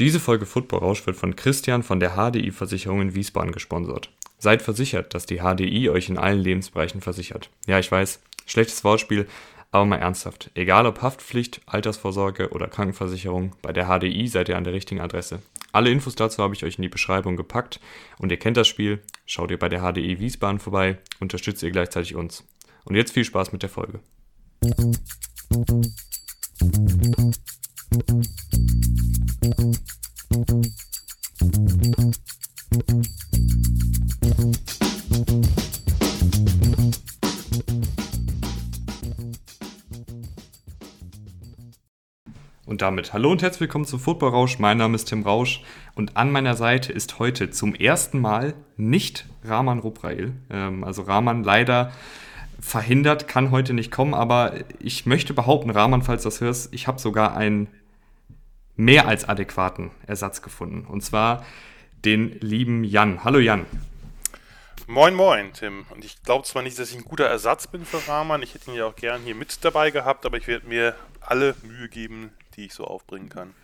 [0.00, 4.10] Diese Folge Football Rausch wird von Christian von der HDI Versicherung in Wiesbaden gesponsert.
[4.38, 7.48] Seid versichert, dass die HDI euch in allen Lebensbereichen versichert.
[7.68, 9.28] Ja, ich weiß, schlechtes Wortspiel,
[9.70, 10.50] aber mal ernsthaft.
[10.54, 15.40] Egal ob Haftpflicht, Altersvorsorge oder Krankenversicherung, bei der HDI seid ihr an der richtigen Adresse.
[15.70, 17.78] Alle Infos dazu habe ich euch in die Beschreibung gepackt
[18.18, 19.00] und ihr kennt das Spiel.
[19.26, 22.44] Schaut ihr bei der HDI Wiesbaden vorbei, unterstützt ihr gleichzeitig uns.
[22.84, 24.00] Und jetzt viel Spaß mit der Folge.
[28.00, 28.33] Und
[42.84, 44.58] damit hallo und herzlich willkommen zum Football Rausch.
[44.58, 45.62] Mein Name ist Tim Rausch
[45.94, 50.34] und an meiner Seite ist heute zum ersten Mal nicht Rahman Ruprail.
[50.50, 51.92] Ähm, also Rahman leider
[52.60, 56.86] verhindert, kann heute nicht kommen, aber ich möchte behaupten, Rahman, falls du das hörst, ich
[56.86, 57.68] habe sogar einen
[58.76, 60.84] mehr als adäquaten Ersatz gefunden.
[60.86, 61.42] Und zwar
[62.04, 63.24] den lieben Jan.
[63.24, 63.64] Hallo Jan.
[64.86, 65.86] Moin, moin, Tim.
[65.88, 68.70] Und ich glaube zwar nicht, dass ich ein guter Ersatz bin für Rahman, ich hätte
[68.70, 72.30] ihn ja auch gern hier mit dabei gehabt, aber ich werde mir alle Mühe geben,
[72.56, 73.54] die ich so aufbringen kann.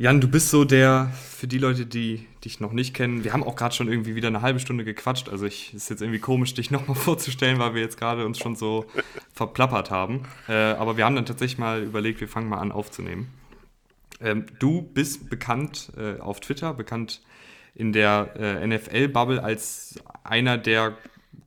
[0.00, 3.44] Jan, du bist so der, für die Leute, die dich noch nicht kennen, wir haben
[3.44, 6.54] auch gerade schon irgendwie wieder eine halbe Stunde gequatscht, also ich ist jetzt irgendwie komisch,
[6.54, 8.86] dich nochmal vorzustellen, weil wir jetzt gerade uns schon so
[9.34, 10.26] verplappert haben.
[10.48, 13.28] Äh, aber wir haben dann tatsächlich mal überlegt, wir fangen mal an aufzunehmen.
[14.22, 17.20] Ähm, du bist bekannt äh, auf Twitter, bekannt
[17.74, 20.96] in der äh, NFL-Bubble als einer der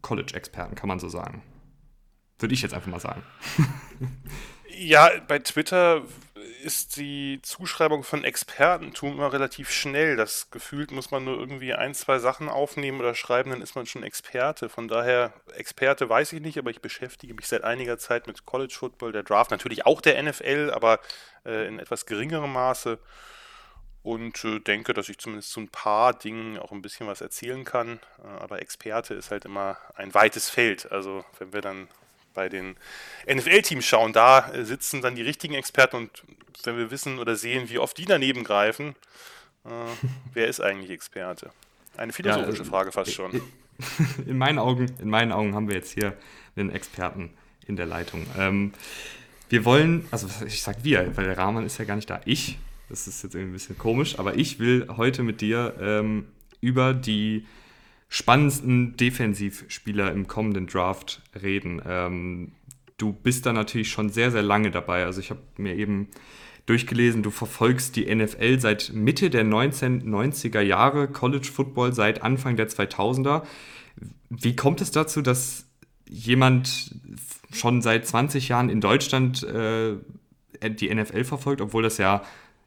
[0.01, 1.41] College-Experten, kann man so sagen.
[2.37, 3.23] Würde ich jetzt einfach mal sagen.
[4.77, 6.03] ja, bei Twitter
[6.63, 10.15] ist die Zuschreibung von Expertentum immer relativ schnell.
[10.15, 13.85] Das gefühlt muss man nur irgendwie ein, zwei Sachen aufnehmen oder schreiben, dann ist man
[13.85, 14.69] schon Experte.
[14.69, 18.73] Von daher, Experte weiß ich nicht, aber ich beschäftige mich seit einiger Zeit mit College
[18.73, 20.99] Football, der Draft, natürlich auch der NFL, aber
[21.45, 22.97] äh, in etwas geringerem Maße.
[24.01, 27.63] Und äh, denke, dass ich zumindest zu ein paar Dingen auch ein bisschen was erzählen
[27.63, 27.99] kann.
[28.23, 30.91] Äh, aber Experte ist halt immer ein weites Feld.
[30.91, 31.87] Also wenn wir dann
[32.33, 32.75] bei den
[33.27, 36.23] NFL-Teams schauen, da äh, sitzen dann die richtigen Experten und
[36.63, 38.95] wenn wir wissen oder sehen, wie oft die daneben greifen,
[39.65, 39.69] äh,
[40.33, 41.51] wer ist eigentlich Experte?
[41.97, 43.41] Eine philosophische ja, Frage fast schon.
[44.27, 46.15] In meinen, Augen, in meinen Augen haben wir jetzt hier
[46.55, 47.31] einen Experten
[47.65, 48.25] in der Leitung.
[48.37, 48.71] Ähm,
[49.49, 52.21] wir wollen, also ich sag wir, weil der Rahman ist ja gar nicht da.
[52.25, 56.27] Ich, das ist jetzt irgendwie ein bisschen komisch, aber ich will heute mit dir ähm,
[56.61, 57.45] über die
[58.13, 61.81] spannendsten Defensivspieler im kommenden Draft reden.
[61.83, 62.51] Ähm,
[62.97, 65.03] du bist da natürlich schon sehr, sehr lange dabei.
[65.05, 66.09] Also ich habe mir eben
[66.67, 72.69] durchgelesen, du verfolgst die NFL seit Mitte der 1990er Jahre, College Football seit Anfang der
[72.69, 73.41] 2000er.
[74.29, 75.65] Wie kommt es dazu, dass
[76.07, 76.93] jemand
[77.51, 79.95] schon seit 20 Jahren in Deutschland äh,
[80.61, 82.21] die NFL verfolgt, obwohl das ja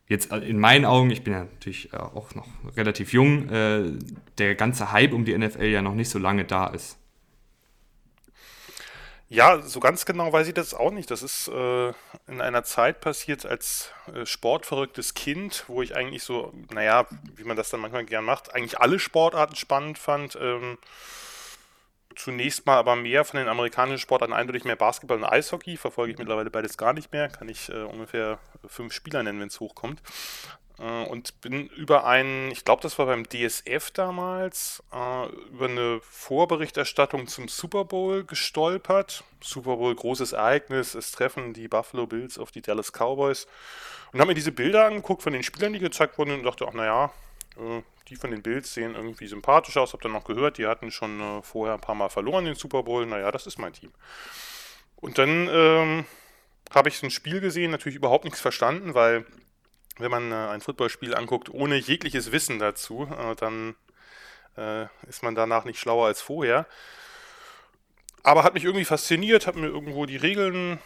[0.08, 2.46] jetzt äh, in meinen Augen, ich bin ja natürlich äh, auch noch
[2.76, 3.92] relativ jung, äh,
[4.38, 6.98] der ganze Hype um die NFL ja noch nicht so lange da ist.
[9.28, 11.10] Ja, so ganz genau weiß ich das auch nicht.
[11.10, 11.88] Das ist äh,
[12.28, 17.56] in einer Zeit passiert als äh, sportverrücktes Kind, wo ich eigentlich so, naja, wie man
[17.56, 20.38] das dann manchmal gern macht, eigentlich alle Sportarten spannend fand.
[20.40, 20.78] Ähm,
[22.16, 25.76] zunächst mal aber mehr von den amerikanischen Sportarten eindeutig mehr Basketball und Eishockey.
[25.76, 27.28] Verfolge ich mittlerweile beides gar nicht mehr.
[27.28, 30.02] Kann ich äh, ungefähr fünf Spieler nennen, wenn es hochkommt.
[30.78, 36.00] Äh, und bin über einen, ich glaube, das war beim DSF damals, äh, über eine
[36.02, 39.24] Vorberichterstattung zum Super Bowl gestolpert.
[39.40, 40.94] Super Bowl, großes Ereignis.
[40.94, 43.46] Es treffen die Buffalo Bills auf die Dallas Cowboys.
[44.12, 46.72] Und habe mir diese Bilder angeguckt von den Spielern, die gezeigt wurden und dachte, ach
[46.72, 47.10] naja,
[47.58, 49.92] äh, die von den Bills sehen irgendwie sympathisch aus.
[49.92, 52.82] Hab dann noch gehört, die hatten schon äh, vorher ein paar Mal verloren den Super
[52.82, 53.06] Bowl.
[53.06, 53.92] Naja, das ist mein Team.
[54.96, 56.04] Und dann ähm,
[56.74, 59.26] habe ich so ein Spiel gesehen, natürlich überhaupt nichts verstanden, weil
[59.98, 63.74] wenn man äh, ein Footballspiel anguckt ohne jegliches Wissen dazu, äh, dann
[64.56, 66.66] äh, ist man danach nicht schlauer als vorher.
[68.22, 70.78] Aber hat mich irgendwie fasziniert, hat mir irgendwo die Regeln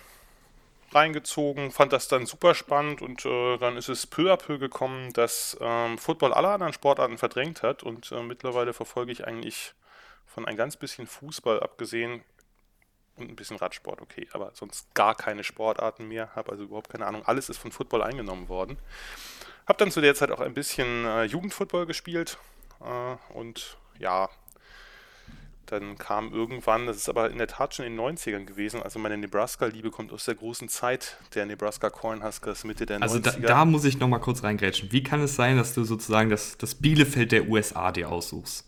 [0.93, 5.13] reingezogen, fand das dann super spannend und äh, dann ist es peu à peu gekommen,
[5.13, 9.75] dass ähm, Football alle anderen Sportarten verdrängt hat und äh, mittlerweile verfolge ich eigentlich
[10.27, 12.23] von ein ganz bisschen Fußball abgesehen
[13.17, 17.07] und ein bisschen Radsport, okay, aber sonst gar keine Sportarten mehr, habe also überhaupt keine
[17.07, 18.79] Ahnung, alles ist von Football eingenommen worden.
[19.67, 22.39] Habe dann zu der Zeit auch ein bisschen äh, Jugendfootball gespielt
[22.81, 24.29] äh, und ja,
[25.71, 28.99] dann kam irgendwann, das ist aber in der Tat schon in den 90ern gewesen, also
[28.99, 33.27] meine Nebraska-Liebe kommt aus der großen Zeit der Nebraska Cornhuskers Mitte der also 90er.
[33.27, 34.93] Also da, da, muss ich nochmal kurz reingrätschen.
[34.93, 38.65] Wie kann es sein, dass du sozusagen das, das Bielefeld der USA dir aussuchst?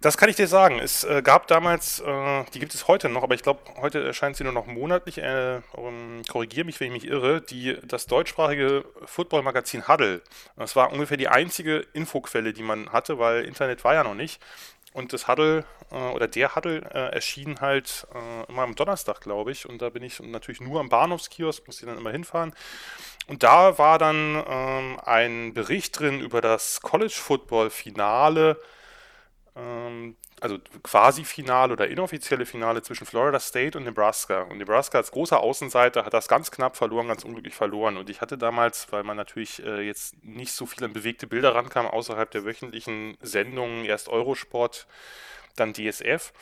[0.00, 0.78] Das kann ich dir sagen.
[0.78, 4.36] Es äh, gab damals, äh, die gibt es heute noch, aber ich glaube, heute erscheint
[4.36, 5.18] sie nur noch monatlich.
[5.18, 7.40] Äh, um, Korrigiere mich, wenn ich mich irre.
[7.40, 10.22] Die, das deutschsprachige Football-Magazin Huddle.
[10.56, 14.40] Das war ungefähr die einzige Infoquelle, die man hatte, weil Internet war ja noch nicht.
[14.94, 19.52] Und das Huddle äh, oder der Huddle äh, erschien halt äh, immer am Donnerstag, glaube
[19.52, 19.68] ich.
[19.68, 22.54] Und da bin ich natürlich nur am Bahnhofskiosk, musste dann immer hinfahren.
[23.26, 28.58] Und da war dann ähm, ein Bericht drin über das College Football Finale
[30.40, 34.42] also quasi Finale oder inoffizielle Finale zwischen Florida State und Nebraska.
[34.42, 37.96] Und Nebraska als großer Außenseiter hat das ganz knapp verloren, ganz unglücklich verloren.
[37.96, 41.54] Und ich hatte damals, weil man natürlich äh, jetzt nicht so viel an bewegte Bilder
[41.54, 44.86] rankam, außerhalb der wöchentlichen Sendungen, erst Eurosport,
[45.56, 46.32] dann DSF.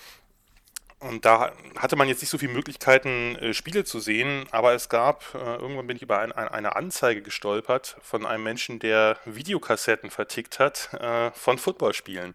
[0.99, 4.89] Und da hatte man jetzt nicht so viele Möglichkeiten, äh, Spiele zu sehen, aber es
[4.89, 9.19] gab, äh, irgendwann bin ich über ein, ein, eine Anzeige gestolpert von einem Menschen, der
[9.25, 10.91] Videokassetten vertickt hat
[11.35, 12.35] von Footballspielen.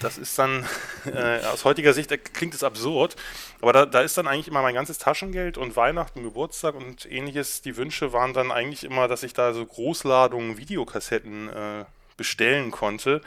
[0.00, 0.64] Das ist dann,
[1.06, 3.16] äh, aus heutiger Sicht klingt es absurd,
[3.60, 7.62] aber da, da ist dann eigentlich immer mein ganzes Taschengeld und Weihnachten, Geburtstag und ähnliches.
[7.62, 11.84] Die Wünsche waren dann eigentlich immer, dass ich da so Großladungen Videokassetten äh,
[12.16, 13.20] bestellen konnte.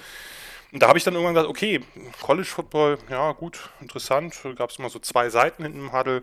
[0.71, 1.81] Und da habe ich dann irgendwann gesagt, okay,
[2.21, 4.35] College Football, ja gut, interessant.
[4.55, 6.21] Gab es immer so zwei Seiten hinten im Huddle.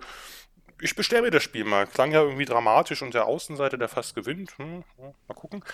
[0.81, 1.87] Ich bestelle mir das Spiel mal.
[1.87, 4.56] Klang ja irgendwie dramatisch und der Außenseite, der fast gewinnt.
[4.59, 5.65] Hm, mal gucken.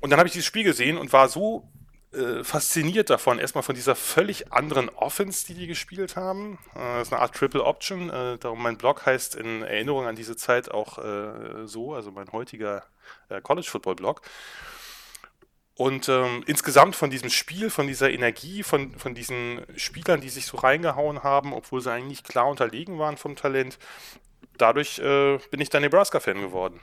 [0.00, 1.68] Und dann habe ich dieses Spiel gesehen und war so
[2.14, 3.38] äh, fasziniert davon.
[3.38, 6.58] Erstmal von dieser völlig anderen Offense, die die gespielt haben.
[6.74, 8.10] Äh, das ist eine Art Triple Option.
[8.10, 12.30] Äh, darum mein Blog heißt in Erinnerung an diese Zeit auch äh, so, also mein
[12.32, 12.84] heutiger
[13.28, 14.22] äh, College Football Blog.
[15.76, 20.46] Und ähm, insgesamt von diesem Spiel, von dieser Energie, von, von diesen Spielern, die sich
[20.46, 23.78] so reingehauen haben, obwohl sie eigentlich klar unterlegen waren vom Talent,
[24.56, 26.80] dadurch äh, bin ich dann Nebraska-Fan geworden.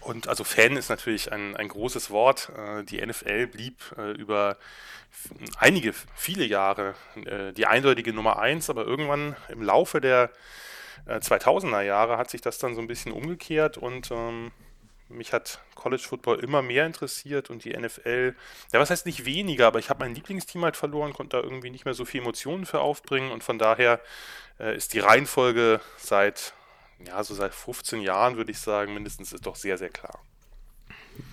[0.00, 2.50] Und also Fan ist natürlich ein, ein großes Wort.
[2.56, 4.56] Äh, die NFL blieb äh, über
[5.58, 10.30] einige, viele Jahre äh, die eindeutige Nummer eins, aber irgendwann im Laufe der
[11.06, 13.78] 2000er Jahre hat sich das dann so ein bisschen umgekehrt.
[13.78, 14.52] Und ähm,
[15.08, 18.34] mich hat College Football immer mehr interessiert und die NFL,
[18.72, 21.70] ja, was heißt nicht weniger, aber ich habe mein Lieblingsteam halt verloren, konnte da irgendwie
[21.70, 23.32] nicht mehr so viel Emotionen für aufbringen.
[23.32, 24.00] Und von daher
[24.58, 26.54] äh, ist die Reihenfolge seit
[27.06, 30.20] ja, so seit 15 Jahren würde ich sagen, mindestens ist doch sehr, sehr klar.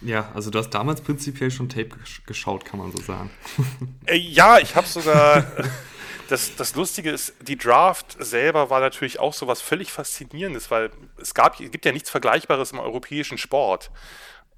[0.01, 1.89] Ja, also du hast damals prinzipiell schon Tape
[2.25, 3.29] geschaut, kann man so sagen.
[4.05, 5.45] Äh, ja, ich habe sogar.
[6.29, 10.91] das, das Lustige ist, die Draft selber war natürlich auch so was völlig Faszinierendes, weil
[11.17, 13.91] es gab, es gibt ja nichts Vergleichbares im europäischen Sport.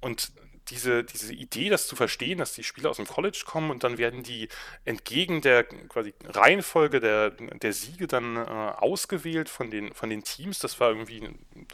[0.00, 0.30] Und
[0.70, 3.98] diese, diese Idee, das zu verstehen, dass die Spieler aus dem College kommen und dann
[3.98, 4.48] werden die
[4.84, 10.58] entgegen der quasi Reihenfolge der, der Siege dann äh, ausgewählt von den, von den Teams,
[10.58, 11.28] das war irgendwie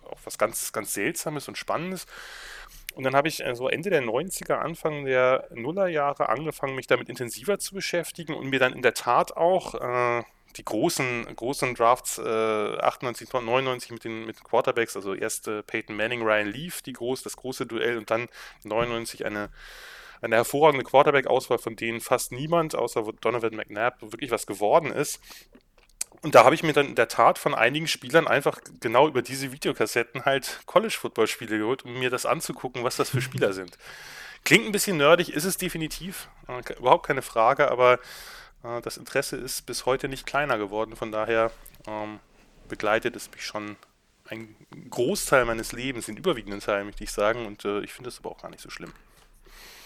[0.04, 2.06] auch was ganz, ganz Seltsames und Spannendes.
[2.94, 7.10] Und dann habe ich äh, so Ende der 90er, Anfang der Nullerjahre angefangen, mich damit
[7.10, 10.24] intensiver zu beschäftigen und mir dann in der Tat auch äh,
[10.56, 15.62] die großen, großen Drafts äh, 98, 99 mit den, mit den Quarterbacks, also erst äh,
[15.62, 18.28] Peyton Manning, Ryan Leaf, die groß, das große Duell und dann
[18.64, 19.50] 99 eine,
[20.20, 25.20] eine hervorragende Quarterback-Auswahl, von denen fast niemand, außer Donovan McNabb, wirklich was geworden ist.
[26.22, 29.22] Und da habe ich mir dann in der Tat von einigen Spielern einfach genau über
[29.22, 33.76] diese Videokassetten halt College-Football-Spiele geholt, um mir das anzugucken, was das für Spieler sind.
[34.44, 37.98] Klingt ein bisschen nerdig, ist es definitiv, äh, überhaupt keine Frage, aber
[38.82, 40.96] das Interesse ist bis heute nicht kleiner geworden.
[40.96, 41.50] Von daher
[41.86, 42.18] ähm,
[42.68, 43.76] begleitet es mich schon
[44.28, 44.54] ein
[44.90, 47.46] Großteil meines Lebens, den überwiegenden Teil, möchte ich sagen.
[47.46, 48.92] Und äh, ich finde es aber auch gar nicht so schlimm.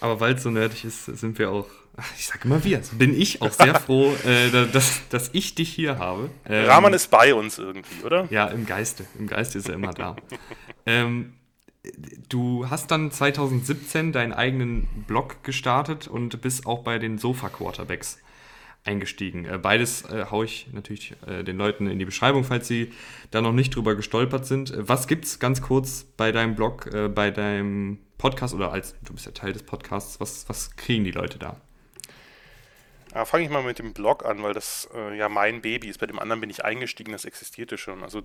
[0.00, 1.66] Aber weil es so nerdig ist, sind wir auch,
[2.16, 5.72] ich sage immer wir, also bin ich auch sehr froh, äh, dass, dass ich dich
[5.72, 6.30] hier habe.
[6.46, 8.26] Ähm, Rahman ist bei uns irgendwie, oder?
[8.30, 9.04] Ja, im Geiste.
[9.18, 10.16] Im Geiste ist er immer da.
[10.86, 11.34] ähm,
[12.28, 18.18] du hast dann 2017 deinen eigenen Blog gestartet und bist auch bei den Sofa-Quarterbacks
[18.84, 19.44] eingestiegen.
[19.44, 22.92] Äh, beides äh, haue ich natürlich äh, den Leuten in die Beschreibung, falls sie
[23.30, 24.70] da noch nicht drüber gestolpert sind.
[24.70, 28.94] Äh, was gibt es ganz kurz bei deinem Blog, äh, bei deinem Podcast oder als
[29.02, 31.56] du bist ja Teil des Podcasts, was, was kriegen die Leute da?
[33.14, 35.98] Ja, Fange ich mal mit dem Blog an, weil das äh, ja mein Baby ist.
[35.98, 38.04] Bei dem anderen bin ich eingestiegen, das existierte schon.
[38.04, 38.22] Also äh,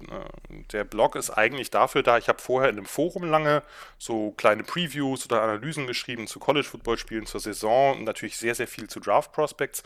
[0.72, 3.64] der Blog ist eigentlich dafür da, ich habe vorher in einem Forum lange
[3.98, 8.88] so kleine Previews oder Analysen geschrieben zu College-Football-Spielen zur Saison und natürlich sehr, sehr viel
[8.88, 9.82] zu Draft-Prospects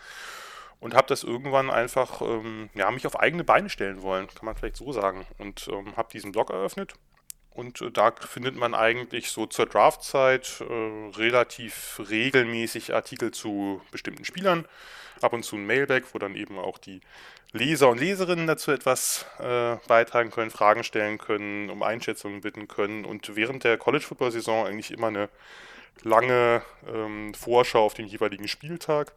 [0.80, 4.56] und habe das irgendwann einfach, ähm, ja, mich auf eigene Beine stellen wollen, kann man
[4.56, 5.26] vielleicht so sagen.
[5.38, 6.94] Und ähm, habe diesen Blog eröffnet
[7.60, 14.24] und äh, da findet man eigentlich so zur Draftzeit äh, relativ regelmäßig Artikel zu bestimmten
[14.24, 14.66] Spielern,
[15.22, 17.02] ab und zu ein Mailback, wo dann eben auch die
[17.52, 23.04] Leser und Leserinnen dazu etwas äh, beitragen können, Fragen stellen können, um Einschätzungen bitten können
[23.04, 25.30] und während der College-Football-Saison eigentlich immer eine
[26.04, 29.12] lange ähm, Vorschau auf den jeweiligen Spieltag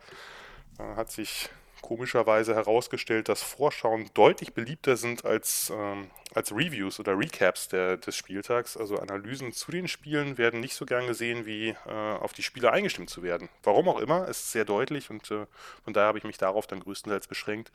[0.79, 1.51] hat sich
[1.83, 8.17] komischerweise herausgestellt, dass Vorschauen deutlich beliebter sind als, ähm, als Reviews oder Recaps der, des
[8.17, 8.77] Spieltags.
[8.77, 12.73] Also Analysen zu den Spielen werden nicht so gern gesehen, wie äh, auf die Spiele
[12.73, 13.49] eingestimmt zu werden.
[13.63, 15.47] Warum auch immer, ist sehr deutlich und äh,
[15.85, 17.73] von daher habe ich mich darauf dann größtenteils beschränkt.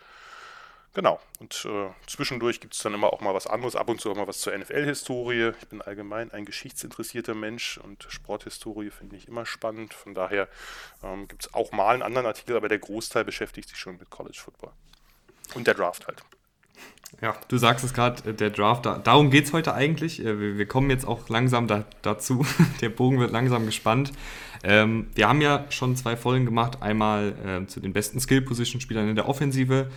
[0.97, 1.19] Genau.
[1.39, 4.15] Und äh, zwischendurch gibt es dann immer auch mal was anderes, ab und zu auch
[4.15, 5.51] mal was zur NFL-Historie.
[5.61, 9.93] Ich bin allgemein ein geschichtsinteressierter Mensch und Sporthistorie finde ich immer spannend.
[9.93, 10.47] Von daher
[11.03, 14.09] ähm, gibt es auch mal einen anderen Artikel, aber der Großteil beschäftigt sich schon mit
[14.09, 14.71] College Football.
[15.53, 16.23] Und der Draft halt.
[17.21, 20.19] Ja, du sagst es gerade, äh, der Draft, da, darum geht es heute eigentlich.
[20.19, 22.43] Äh, wir, wir, kommen jetzt auch langsam da, dazu.
[22.81, 24.13] der Bogen wird langsam gespannt.
[24.63, 26.81] Ähm, wir haben ja schon zwei Folgen gemacht.
[26.81, 29.91] Einmal äh, zu den besten Skill-Position-Spielern in der Offensive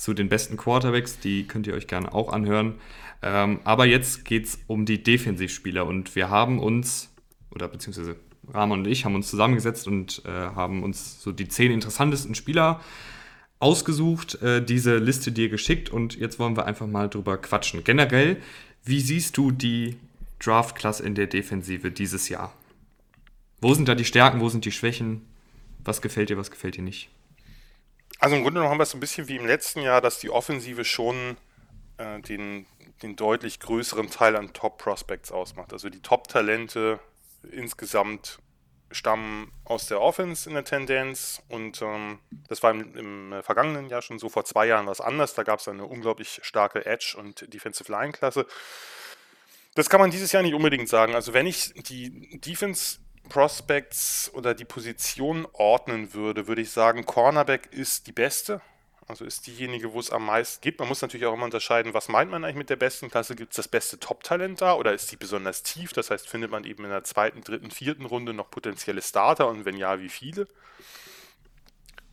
[0.00, 2.76] zu den besten Quarterbacks, die könnt ihr euch gerne auch anhören.
[3.20, 7.12] Ähm, aber jetzt geht es um die Defensivspieler und wir haben uns,
[7.50, 8.16] oder beziehungsweise
[8.48, 12.80] Rahman und ich haben uns zusammengesetzt und äh, haben uns so die zehn interessantesten Spieler
[13.58, 17.84] ausgesucht, äh, diese Liste dir geschickt und jetzt wollen wir einfach mal drüber quatschen.
[17.84, 18.38] Generell,
[18.82, 19.98] wie siehst du die
[20.38, 22.54] Draft-Klasse in der Defensive dieses Jahr?
[23.60, 25.26] Wo sind da die Stärken, wo sind die Schwächen?
[25.84, 27.10] Was gefällt dir, was gefällt dir nicht?
[28.18, 30.18] Also im Grunde genommen haben wir es so ein bisschen wie im letzten Jahr, dass
[30.18, 31.36] die Offensive schon
[31.96, 32.66] äh, den,
[33.02, 35.72] den deutlich größeren Teil an Top-Prospects ausmacht.
[35.72, 37.00] Also die Top-Talente
[37.50, 38.40] insgesamt
[38.92, 44.02] stammen aus der Offense in der Tendenz und ähm, das war im, im, vergangenen Jahr
[44.02, 45.34] schon so, vor zwei Jahren was anders.
[45.34, 48.46] Da gab es eine unglaublich starke Edge- und Defensive Line-Klasse.
[49.74, 51.14] Das kann man dieses Jahr nicht unbedingt sagen.
[51.14, 52.98] Also wenn ich die Defense
[53.30, 58.60] Prospects oder die Position ordnen würde, würde ich sagen, Cornerback ist die beste.
[59.08, 60.78] Also ist diejenige, wo es am meisten gibt.
[60.78, 63.34] Man muss natürlich auch immer unterscheiden, was meint man eigentlich mit der besten Klasse?
[63.34, 65.92] Gibt es das beste Top-Talent da oder ist die besonders tief?
[65.92, 69.64] Das heißt, findet man eben in der zweiten, dritten, vierten Runde noch potenzielle Starter und
[69.64, 70.46] wenn ja, wie viele?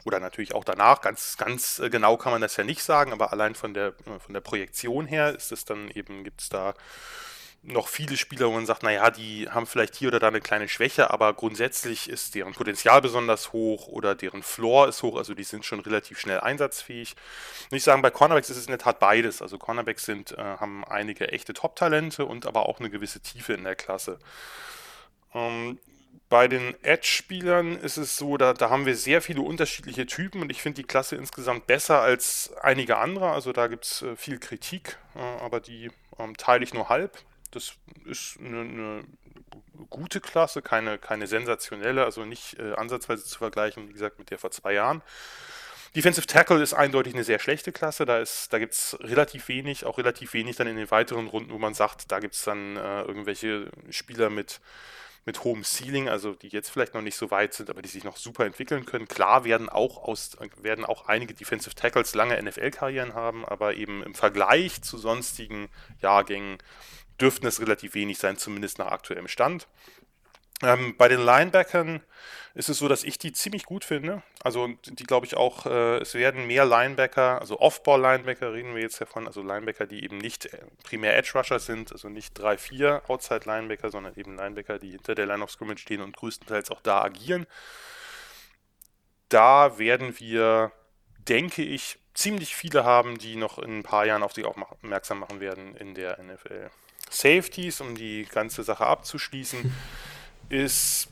[0.05, 3.31] Oder natürlich auch danach, ganz, ganz äh, genau kann man das ja nicht sagen, aber
[3.31, 6.73] allein von der, äh, von der Projektion her ist es dann eben, gibt es da
[7.63, 10.69] noch viele Spieler, wo man sagt, naja, die haben vielleicht hier oder da eine kleine
[10.69, 15.43] Schwäche, aber grundsätzlich ist deren Potenzial besonders hoch oder deren Floor ist hoch, also die
[15.43, 17.15] sind schon relativ schnell einsatzfähig.
[17.69, 19.41] Und ich sagen, bei Cornerbacks ist es in der Tat beides.
[19.41, 23.65] Also Cornerbacks sind, äh, haben einige echte Top-Talente und aber auch eine gewisse Tiefe in
[23.65, 24.19] der Klasse.
[25.33, 25.79] Ähm,
[26.29, 30.49] bei den Edge-Spielern ist es so, da, da haben wir sehr viele unterschiedliche Typen und
[30.51, 33.31] ich finde die Klasse insgesamt besser als einige andere.
[33.31, 37.17] Also da gibt es äh, viel Kritik, äh, aber die ähm, teile ich nur halb.
[37.51, 37.73] Das
[38.05, 39.03] ist eine, eine,
[39.89, 44.39] gute Klasse, keine, keine sensationelle, also nicht äh, ansatzweise zu vergleichen, wie gesagt, mit der
[44.39, 45.01] vor zwei Jahren.
[45.95, 48.05] Defensive Tackle ist eindeutig eine sehr schlechte Klasse.
[48.05, 51.57] Da, da gibt es relativ wenig, auch relativ wenig dann in den weiteren Runden, wo
[51.57, 54.59] man sagt, da gibt es dann äh, irgendwelche Spieler mit,
[55.25, 58.03] mit hohem Ceiling, also die jetzt vielleicht noch nicht so weit sind, aber die sich
[58.03, 59.07] noch super entwickeln können.
[59.07, 64.13] Klar werden auch, aus, werden auch einige Defensive Tackles lange NFL-Karrieren haben, aber eben im
[64.13, 65.69] Vergleich zu sonstigen
[66.01, 66.57] Jahrgängen
[67.19, 69.67] dürften es relativ wenig sein, zumindest nach aktuellem Stand.
[70.63, 72.01] Ähm, bei den Linebackern
[72.55, 74.23] ist es so, dass ich die ziemlich gut finde.
[74.41, 78.99] Also die glaube ich auch, äh, es werden mehr Linebacker, also Off-Ball-Linebacker reden wir jetzt
[78.99, 84.15] davon, also Linebacker, die eben nicht äh, primär Edge-Rusher sind, also nicht 3-4 Outside-Linebacker, sondern
[84.15, 87.45] eben Linebacker, die hinter der Line of Scrimmage stehen und größtenteils auch da agieren.
[89.29, 90.71] Da werden wir,
[91.19, 95.39] denke ich, ziemlich viele haben, die noch in ein paar Jahren auf sich aufmerksam machen
[95.39, 96.71] werden in der NFL.
[97.09, 99.71] Safeties, um die ganze Sache abzuschließen,
[100.49, 101.09] ist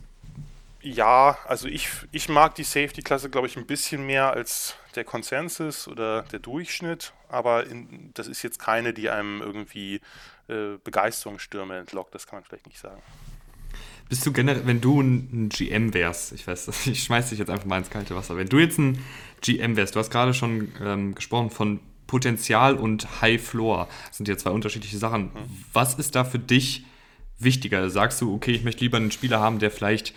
[0.85, 5.87] ja, also ich, ich mag die Safety-Klasse, glaube ich, ein bisschen mehr als der Konsensus
[5.87, 9.99] oder der Durchschnitt, aber in, das ist jetzt keine, die einem irgendwie
[10.47, 13.01] äh, Begeisterungsstürme entlockt, das kann man vielleicht nicht sagen.
[14.07, 17.65] Bist du generell, wenn du ein, GM wärst, ich weiß, ich schmeiß dich jetzt einfach
[17.65, 19.03] mal ins kalte Wasser, wenn du jetzt ein
[19.41, 23.87] GM wärst, du hast gerade schon ähm, gesprochen von Potenzial und High Floor.
[24.07, 25.31] Das sind ja zwei unterschiedliche Sachen.
[25.73, 26.85] Was ist da für dich
[27.39, 27.89] wichtiger?
[27.89, 30.13] Sagst du, okay, ich möchte lieber einen Spieler haben, der vielleicht,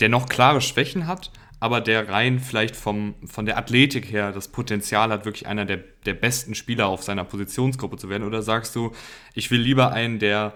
[0.00, 1.30] der noch klare Schwächen hat,
[1.60, 5.78] aber der rein vielleicht vom, von der Athletik her das Potenzial hat, wirklich einer der,
[6.06, 8.24] der besten Spieler auf seiner Positionsgruppe zu werden?
[8.24, 8.92] Oder sagst du,
[9.34, 10.54] ich will lieber einen, der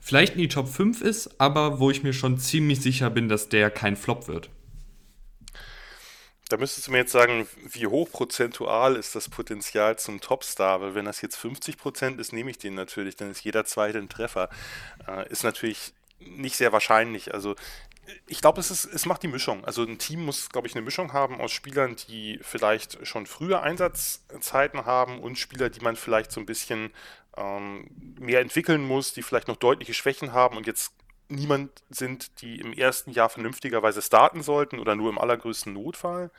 [0.00, 3.48] vielleicht in die Top 5 ist, aber wo ich mir schon ziemlich sicher bin, dass
[3.48, 4.48] der kein Flop wird?
[6.54, 10.80] Da müsstest du mir jetzt sagen, wie hoch prozentual ist das Potenzial zum Topstar?
[10.80, 13.98] Weil wenn das jetzt 50 Prozent ist, nehme ich den natürlich, dann ist jeder zweite
[13.98, 14.48] ein Treffer.
[15.08, 17.34] Äh, ist natürlich nicht sehr wahrscheinlich.
[17.34, 17.56] Also
[18.28, 19.64] ich glaube, es, es macht die Mischung.
[19.64, 23.64] Also ein Team muss, glaube ich, eine Mischung haben aus Spielern, die vielleicht schon früher
[23.64, 26.92] Einsatzzeiten haben und Spieler, die man vielleicht so ein bisschen
[27.36, 30.92] ähm, mehr entwickeln muss, die vielleicht noch deutliche Schwächen haben und jetzt
[31.34, 36.30] niemand sind, die im ersten Jahr vernünftigerweise starten sollten oder nur im allergrößten Notfall.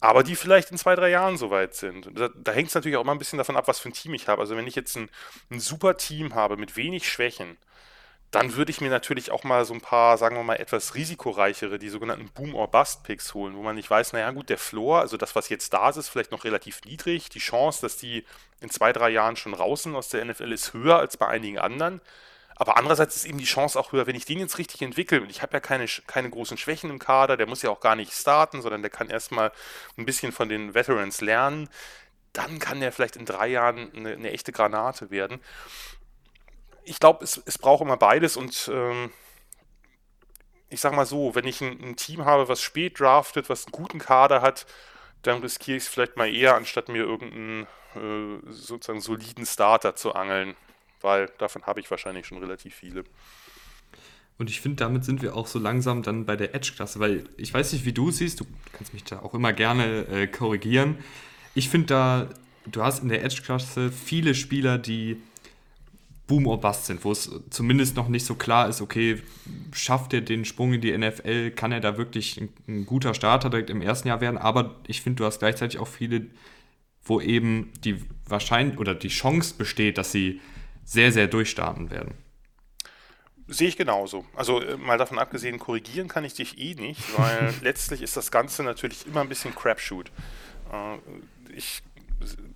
[0.00, 2.10] aber die vielleicht in zwei, drei Jahren soweit sind.
[2.14, 4.14] Da, da hängt es natürlich auch immer ein bisschen davon ab, was für ein Team
[4.14, 4.40] ich habe.
[4.42, 5.08] Also wenn ich jetzt ein,
[5.50, 7.56] ein super Team habe mit wenig Schwächen,
[8.32, 11.78] dann würde ich mir natürlich auch mal so ein paar, sagen wir mal, etwas risikoreichere,
[11.78, 15.48] die sogenannten Boom-or-Bust-Picks holen, wo man nicht weiß, naja gut, der Floor, also das, was
[15.48, 17.30] jetzt da ist, ist vielleicht noch relativ niedrig.
[17.30, 18.24] Die Chance, dass die
[18.60, 21.58] in zwei, drei Jahren schon raus sind aus der NFL, ist höher als bei einigen
[21.58, 22.00] anderen.
[22.56, 25.20] Aber andererseits ist eben die Chance auch höher, wenn ich den jetzt richtig entwickle.
[25.20, 27.96] Und ich habe ja keine, keine großen Schwächen im Kader, der muss ja auch gar
[27.96, 29.52] nicht starten, sondern der kann erstmal
[29.98, 31.68] ein bisschen von den Veterans lernen.
[32.32, 35.40] Dann kann der vielleicht in drei Jahren eine, eine echte Granate werden.
[36.82, 39.12] Ich glaube, es, es braucht immer beides und ähm,
[40.70, 43.72] ich sag mal so, wenn ich ein, ein, Team habe, was spät draftet, was einen
[43.72, 44.66] guten Kader hat,
[45.22, 50.14] dann riskiere ich es vielleicht mal eher, anstatt mir irgendeinen äh, sozusagen soliden Starter zu
[50.14, 50.56] angeln
[51.00, 53.04] weil davon habe ich wahrscheinlich schon relativ viele.
[54.38, 57.52] Und ich finde, damit sind wir auch so langsam dann bei der Edge-Klasse, weil ich
[57.52, 60.98] weiß nicht, wie du siehst, du kannst mich da auch immer gerne äh, korrigieren.
[61.54, 62.28] Ich finde da,
[62.66, 65.22] du hast in der Edge-Klasse viele Spieler, die
[66.26, 69.22] Boom or Bust sind, wo es zumindest noch nicht so klar ist, okay,
[69.72, 73.48] schafft er den Sprung in die NFL, kann er da wirklich ein, ein guter Starter
[73.48, 76.26] direkt im ersten Jahr werden, aber ich finde, du hast gleichzeitig auch viele,
[77.04, 80.40] wo eben die Wahrscheinlichkeit oder die Chance besteht, dass sie
[80.86, 82.14] sehr, sehr durchstarten werden.
[83.48, 84.24] Sehe ich genauso.
[84.34, 88.30] Also äh, mal davon abgesehen, korrigieren kann ich dich eh nicht, weil letztlich ist das
[88.30, 90.10] Ganze natürlich immer ein bisschen Crapshoot.
[90.72, 90.98] Äh,
[91.54, 91.82] ich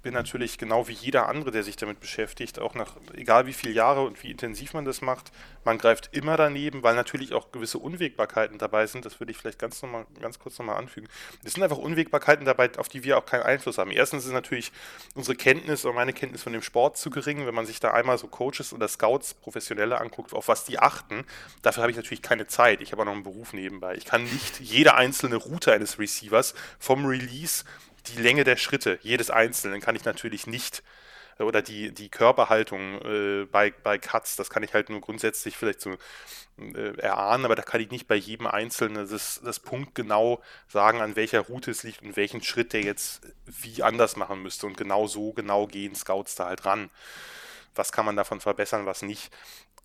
[0.03, 3.75] bin natürlich genau wie jeder andere, der sich damit beschäftigt, auch nach, egal wie viele
[3.75, 5.31] Jahre und wie intensiv man das macht,
[5.65, 9.05] man greift immer daneben, weil natürlich auch gewisse Unwägbarkeiten dabei sind.
[9.05, 11.09] Das würde ich vielleicht ganz, noch mal, ganz kurz nochmal anfügen.
[11.45, 13.91] Es sind einfach Unwägbarkeiten dabei, auf die wir auch keinen Einfluss haben.
[13.91, 14.73] Erstens ist natürlich
[15.15, 18.17] unsere Kenntnis oder meine Kenntnis von dem Sport zu gering, wenn man sich da einmal
[18.17, 21.25] so Coaches oder Scouts, Professionelle anguckt, auf was die achten.
[21.61, 22.81] Dafür habe ich natürlich keine Zeit.
[22.81, 23.95] Ich habe auch noch einen Beruf nebenbei.
[23.97, 27.65] Ich kann nicht jede einzelne Route eines Receivers vom Release
[28.03, 30.83] die Länge der Schritte jedes Einzelnen kann ich natürlich nicht
[31.39, 35.57] äh, oder die, die Körperhaltung äh, bei, bei Cuts, das kann ich halt nur grundsätzlich
[35.57, 35.97] vielleicht so
[36.59, 41.01] äh, erahnen, aber da kann ich nicht bei jedem Einzelnen das, das Punkt genau sagen,
[41.01, 44.67] an welcher Route es liegt und welchen Schritt der jetzt wie anders machen müsste.
[44.67, 46.91] Und genau so genau gehen Scouts da halt ran.
[47.75, 49.33] Was kann man davon verbessern, was nicht?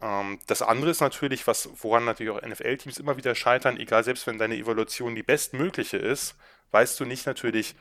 [0.01, 4.27] Ähm, das andere ist natürlich, was, woran natürlich auch NFL-Teams immer wieder scheitern, egal selbst
[4.27, 6.35] wenn deine Evaluation die bestmögliche ist,
[6.71, 7.75] weißt du nicht natürlich,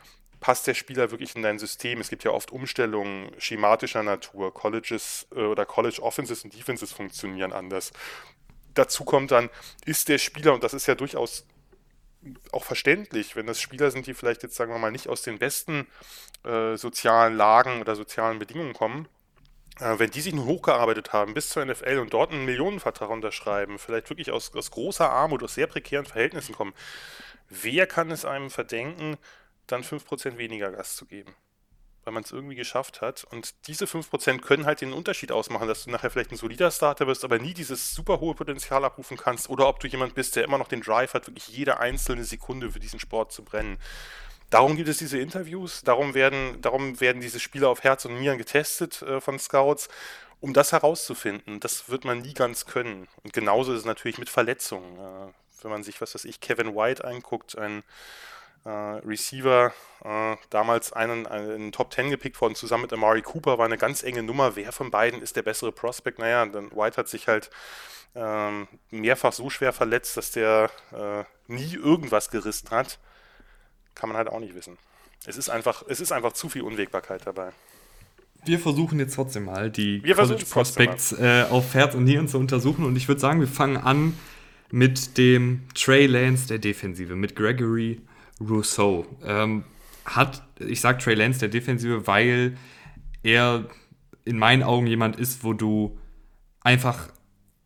[0.45, 2.03] passt der Spieler wirklich in dein System?
[2.03, 4.53] Es gibt ja oft Umstellungen schematischer Natur.
[4.53, 7.93] Colleges äh, oder College Offenses und Defenses funktionieren anders.
[8.75, 9.49] Dazu kommt dann,
[9.87, 11.47] ist der Spieler, und das ist ja durchaus
[12.53, 15.39] auch verständlich, wenn das Spieler sind, die vielleicht jetzt, sagen wir mal, nicht aus den
[15.39, 15.87] besten
[16.45, 19.09] äh, sozialen Lagen oder sozialen Bedingungen kommen,
[19.81, 23.79] äh, wenn die sich nun hochgearbeitet haben bis zur NFL und dort einen Millionenvertrag unterschreiben,
[23.79, 26.75] vielleicht wirklich aus, aus großer Armut, aus sehr prekären Verhältnissen kommen,
[27.49, 29.17] wer kann es einem verdenken,
[29.67, 31.35] dann 5% weniger Gas zu geben.
[32.05, 33.25] Weil man es irgendwie geschafft hat.
[33.25, 37.07] Und diese 5% können halt den Unterschied ausmachen, dass du nachher vielleicht ein solider Starter
[37.07, 39.49] wirst, aber nie dieses super hohe Potenzial abrufen kannst.
[39.49, 42.71] Oder ob du jemand bist, der immer noch den Drive hat, wirklich jede einzelne Sekunde
[42.71, 43.79] für diesen Sport zu brennen.
[44.51, 48.39] Darum gibt es diese Interviews, darum werden, darum werden diese Spieler auf Herz und Nieren
[48.39, 49.89] getestet äh, von Scouts,
[50.41, 51.59] um das herauszufinden.
[51.59, 53.09] Das wird man nie ganz können.
[53.23, 54.99] Und genauso ist es natürlich mit Verletzungen.
[54.99, 57.83] Äh, wenn man sich, was weiß ich, Kevin White anguckt, ein
[58.71, 59.73] Receiver,
[60.05, 64.03] äh, damals einen, einen Top 10 gepickt worden, zusammen mit Amari Cooper, war eine ganz
[64.03, 64.57] enge Nummer.
[64.57, 66.19] Wer von beiden ist der bessere Prospect?
[66.19, 67.51] Naja, dann White hat sich halt
[68.15, 72.99] ähm, mehrfach so schwer verletzt, dass der äh, nie irgendwas gerissen hat.
[73.95, 74.79] Kann man halt auch nicht wissen.
[75.27, 77.53] Es ist einfach, es ist einfach zu viel Unwägbarkeit dabei.
[78.45, 82.85] Wir versuchen jetzt trotzdem mal die College Prospects äh, auf Herz und Nieren zu untersuchen
[82.85, 84.19] und ich würde sagen, wir fangen an
[84.71, 88.03] mit dem Trey Lance der Defensive, mit Gregory
[88.41, 89.07] Rousseau.
[89.25, 89.65] Ähm,
[90.05, 92.57] hat, ich sage Trey Lance der Defensive, weil
[93.23, 93.67] er
[94.25, 95.99] in meinen Augen jemand ist, wo du
[96.61, 97.09] einfach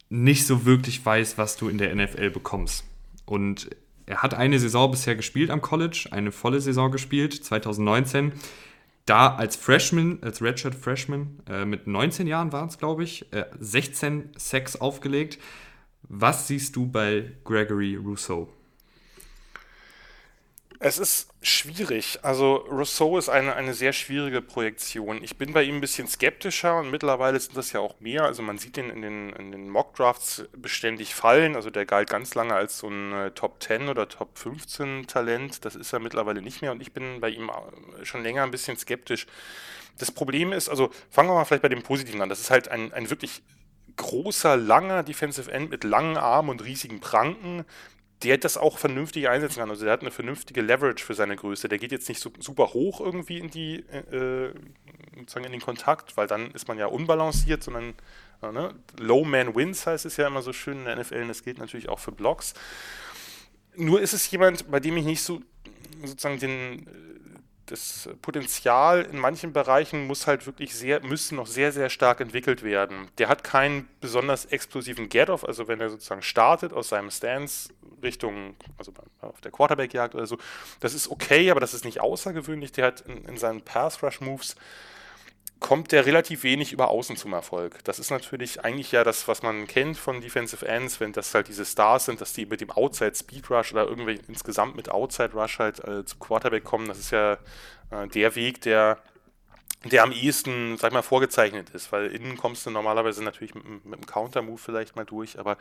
[0.08, 2.84] nicht so wirklich weißt, was du in der NFL bekommst.
[3.24, 3.70] Und
[4.06, 8.32] er hat eine Saison bisher gespielt am College, eine volle Saison gespielt, 2019.
[9.04, 13.44] Da als Freshman, als Redshirt Freshman, äh, mit 19 Jahren waren es, glaube ich, äh,
[13.58, 15.38] 16 Sacks aufgelegt.
[16.02, 18.48] Was siehst du bei Gregory Rousseau?
[20.80, 22.20] Es ist schwierig.
[22.22, 25.24] Also Rousseau ist eine, eine sehr schwierige Projektion.
[25.24, 28.22] Ich bin bei ihm ein bisschen skeptischer und mittlerweile sind das ja auch mehr.
[28.22, 31.56] Also man sieht ihn in den, in den Mock-Drafts beständig fallen.
[31.56, 35.64] Also der galt ganz lange als so ein äh, Top 10 oder Top 15 Talent.
[35.64, 38.52] Das ist er mittlerweile nicht mehr und ich bin bei ihm äh, schon länger ein
[38.52, 39.26] bisschen skeptisch.
[39.98, 42.28] Das Problem ist, also fangen wir mal vielleicht bei dem Positiven an.
[42.28, 43.42] Das ist halt ein, ein wirklich
[43.96, 47.64] großer, langer Defensive End mit langen Armen und riesigen Pranken,
[48.22, 49.70] der das auch vernünftig einsetzen kann.
[49.70, 51.68] Also der hat eine vernünftige Leverage für seine Größe.
[51.68, 54.52] Der geht jetzt nicht so super hoch irgendwie in die äh,
[55.16, 57.94] sozusagen in den Kontakt, weil dann ist man ja unbalanciert, sondern
[58.42, 58.74] äh, ne?
[58.98, 61.58] Low Man Wins heißt es ja immer so schön in der NFL und das gilt
[61.58, 62.54] natürlich auch für Blocks.
[63.76, 65.40] Nur ist es jemand, bei dem ich nicht so
[66.04, 66.88] sozusagen den
[67.70, 72.62] das Potenzial in manchen Bereichen muss halt wirklich sehr, müssen noch sehr, sehr stark entwickelt
[72.62, 73.08] werden.
[73.18, 77.70] Der hat keinen besonders explosiven Get-Off, also wenn er sozusagen startet aus seinem Stance
[78.02, 80.38] Richtung, also auf der Quarterback-Jagd oder so,
[80.80, 82.72] das ist okay, aber das ist nicht außergewöhnlich.
[82.72, 84.56] Der hat in, in seinen Pass-Rush-Moves
[85.60, 87.82] kommt der relativ wenig über Außen zum Erfolg.
[87.84, 91.48] Das ist natürlich eigentlich ja das, was man kennt von Defensive Ends, wenn das halt
[91.48, 95.32] diese Stars sind, dass die mit dem Outside Speed Rush oder irgendwie insgesamt mit Outside
[95.32, 96.86] Rush halt äh, zu Quarterback kommen.
[96.86, 97.38] Das ist ja
[97.90, 98.98] äh, der Weg, der,
[99.84, 103.64] der am ehesten, sag ich mal, vorgezeichnet ist, weil innen kommst du normalerweise natürlich mit,
[103.84, 105.56] mit einem Counter-Move vielleicht mal durch, aber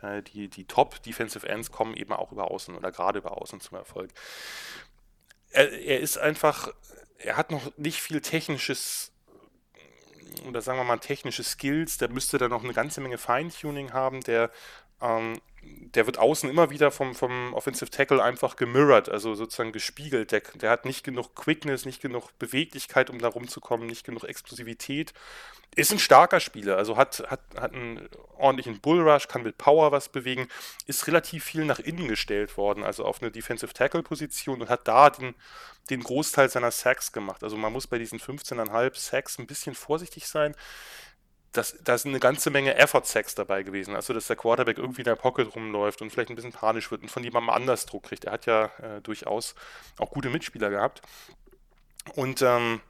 [0.00, 3.78] äh, die, die Top-Defensive Ends kommen eben auch über Außen oder gerade über Außen zum
[3.78, 4.10] Erfolg.
[5.50, 6.72] Er, er ist einfach,
[7.18, 9.09] er hat noch nicht viel technisches
[10.46, 14.20] oder sagen wir mal technische Skills, der müsste da noch eine ganze Menge Feintuning haben,
[14.20, 14.50] der
[15.00, 20.32] ähm, der wird außen immer wieder vom, vom Offensive Tackle einfach gemirrored, also sozusagen gespiegelt.
[20.32, 25.12] Der, der hat nicht genug Quickness, nicht genug Beweglichkeit, um da rumzukommen, nicht genug Explosivität.
[25.76, 30.08] Ist ein starker Spieler, also hat, hat, hat einen ordentlichen Bullrush, kann mit Power was
[30.08, 30.48] bewegen,
[30.86, 35.10] ist relativ viel nach innen gestellt worden, also auf eine Defensive Tackle-Position und hat da
[35.10, 35.34] den,
[35.88, 37.44] den Großteil seiner Sacks gemacht.
[37.44, 40.56] Also man muss bei diesen 15,5 Sacks ein bisschen vorsichtig sein
[41.52, 43.96] das, da sind eine ganze Menge Effort-Sex dabei gewesen.
[43.96, 47.02] Also, dass der Quarterback irgendwie in der Pocket rumläuft und vielleicht ein bisschen panisch wird
[47.02, 48.24] und von jemandem anders Druck kriegt.
[48.24, 49.54] Er hat ja äh, durchaus
[49.98, 51.02] auch gute Mitspieler gehabt.
[52.14, 52.80] Und, ähm,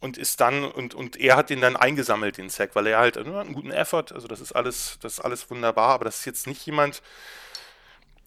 [0.00, 3.16] und ist dann, und, und er hat den dann eingesammelt, den Sack, weil er halt
[3.16, 6.24] äh, einen guten Effort, also das ist alles, das ist alles wunderbar, aber das ist
[6.26, 7.02] jetzt nicht jemand,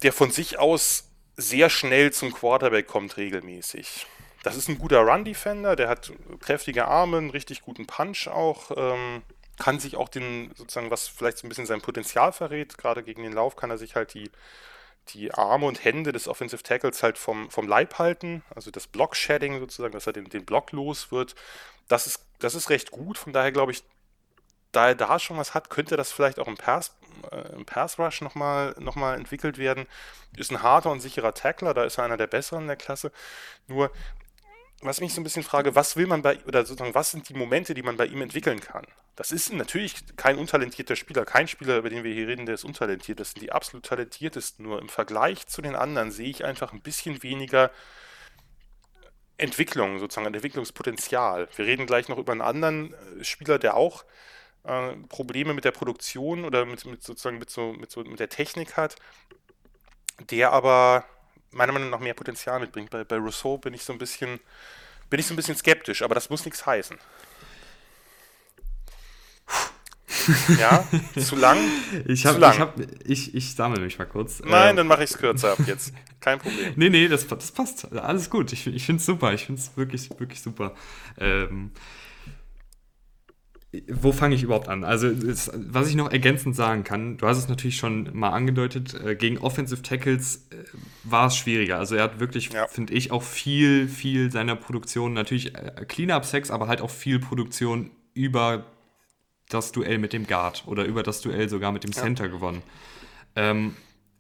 [0.02, 4.08] der von sich aus sehr schnell zum Quarterback kommt, regelmäßig.
[4.44, 8.72] Das ist ein guter Run-Defender, der hat kräftige Arme, einen richtig guten Punch auch.
[8.76, 9.22] Ähm,
[9.58, 13.24] kann sich auch den, sozusagen, was vielleicht so ein bisschen sein Potenzial verrät, gerade gegen
[13.24, 14.32] den Lauf, kann er sich halt die,
[15.10, 19.60] die Arme und Hände des Offensive Tackles halt vom, vom Leib halten, also das Block-Shedding
[19.60, 21.36] sozusagen, dass er den, den Block los wird.
[21.88, 23.84] Das ist, das ist recht gut, von daher glaube ich,
[24.72, 26.96] da er da schon was hat, könnte das vielleicht auch im Pass,
[27.32, 29.86] äh, im Pass Rush nochmal noch mal entwickelt werden.
[30.38, 33.12] Ist ein harter und sicherer Tackler, da ist er einer der besseren in der Klasse.
[33.68, 33.92] Nur
[34.82, 37.34] was mich so ein bisschen frage, was will man bei, oder sozusagen, was sind die
[37.34, 38.86] Momente, die man bei ihm entwickeln kann?
[39.16, 42.64] Das ist natürlich kein untalentierter Spieler, kein Spieler, über den wir hier reden, der ist
[42.64, 43.20] untalentiert.
[43.20, 44.66] Das sind die absolut talentiertesten.
[44.66, 47.72] Nur im Vergleich zu den anderen sehe ich einfach ein bisschen weniger
[49.38, 51.48] Entwicklung, sozusagen ein Entwicklungspotenzial.
[51.56, 54.06] Wir reden gleich noch über einen anderen äh, Spieler, der auch
[54.64, 58.30] äh, Probleme mit der Produktion oder mit, mit sozusagen mit, so, mit, so, mit der
[58.30, 58.96] Technik hat,
[60.30, 61.06] der aber
[61.52, 62.90] meiner Meinung nach mehr Potenzial mitbringt.
[62.90, 64.40] Bei, bei Rousseau bin ich so ein bisschen,
[65.10, 66.98] bin ich so ein bisschen skeptisch, aber das muss nichts heißen.
[70.60, 70.88] Ja,
[71.20, 71.58] zu lang?
[72.06, 72.54] Ich, hab, lang.
[72.54, 74.42] ich, hab, ich, ich sammle mich mal kurz.
[74.42, 75.94] Nein, äh, dann mache ich es kürzer ab jetzt.
[76.20, 76.74] Kein Problem.
[76.76, 77.92] nee, nee, das, das passt.
[77.94, 78.54] Alles gut.
[78.54, 79.34] Ich, ich finde es super.
[79.34, 80.76] Ich finde es wirklich, wirklich super.
[81.18, 81.72] Ähm,
[83.88, 84.84] wo fange ich überhaupt an?
[84.84, 88.94] Also, das, was ich noch ergänzend sagen kann, du hast es natürlich schon mal angedeutet,
[88.94, 90.66] äh, gegen Offensive Tackles äh,
[91.06, 91.78] war es schwieriger.
[91.78, 92.68] Also, er hat wirklich, ja.
[92.68, 97.92] finde ich, auch viel, viel seiner Produktion, natürlich äh, Cleanup-Sex, aber halt auch viel Produktion
[98.14, 98.66] über
[99.48, 102.32] das Duell mit dem Guard oder über das Duell sogar mit dem Center ja.
[102.32, 102.62] gewonnen.
[103.38, 103.76] Ähm,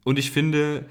[0.06, 0.86] und ich finde,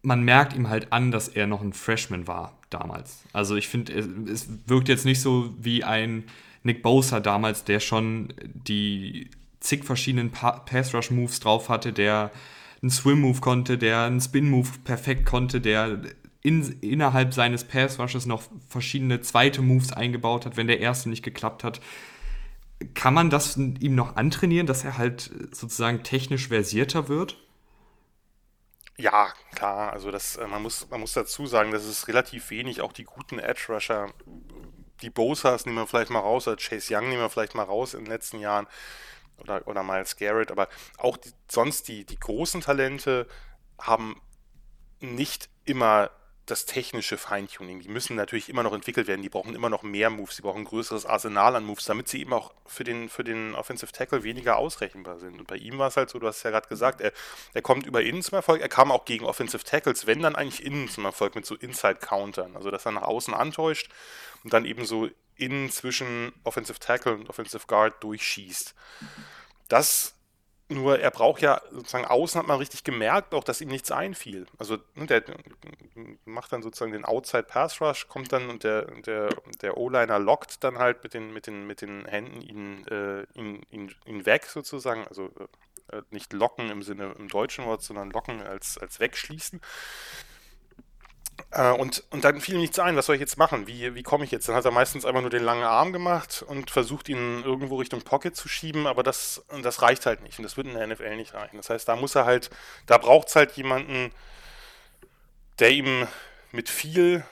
[0.00, 3.22] man merkt ihm halt an, dass er noch ein Freshman war damals.
[3.34, 6.24] Also, ich finde, es, es wirkt jetzt nicht so wie ein
[6.62, 12.30] Nick Bosa damals, der schon die zig verschiedenen Pass-Rush-Moves drauf hatte, der
[12.82, 16.00] einen Swim-Move konnte, der einen Spin-Move perfekt konnte, der
[16.42, 21.64] in, innerhalb seines Pass-Rushes noch verschiedene zweite Moves eingebaut hat, wenn der erste nicht geklappt
[21.64, 21.80] hat.
[22.94, 27.36] Kann man das ihm noch antrainieren, dass er halt sozusagen technisch versierter wird?
[28.96, 29.92] Ja, klar.
[29.92, 33.04] Also das, äh, man, muss, man muss dazu sagen, dass es relativ wenig auch die
[33.04, 34.12] guten Edge-Rusher
[35.02, 37.94] die Bosas nehmen wir vielleicht mal raus, oder Chase Young nehmen wir vielleicht mal raus
[37.94, 38.66] in den letzten Jahren
[39.38, 43.26] oder, oder Miles Garrett, aber auch die, sonst die, die großen Talente
[43.78, 44.20] haben
[45.00, 46.10] nicht immer
[46.50, 47.80] das technische Feintuning.
[47.80, 49.22] Die müssen natürlich immer noch entwickelt werden.
[49.22, 50.36] Die brauchen immer noch mehr Moves.
[50.36, 53.54] Sie brauchen ein größeres Arsenal an Moves, damit sie eben auch für den, für den
[53.54, 55.38] Offensive Tackle weniger ausrechenbar sind.
[55.38, 57.12] Und bei ihm war es halt so, du hast ja gerade gesagt, er,
[57.54, 58.60] er kommt über innen zum Erfolg.
[58.60, 62.56] Er kam auch gegen Offensive Tackles, wenn dann eigentlich innen zum Erfolg mit so Inside-Countern.
[62.56, 63.90] Also, dass er nach außen antäuscht
[64.44, 68.74] und dann eben so innen zwischen Offensive Tackle und Offensive Guard durchschießt.
[69.68, 70.14] Das
[70.70, 74.46] nur er braucht ja sozusagen außen hat man richtig gemerkt, auch dass ihm nichts einfiel.
[74.56, 75.24] Also ne, der
[76.24, 79.30] macht dann sozusagen den Outside Pass Rush, kommt dann und der, der,
[79.62, 83.62] der O-Liner lockt dann halt mit den, mit den, mit den Händen ihn, äh, ihn,
[83.70, 85.06] ihn, ihn weg sozusagen.
[85.08, 85.30] Also
[85.90, 89.60] äh, nicht locken im Sinne im deutschen Wort, sondern locken als, als wegschließen.
[91.52, 93.66] Äh, und, und dann fiel ihm nichts ein, was soll ich jetzt machen?
[93.66, 94.48] Wie, wie komme ich jetzt?
[94.48, 98.02] Dann hat er meistens einfach nur den langen Arm gemacht und versucht, ihn irgendwo Richtung
[98.02, 101.16] Pocket zu schieben, aber das, das reicht halt nicht und das wird in der NFL
[101.16, 101.56] nicht reichen.
[101.56, 102.50] Das heißt, da muss er halt,
[102.86, 104.12] da braucht es halt jemanden,
[105.58, 106.06] der ihm
[106.52, 107.24] mit viel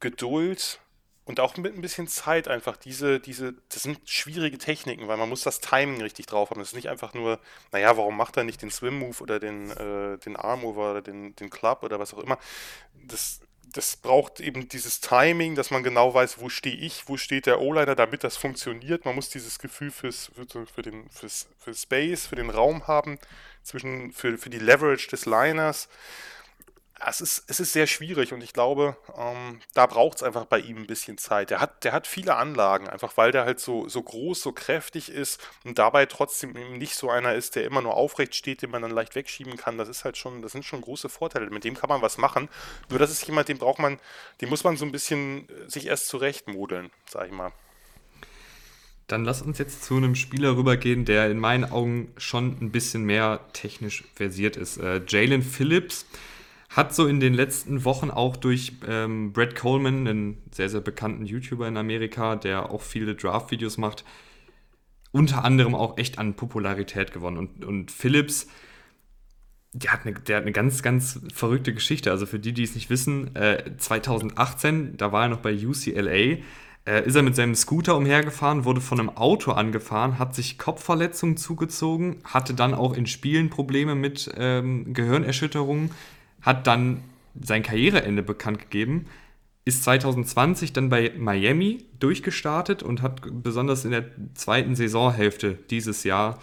[0.00, 0.78] Geduld
[1.24, 5.28] und auch mit ein bisschen Zeit einfach diese, diese, das sind schwierige Techniken, weil man
[5.28, 6.58] muss das Timing richtig drauf haben.
[6.58, 7.38] Das ist nicht einfach nur,
[7.70, 11.48] naja, warum macht er nicht den Swim-Move oder den, äh, den Arm-Over oder den, den
[11.48, 12.38] Club oder was auch immer.
[13.06, 13.40] Das,
[13.72, 17.60] das braucht eben dieses Timing, dass man genau weiß, wo stehe ich, wo steht der
[17.60, 19.04] O-Liner, damit das funktioniert.
[19.04, 23.18] Man muss dieses Gefühl fürs, für, für, den, fürs, für Space, für den Raum haben,
[23.62, 25.88] zwischen, für, für die Leverage des Liners
[27.06, 30.58] es ist, es ist sehr schwierig und ich glaube, ähm, da braucht es einfach bei
[30.58, 31.50] ihm ein bisschen Zeit.
[31.50, 35.10] Der hat, der hat viele Anlagen, einfach weil der halt so, so groß, so kräftig
[35.10, 38.70] ist und dabei trotzdem eben nicht so einer ist, der immer nur aufrecht steht, den
[38.70, 39.78] man dann leicht wegschieben kann.
[39.78, 41.50] Das ist halt schon, das sind schon große Vorteile.
[41.50, 42.48] Mit dem kann man was machen.
[42.88, 43.98] Nur das ist jemand, den braucht man,
[44.40, 47.52] den muss man so ein bisschen äh, sich erst zurechtmodeln, sag ich mal.
[49.08, 53.02] Dann lass uns jetzt zu einem Spieler rübergehen, der in meinen Augen schon ein bisschen
[53.02, 54.78] mehr technisch versiert ist.
[54.78, 56.06] Äh, Jalen Phillips
[56.74, 61.26] hat so in den letzten Wochen auch durch ähm, Brad Coleman, einen sehr, sehr bekannten
[61.26, 64.04] YouTuber in Amerika, der auch viele Draft-Videos macht,
[65.10, 67.36] unter anderem auch echt an Popularität gewonnen.
[67.36, 68.46] Und, und Phillips,
[69.74, 72.10] der hat, eine, der hat eine ganz, ganz verrückte Geschichte.
[72.10, 76.38] Also für die, die es nicht wissen, äh, 2018, da war er noch bei UCLA,
[76.84, 81.36] äh, ist er mit seinem Scooter umhergefahren, wurde von einem Auto angefahren, hat sich Kopfverletzungen
[81.36, 85.90] zugezogen, hatte dann auch in Spielen Probleme mit ähm, Gehirnerschütterungen
[86.42, 87.02] hat dann
[87.40, 89.06] sein Karriereende bekannt gegeben,
[89.64, 96.40] ist 2020 dann bei Miami durchgestartet und hat besonders in der zweiten Saisonhälfte dieses Jahr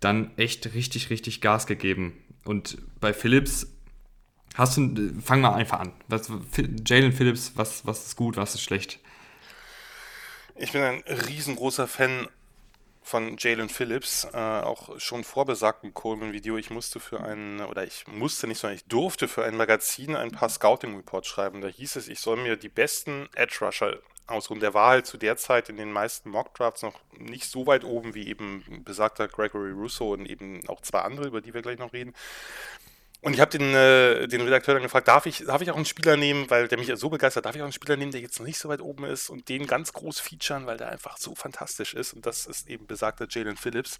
[0.00, 2.14] dann echt richtig, richtig Gas gegeben.
[2.44, 3.66] Und bei Phillips
[4.54, 5.92] hast du, fang mal einfach an.
[6.08, 6.30] Was,
[6.86, 9.00] Jalen Phillips, was, was ist gut, was ist schlecht?
[10.54, 12.28] Ich bin ein riesengroßer Fan
[13.06, 16.56] von Jalen Phillips, äh, auch schon vor besagtem Coleman-Video.
[16.56, 20.32] Ich musste für ein, oder ich musste nicht, sondern ich durfte für ein Magazin ein
[20.32, 21.60] paar Scouting-Reports schreiben.
[21.60, 24.58] Da hieß es, ich soll mir die besten Edge-Rusher ausruhen.
[24.58, 28.14] Der war halt zu der Zeit in den meisten Mock-Drafts noch nicht so weit oben
[28.14, 31.92] wie eben besagter Gregory Russo und eben auch zwei andere, über die wir gleich noch
[31.92, 32.12] reden.
[33.22, 35.84] Und ich habe den, äh, den Redakteur dann gefragt, darf ich, darf ich auch einen
[35.84, 38.38] Spieler nehmen, weil der mich so begeistert, darf ich auch einen Spieler nehmen, der jetzt
[38.38, 41.34] noch nicht so weit oben ist und den ganz groß featuren, weil der einfach so
[41.34, 42.12] fantastisch ist.
[42.12, 43.98] Und das ist eben besagter Jalen Phillips.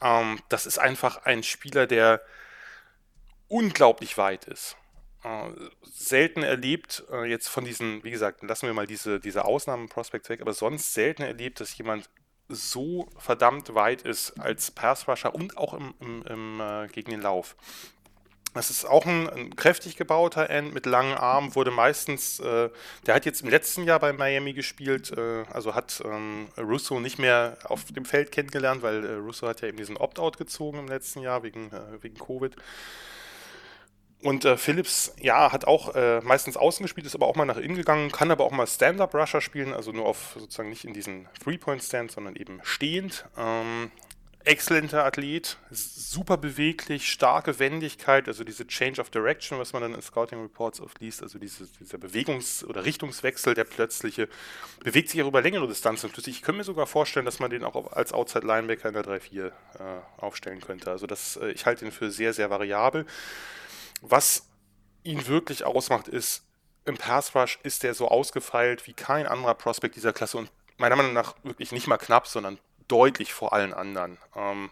[0.00, 2.22] Ähm, das ist einfach ein Spieler, der
[3.48, 4.76] unglaublich weit ist.
[5.24, 5.50] Äh,
[5.82, 10.40] selten erlebt, äh, jetzt von diesen, wie gesagt, lassen wir mal diese, diese Ausnahmen-Prospects weg,
[10.40, 12.08] aber sonst selten erlebt, dass jemand
[12.48, 17.56] so verdammt weit ist als Pass-Rusher und auch im, im, im äh, gegen den Lauf.
[18.54, 22.70] Das ist auch ein, ein, kräftig gebauter End mit langen Armen, wurde meistens, äh,
[23.06, 27.18] der hat jetzt im letzten Jahr bei Miami gespielt, äh, also hat ähm, Russo nicht
[27.18, 30.88] mehr auf dem Feld kennengelernt, weil äh, Russo hat ja eben diesen Opt-out gezogen im
[30.88, 32.56] letzten Jahr wegen, äh, wegen Covid.
[34.22, 37.58] Und äh, Phillips, ja, hat auch äh, meistens außen gespielt, ist aber auch mal nach
[37.58, 41.28] innen gegangen, kann aber auch mal Stand-Up-Rusher spielen, also nur auf sozusagen nicht in diesen
[41.44, 43.26] Three-Point-Stand, sondern eben stehend.
[43.36, 43.92] Ähm,
[44.48, 50.00] exzellenter Athlet, super beweglich, starke Wendigkeit, also diese Change of Direction, was man dann in
[50.00, 54.28] Scouting Reports oft liest, also diese, dieser Bewegungs- oder Richtungswechsel, der plötzliche,
[54.82, 56.10] bewegt sich auch über längere Distanzen.
[56.26, 59.46] Ich könnte mir sogar vorstellen, dass man den auch als Outside Linebacker in der 3-4
[59.46, 59.52] äh,
[60.16, 60.90] aufstellen könnte.
[60.90, 63.04] Also das, äh, ich halte ihn für sehr, sehr variabel.
[64.00, 64.46] Was
[65.02, 66.42] ihn wirklich ausmacht, ist,
[66.86, 70.96] im Pass Rush ist er so ausgefeilt wie kein anderer Prospect dieser Klasse und meiner
[70.96, 72.58] Meinung nach wirklich nicht mal knapp, sondern
[72.88, 74.18] deutlich vor allen anderen.
[74.34, 74.70] Ähm,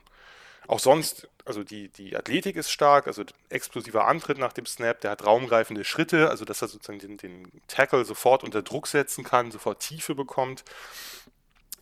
[0.66, 5.12] auch sonst, also die, die Athletik ist stark, also explosiver Antritt nach dem Snap, der
[5.12, 9.52] hat raumgreifende Schritte, also dass er sozusagen den, den Tackle sofort unter Druck setzen kann,
[9.52, 10.64] sofort Tiefe bekommt.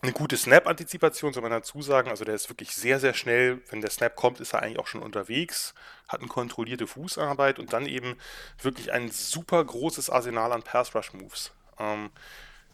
[0.01, 2.09] Eine gute Snap-Antizipation, soll man dazu sagen.
[2.09, 3.63] Also der ist wirklich sehr, sehr schnell.
[3.71, 5.73] Wenn der Snap kommt, ist er eigentlich auch schon unterwegs,
[6.07, 8.15] hat eine kontrollierte Fußarbeit und dann eben
[8.61, 11.53] wirklich ein super großes Arsenal an Pass-Rush-Moves.
[11.79, 12.11] Ähm,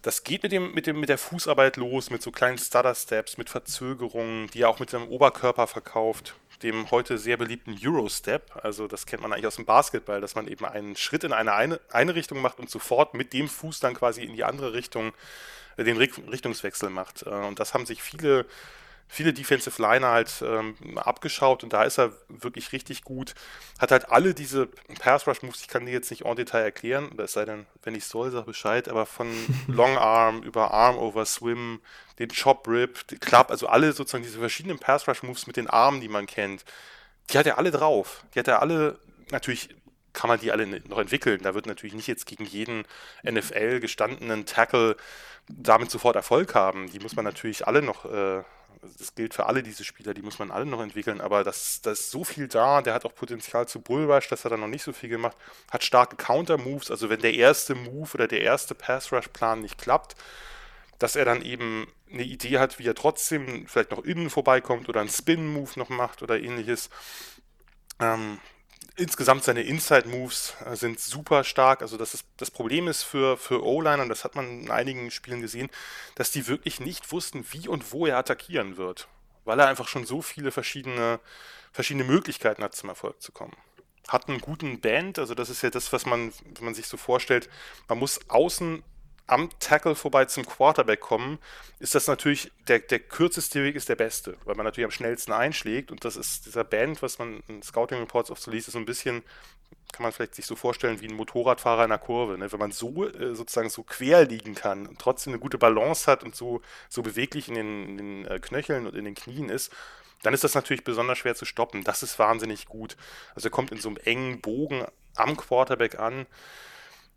[0.01, 3.49] das geht mit, dem, mit, dem, mit der Fußarbeit los, mit so kleinen Stutter-Steps, mit
[3.49, 8.59] Verzögerungen, die er auch mit seinem Oberkörper verkauft, dem heute sehr beliebten Euro-Step.
[8.63, 11.53] Also das kennt man eigentlich aus dem Basketball, dass man eben einen Schritt in eine,
[11.53, 15.13] eine, eine Richtung macht und sofort mit dem Fuß dann quasi in die andere Richtung
[15.77, 17.23] äh, den Richtungswechsel macht.
[17.23, 18.45] Äh, und das haben sich viele
[19.12, 23.36] viele Defensive Liner halt ähm, abgeschaut und da ist er wirklich richtig gut.
[23.78, 24.67] Hat halt alle diese
[25.00, 27.65] Pass Rush Moves, ich kann die jetzt nicht en Detail erklären, oder es sei denn,
[27.84, 29.28] wenn ich soll, sag Bescheid, aber von
[29.67, 31.82] Long Arm über Arm over Swim,
[32.19, 35.69] den Chop Rip, den Club, also alle sozusagen diese verschiedenen Pass Rush Moves mit den
[35.69, 36.63] Armen, die man kennt,
[37.30, 38.24] die hat er alle drauf.
[38.34, 38.97] Die hat er alle,
[39.30, 39.76] natürlich
[40.13, 41.41] kann man die alle noch entwickeln.
[41.43, 42.86] Da wird natürlich nicht jetzt gegen jeden
[43.24, 44.95] NFL gestandenen Tackle
[45.47, 46.89] damit sofort Erfolg haben.
[46.91, 48.43] Die muss man natürlich alle noch äh,
[48.97, 52.01] das gilt für alle diese Spieler, die muss man alle noch entwickeln, aber das, das
[52.01, 54.84] ist so viel da, der hat auch Potenzial zu Bullrush, das hat er noch nicht
[54.84, 55.38] so viel gemacht,
[55.71, 60.15] hat starke Counter-Moves, also wenn der erste Move oder der erste Pass-Rush-Plan nicht klappt,
[60.99, 64.99] dass er dann eben eine Idee hat, wie er trotzdem vielleicht noch innen vorbeikommt oder
[64.99, 66.89] einen Spin-Move noch macht oder ähnliches.
[67.99, 68.39] Ähm,
[68.95, 71.82] insgesamt seine Inside-Moves äh, sind super stark.
[71.82, 75.12] Also das, ist, das Problem ist für, für O-Line, und das hat man in einigen
[75.12, 75.69] Spielen gesehen,
[76.15, 79.08] dass die wirklich nicht wussten, wie und wo er attackieren wird.
[79.45, 81.19] Weil er einfach schon so viele verschiedene,
[81.71, 83.56] verschiedene Möglichkeiten hat, zum Erfolg zu kommen.
[84.08, 86.97] Hat einen guten Band, also das ist ja das, was man, wenn man sich so
[86.97, 87.49] vorstellt,
[87.88, 88.84] man muss außen
[89.32, 91.39] am Tackle vorbei zum Quarterback kommen,
[91.80, 95.32] ist das natürlich, der, der kürzeste Weg ist der beste, weil man natürlich am schnellsten
[95.32, 98.74] einschlägt und das ist dieser Band, was man in Scouting Reports oft so liest, ist
[98.74, 99.24] so ein bisschen,
[99.94, 102.38] kann man vielleicht sich so vorstellen, wie ein Motorradfahrer in einer Kurve.
[102.38, 102.52] Ne?
[102.52, 106.24] Wenn man so äh, sozusagen so quer liegen kann und trotzdem eine gute Balance hat
[106.24, 109.72] und so, so beweglich in den, in den äh, Knöcheln und in den Knien ist,
[110.24, 111.86] dann ist das natürlich besonders schwer zu stoppen.
[111.86, 112.98] Das ist wahnsinnig gut.
[113.34, 116.26] Also er kommt in so einem engen Bogen am Quarterback an,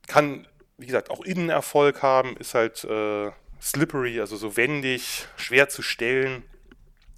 [0.07, 0.47] kann
[0.79, 6.43] wie gesagt, auch Innenerfolg haben, ist halt äh, slippery, also so wendig, schwer zu stellen.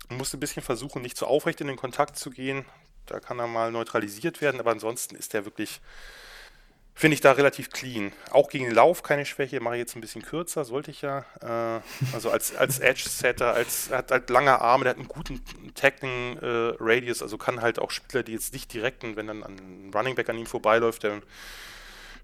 [0.09, 2.65] Man muss ein bisschen versuchen, nicht zu aufrecht in den Kontakt zu gehen.
[3.07, 5.81] Da kann er mal neutralisiert werden, aber ansonsten ist der wirklich,
[6.95, 8.13] finde ich da relativ clean.
[8.31, 11.25] Auch gegen den Lauf keine Schwäche, mache ich jetzt ein bisschen kürzer, sollte ich ja.
[11.41, 11.81] Äh,
[12.13, 15.43] also als, als Edge-Setter, als, hat halt lange Arme, der hat einen guten
[15.75, 20.15] Tackling-Radius, äh, also kann halt auch Spieler, die jetzt nicht direkt, wenn dann ein Running
[20.15, 21.23] Back an ihm vorbeiläuft, der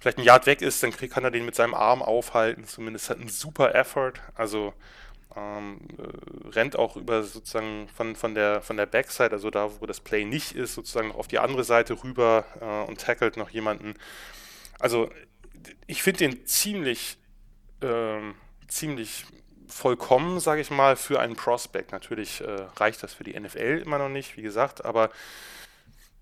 [0.03, 2.65] vielleicht ein Yard weg ist, dann kann er den mit seinem Arm aufhalten.
[2.65, 4.15] Zumindest hat einen super Effort.
[4.35, 4.75] Also
[5.37, 9.87] ähm, äh, rennt auch über sozusagen von, von, der, von der Backside, also da, wo
[9.87, 13.95] das Play nicht ist, sozusagen auf die andere Seite rüber äh, und tackelt noch jemanden.
[14.81, 15.09] Also
[15.87, 17.17] ich finde den ziemlich,
[17.81, 18.19] äh,
[18.67, 19.25] ziemlich
[19.69, 21.93] vollkommen, sage ich mal, für einen Prospect.
[21.93, 25.11] Natürlich äh, reicht das für die NFL immer noch nicht, wie gesagt, aber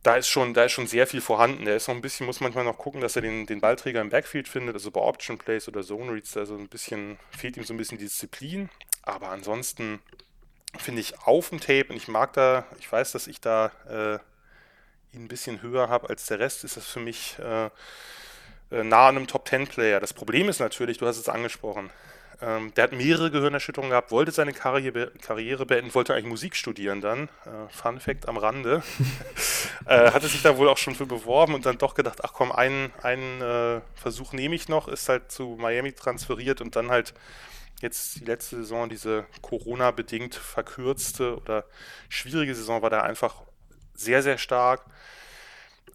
[0.03, 1.65] da ist schon, da ist schon sehr viel vorhanden.
[1.65, 4.11] Der ist noch ein bisschen, muss manchmal noch gucken, dass er den, den Ballträger im
[4.11, 7.75] Backfield findet, also bei Option Plays oder Zone Reads, also ein bisschen, fehlt ihm so
[7.75, 8.71] ein bisschen die Disziplin.
[9.03, 10.01] Aber ansonsten
[10.79, 14.15] finde ich auf dem Tape, und ich mag da, ich weiß, dass ich da äh,
[15.15, 17.67] ihn ein bisschen höher habe als der Rest, ist das für mich äh,
[18.71, 20.01] äh nah an einem Top 10 Player.
[20.01, 21.91] Das Problem ist natürlich, du hast es angesprochen,
[22.43, 27.01] ähm, der hat mehrere Gehirnerschütterungen gehabt, wollte seine Karriere, Karriere beenden, wollte eigentlich Musik studieren
[27.01, 27.29] dann.
[27.45, 28.83] Äh, Fun Fact am Rande.
[29.87, 32.51] äh, hatte sich da wohl auch schon für beworben und dann doch gedacht, ach komm,
[32.51, 37.15] einen, einen äh, Versuch nehme ich noch, ist halt zu Miami transferiert und dann halt
[37.81, 41.65] jetzt die letzte Saison, diese Corona-bedingt verkürzte oder
[42.09, 43.43] schwierige Saison, war da einfach
[43.95, 44.85] sehr, sehr stark.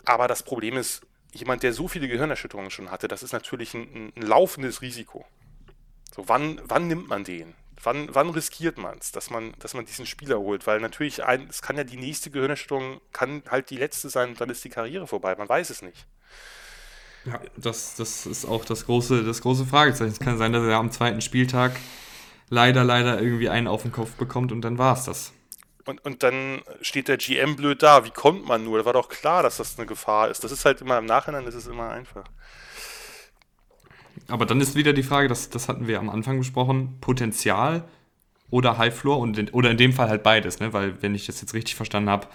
[0.03, 4.13] Aber das Problem ist, jemand, der so viele Gehirnerschütterungen schon hatte, das ist natürlich ein,
[4.15, 5.25] ein laufendes Risiko.
[6.13, 7.53] So, wann, wann nimmt man den?
[7.81, 10.65] Wann, wann riskiert man es, dass man, dass man diesen Spieler holt?
[10.65, 14.41] Weil natürlich, ein, es kann ja die nächste Gehirnerschütterung, kann halt die letzte sein und
[14.41, 15.35] dann ist die Karriere vorbei.
[15.35, 16.07] Man weiß es nicht.
[17.25, 20.11] Ja, das, das ist auch das große, das große Fragezeichen.
[20.11, 21.73] Es kann sein, dass er am zweiten Spieltag
[22.49, 25.33] leider, leider irgendwie einen auf den Kopf bekommt und dann war es das.
[25.85, 28.05] Und, und dann steht der GM blöd da.
[28.05, 28.79] Wie kommt man nur?
[28.79, 30.43] Da war doch klar, dass das eine Gefahr ist.
[30.43, 32.25] Das ist halt immer im Nachhinein, das ist immer einfach.
[34.27, 37.83] Aber dann ist wieder die Frage, das, das hatten wir am Anfang besprochen, Potenzial
[38.49, 40.73] oder High Floor und in, oder in dem Fall halt beides, ne?
[40.73, 42.27] weil wenn ich das jetzt richtig verstanden habe,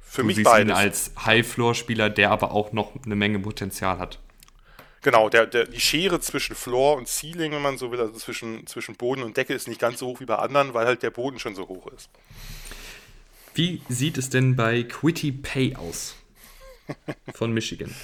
[0.00, 0.68] für du mich siehst beides.
[0.68, 4.20] ihn als High Floor Spieler, der aber auch noch eine Menge Potenzial hat.
[5.02, 8.66] Genau, der, der, die Schere zwischen Floor und Ceiling, wenn man so will, also zwischen,
[8.66, 11.10] zwischen Boden und Decke ist nicht ganz so hoch wie bei anderen, weil halt der
[11.10, 12.08] Boden schon so hoch ist.
[13.54, 16.16] Wie sieht es denn bei Quitty Pay aus?
[17.34, 17.94] Von Michigan.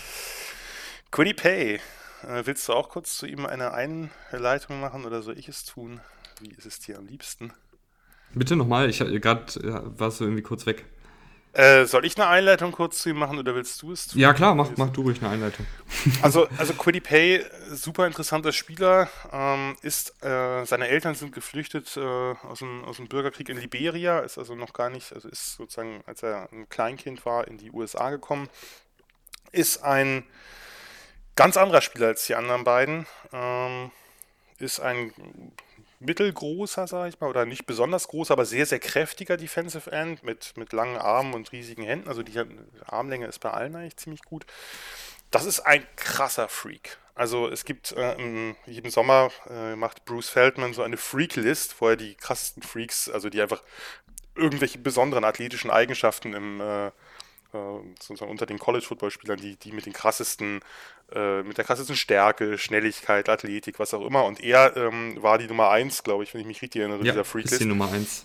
[1.10, 1.80] Quitty Pay,
[2.22, 6.00] willst du auch kurz zu ihm eine Einleitung machen oder soll ich es tun?
[6.40, 7.52] Wie ist es dir am liebsten?
[8.34, 9.44] Bitte nochmal, ich gerade
[9.98, 10.84] warst du irgendwie kurz weg.
[11.52, 14.20] Äh, soll ich eine Einleitung kurz zu ihm machen oder willst du es tun?
[14.20, 15.66] Ja klar, mach, mach du ruhig eine Einleitung.
[16.22, 22.00] Also, also Quiddy Pay, super interessanter Spieler, ähm, ist, äh, seine Eltern sind geflüchtet äh,
[22.00, 26.02] aus, dem, aus dem Bürgerkrieg in Liberia, ist also noch gar nicht, also ist sozusagen,
[26.06, 28.48] als er ein Kleinkind war, in die USA gekommen,
[29.50, 30.22] ist ein
[31.40, 33.06] ganz anderer Spieler als die anderen beiden.
[33.32, 33.90] Ähm,
[34.58, 35.14] ist ein
[35.98, 40.54] mittelgroßer, sage ich mal, oder nicht besonders groß, aber sehr, sehr kräftiger Defensive End mit,
[40.58, 42.08] mit langen Armen und riesigen Händen.
[42.08, 42.38] Also die
[42.84, 44.44] Armlänge ist bei allen eigentlich ziemlich gut.
[45.30, 46.98] Das ist ein krasser Freak.
[47.14, 51.96] Also es gibt äh, jeden Sommer äh, macht Bruce Feldman so eine Freak-List, wo er
[51.96, 53.62] die krassesten Freaks, also die einfach
[54.34, 56.90] irgendwelche besonderen athletischen Eigenschaften im äh,
[57.52, 60.60] sozusagen unter den College-Football-Spielern, die, die mit den krassesten,
[61.12, 64.24] äh, mit der krassesten Stärke, Schnelligkeit, Athletik, was auch immer.
[64.24, 67.12] Und er ähm, war die Nummer 1, glaube ich, wenn ich mich richtig erinnere, ja,
[67.12, 67.54] dieser Freaklist.
[67.54, 68.24] Ist die Nummer 1.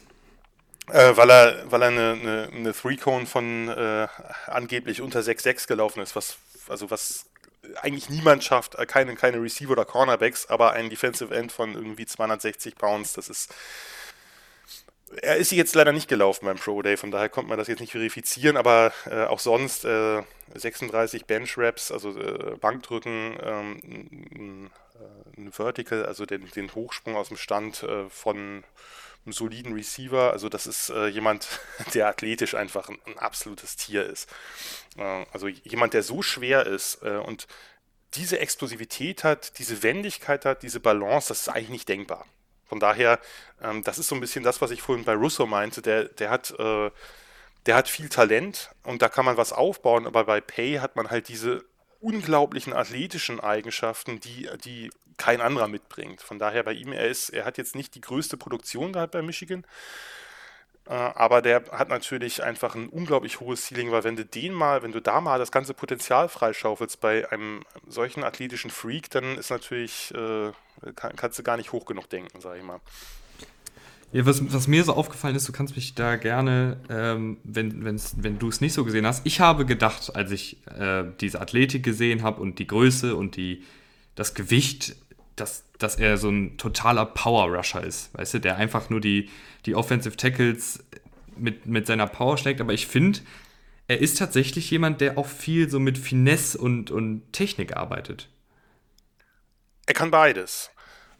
[0.92, 4.08] Äh, weil er, weil er eine, eine, eine Three-Cone von äh,
[4.48, 7.26] angeblich unter 6,6 gelaufen ist, was, also was
[7.82, 12.06] eigentlich niemand schafft, äh, keine, keine Receiver oder Cornerbacks, aber ein Defensive End von irgendwie
[12.06, 13.54] 260 Pounds, das ist
[15.22, 17.80] er ist jetzt leider nicht gelaufen beim Pro Day, von daher konnte man das jetzt
[17.80, 20.22] nicht verifizieren, aber äh, auch sonst äh,
[20.54, 24.72] 36 Bench Reps, also äh, Bankdrücken, ähm,
[25.38, 28.64] ein Vertical, also den, den, Hochsprung aus dem Stand äh, von
[29.26, 30.32] einem soliden Receiver.
[30.32, 31.48] Also das ist äh, jemand,
[31.94, 34.30] der athletisch einfach ein, ein absolutes Tier ist.
[34.98, 37.48] Äh, also jemand, der so schwer ist und
[38.14, 42.26] diese Explosivität hat, diese Wendigkeit hat, diese Balance, das ist eigentlich nicht denkbar.
[42.66, 43.20] Von daher,
[43.62, 45.82] ähm, das ist so ein bisschen das, was ich vorhin bei Russo meinte.
[45.82, 46.92] Der, der hat, äh,
[47.66, 51.10] der hat viel Talent und da kann man was aufbauen, aber bei Pay hat man
[51.10, 51.64] halt diese
[52.02, 56.22] unglaublichen athletischen Eigenschaften, die, die kein anderer mitbringt.
[56.22, 59.22] Von daher bei ihm, er ist, er hat jetzt nicht die größte Produktion gehabt bei
[59.22, 59.66] Michigan,
[60.90, 64.92] aber der hat natürlich einfach ein unglaublich hohes Ceiling, weil wenn du den mal, wenn
[64.92, 70.14] du da mal das ganze Potenzial freischaufelst bei einem solchen athletischen Freak, dann ist natürlich,
[70.14, 70.52] äh,
[70.96, 72.80] kann, kannst du gar nicht hoch genug denken, sag ich mal.
[74.12, 78.40] Ja, was, was, mir so aufgefallen ist, du kannst mich da gerne, ähm, wenn, wenn
[78.40, 82.22] du es nicht so gesehen hast, ich habe gedacht, als ich äh, diese Athletik gesehen
[82.22, 83.64] habe und die Größe und die,
[84.14, 84.96] das Gewicht,
[85.36, 89.30] dass, dass er so ein totaler Power-Rusher ist, weißt du, der einfach nur die,
[89.66, 90.84] die Offensive Tackles
[91.38, 93.20] mit, mit seiner Power schlägt, aber ich finde,
[93.88, 98.30] er ist tatsächlich jemand, der auch viel so mit Finesse und, und Technik arbeitet.
[99.86, 100.72] Er kann beides.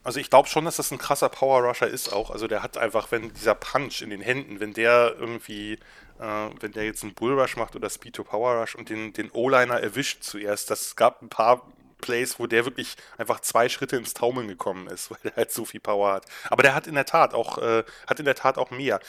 [0.04, 2.30] Also ich glaube schon, dass das ein krasser Power Rusher ist auch.
[2.30, 5.74] Also der hat einfach, wenn dieser Punch in den Händen, wenn der irgendwie,
[6.20, 9.14] äh, wenn der jetzt einen Bull Rush macht oder Speed to Power Rush und den,
[9.14, 11.68] den O-Liner erwischt zuerst, das gab ein paar
[12.02, 15.66] Plays, wo der wirklich einfach zwei Schritte ins Taumeln gekommen ist, weil er halt so
[15.66, 16.26] viel Power hat.
[16.50, 19.00] Aber der hat in der Tat auch, äh, hat in der Tat auch mehr.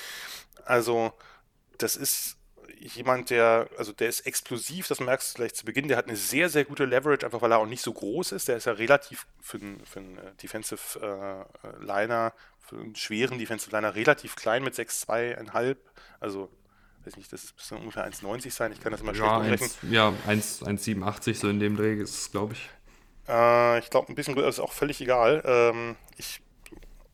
[0.64, 1.12] Also,
[1.78, 2.36] das ist
[2.78, 6.16] jemand, der, also der ist explosiv, das merkst du gleich zu Beginn, der hat eine
[6.16, 8.48] sehr, sehr gute Leverage, einfach weil er auch nicht so groß ist.
[8.48, 13.38] Der ist ja relativ für einen, für einen äh, Defensive äh, Liner, für einen schweren
[13.38, 15.76] Defensive Liner relativ klein mit 6,2,5.
[16.20, 16.50] Also
[17.06, 19.92] weiß nicht, das ist bis ungefähr 1,90 sein, ich kann das mal ja, schlecht umrechnen.
[19.92, 22.70] Ja, 1,87 so in dem Dreh ist es, glaube ich.
[23.28, 25.42] Äh, ich glaube, ein bisschen größer ist auch völlig egal.
[25.44, 26.40] Ähm, ich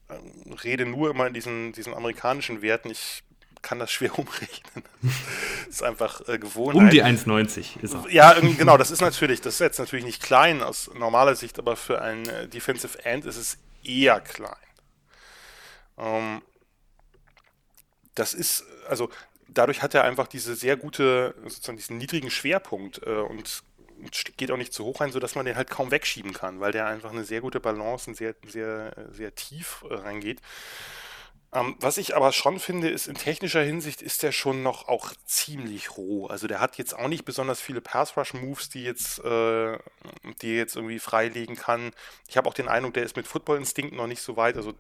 [0.09, 2.91] äh, rede nur immer in diesen, diesen amerikanischen Werten.
[2.91, 3.23] Ich
[3.63, 4.85] kann das schwer umrechnen.
[5.03, 6.83] das ist einfach äh, Gewohnheit.
[6.83, 8.09] Um die 1,90 ist er.
[8.11, 11.77] Ja, genau, das ist natürlich, das ist jetzt natürlich nicht klein aus normaler Sicht, aber
[11.77, 14.57] für ein äh, Defensive End ist es eher klein.
[15.99, 16.43] Ähm,
[18.15, 19.09] das ist, also
[19.55, 23.63] dadurch hat er einfach diese sehr gute, sozusagen diesen niedrigen Schwerpunkt äh, und
[24.37, 26.87] geht auch nicht zu hoch rein, sodass man den halt kaum wegschieben kann, weil der
[26.87, 30.41] einfach eine sehr gute Balance und sehr, sehr, sehr tief äh, reingeht.
[31.55, 35.13] Ähm, was ich aber schon finde, ist in technischer Hinsicht ist der schon noch auch
[35.27, 36.27] ziemlich roh.
[36.27, 39.79] Also der hat jetzt auch nicht besonders viele Pass-Rush-Moves, die jetzt, äh,
[40.41, 41.93] die jetzt irgendwie freilegen kann.
[42.27, 44.57] Ich habe auch den Eindruck, der ist mit Football-Instinkten noch nicht so weit.
[44.57, 44.73] Also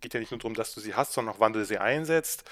[0.00, 2.44] geht ja nicht nur darum, dass du sie hast, sondern auch wann du sie einsetzt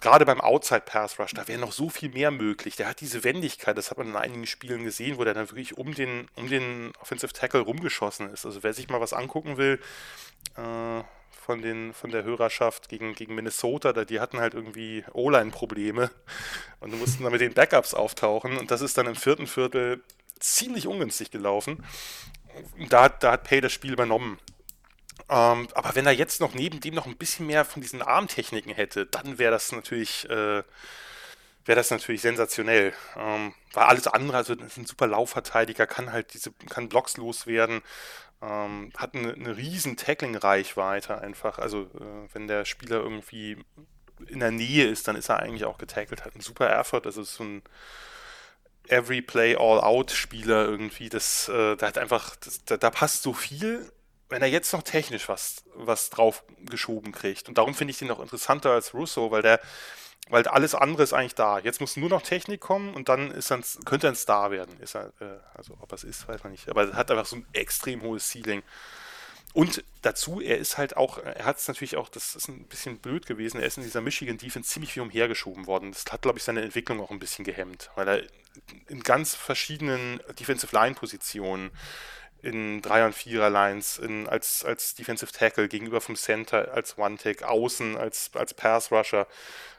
[0.00, 2.76] gerade beim Outside Pass Rush, da wäre noch so viel mehr möglich.
[2.76, 5.78] Der hat diese Wendigkeit, das hat man in einigen Spielen gesehen, wo der dann wirklich
[5.78, 8.44] um den, um den Offensive Tackle rumgeschossen ist.
[8.44, 9.80] Also wer sich mal was angucken will,
[10.56, 11.02] äh,
[11.46, 16.10] von, den, von der Hörerschaft gegen, gegen Minnesota, da, die hatten halt irgendwie O-Line-Probleme
[16.80, 20.02] und mussten dann mit den Backups auftauchen und das ist dann im vierten Viertel
[20.40, 21.84] ziemlich ungünstig gelaufen.
[22.88, 24.38] Da, da hat Pay das Spiel übernommen.
[25.28, 28.72] Ähm, aber wenn er jetzt noch neben dem noch ein bisschen mehr von diesen Armtechniken
[28.72, 30.62] hätte, dann wäre das natürlich, äh,
[31.64, 32.92] wäre das natürlich sensationell.
[33.16, 37.82] Ähm, weil alles andere, also ein super Laufverteidiger, kann halt diese, kann Blocks loswerden,
[38.42, 41.58] ähm, hat eine, eine riesen Tackling-Reichweite einfach.
[41.58, 43.58] Also äh, wenn der Spieler irgendwie
[44.28, 47.22] in der Nähe ist, dann ist er eigentlich auch getackelt, hat einen super Effort, also
[47.22, 47.62] ist so ein
[48.88, 51.08] Every Play All Out Spieler irgendwie.
[51.08, 53.90] Das, äh, da hat einfach, das, da, da, passt so viel
[54.28, 57.48] wenn er jetzt noch technisch was, was drauf geschoben kriegt.
[57.48, 59.60] Und darum finde ich den noch interessanter als Russo, weil der,
[60.28, 61.58] weil alles andere ist eigentlich da.
[61.58, 64.80] Jetzt muss nur noch Technik kommen und dann ist er, könnte er ein Star werden.
[64.80, 66.68] Ist er, äh, also ob er es ist, weiß man nicht.
[66.68, 68.62] Aber er hat einfach so ein extrem hohes Ceiling.
[69.56, 72.98] Und dazu, er ist halt auch, er hat es natürlich auch, das ist ein bisschen
[72.98, 75.92] blöd gewesen, er ist in dieser Michigan Defense ziemlich viel umhergeschoben worden.
[75.92, 78.22] Das hat, glaube ich, seine Entwicklung auch ein bisschen gehemmt, weil er
[78.88, 81.70] in ganz verschiedenen Defensive Line Positionen
[82.46, 88.30] in Dreier- und Vierer-Lines, als, als Defensive Tackle gegenüber vom Center, als One-Tag, außen, als,
[88.34, 89.26] als Pass-Rusher.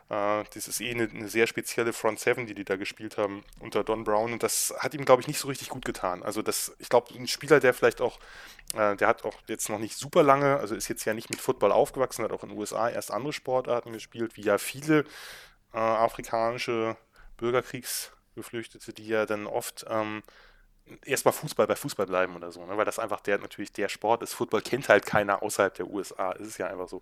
[0.09, 3.43] Äh, das ist eh eine, eine, sehr spezielle Front Seven, die die da gespielt haben
[3.59, 4.33] unter Don Brown.
[4.33, 6.23] Und das hat ihm, glaube ich, nicht so richtig gut getan.
[6.23, 8.19] Also das, ich glaube, ein Spieler, der vielleicht auch,
[8.73, 11.41] äh, der hat auch jetzt noch nicht super lange, also ist jetzt ja nicht mit
[11.41, 15.05] Football aufgewachsen, hat auch in den USA erst andere Sportarten gespielt, wie ja viele
[15.73, 16.97] äh, afrikanische
[17.37, 20.23] Bürgerkriegsgeflüchtete, die ja dann oft ähm,
[21.05, 22.77] erstmal Fußball bei Fußball bleiben oder so, ne?
[22.77, 24.33] weil das einfach der natürlich der Sport ist.
[24.33, 26.33] Football kennt halt keiner außerhalb der USA.
[26.33, 26.99] Es ist ja einfach so.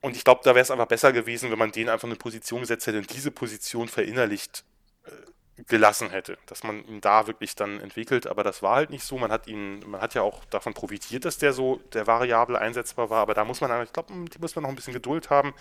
[0.00, 2.60] Und ich glaube, da wäre es einfach besser gewesen, wenn man den einfach eine Position
[2.60, 4.64] gesetzt hätte und diese Position verinnerlicht
[5.04, 9.04] äh, gelassen hätte, dass man ihn da wirklich dann entwickelt, aber das war halt nicht
[9.04, 9.18] so.
[9.18, 13.10] Man hat ihn, man hat ja auch davon profitiert, dass der so der Variable einsetzbar
[13.10, 15.54] war, aber da muss man, ich glaube, die muss man noch ein bisschen Geduld haben.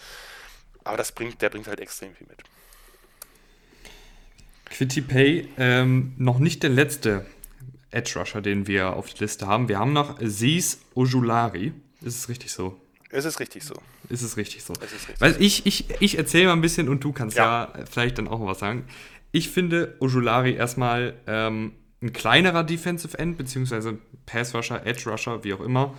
[0.84, 2.44] Aber das bringt, der bringt halt extrem viel mit.
[4.66, 7.26] Quitty Pay, ähm, noch nicht der letzte
[7.92, 9.70] Edge Rusher, den wir auf der Liste haben.
[9.70, 11.74] Wir haben noch Aziz Ojulari.
[12.02, 12.80] Ist es richtig so?
[13.10, 13.76] Es ist richtig so.
[14.10, 14.74] Ist es richtig so.
[14.74, 17.72] Es richtig Weil ich, ich, ich erzähle mal ein bisschen und du kannst ja.
[17.74, 18.86] ja vielleicht dann auch mal was sagen.
[19.32, 25.54] Ich finde Ojulari erstmal ähm, ein kleinerer Defensive End, beziehungsweise Pass Rusher, Edge Rusher, wie
[25.54, 25.94] auch immer.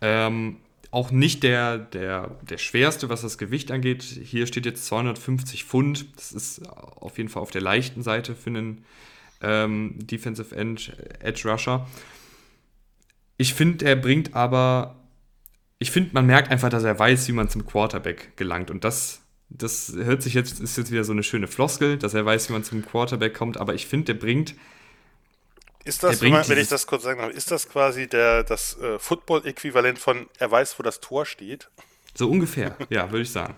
[0.00, 0.58] Ähm,
[0.92, 4.02] auch nicht der, der, der schwerste, was das Gewicht angeht.
[4.02, 6.06] Hier steht jetzt 250 Pfund.
[6.16, 8.84] Das ist auf jeden Fall auf der leichten Seite für einen
[9.40, 11.88] ähm, Defensive End, Edge Rusher.
[13.38, 14.96] Ich finde, er bringt aber,
[15.78, 18.70] ich finde, man merkt einfach, dass er weiß, wie man zum Quarterback gelangt.
[18.70, 22.26] Und das, das hört sich jetzt, ist jetzt wieder so eine schöne Floskel, dass er
[22.26, 23.56] weiß, wie man zum Quarterback kommt.
[23.56, 24.54] Aber ich finde, der bringt
[25.84, 28.98] ist das, wenn, wenn ich das kurz sagen darf, ist das quasi der, das äh,
[28.98, 31.68] Football-Äquivalent von, er weiß, wo das Tor steht?
[32.14, 33.54] So ungefähr, ja, würde ich sagen.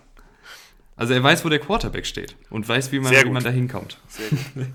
[0.97, 3.99] Also er weiß, wo der Quarterback steht und weiß, wie man, wie man da hinkommt.
[4.09, 4.41] Sehr gut.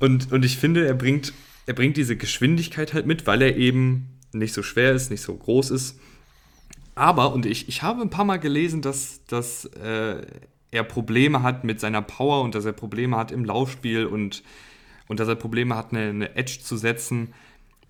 [0.00, 1.32] und, und ich finde, er bringt,
[1.66, 5.34] er bringt diese Geschwindigkeit halt mit, weil er eben nicht so schwer ist, nicht so
[5.34, 5.98] groß ist.
[6.96, 10.26] Aber, und ich, ich habe ein paar Mal gelesen, dass, dass äh,
[10.70, 14.42] er Probleme hat mit seiner Power und dass er Probleme hat im Laufspiel und
[15.08, 17.34] und dass er Probleme hat, eine, eine Edge zu setzen.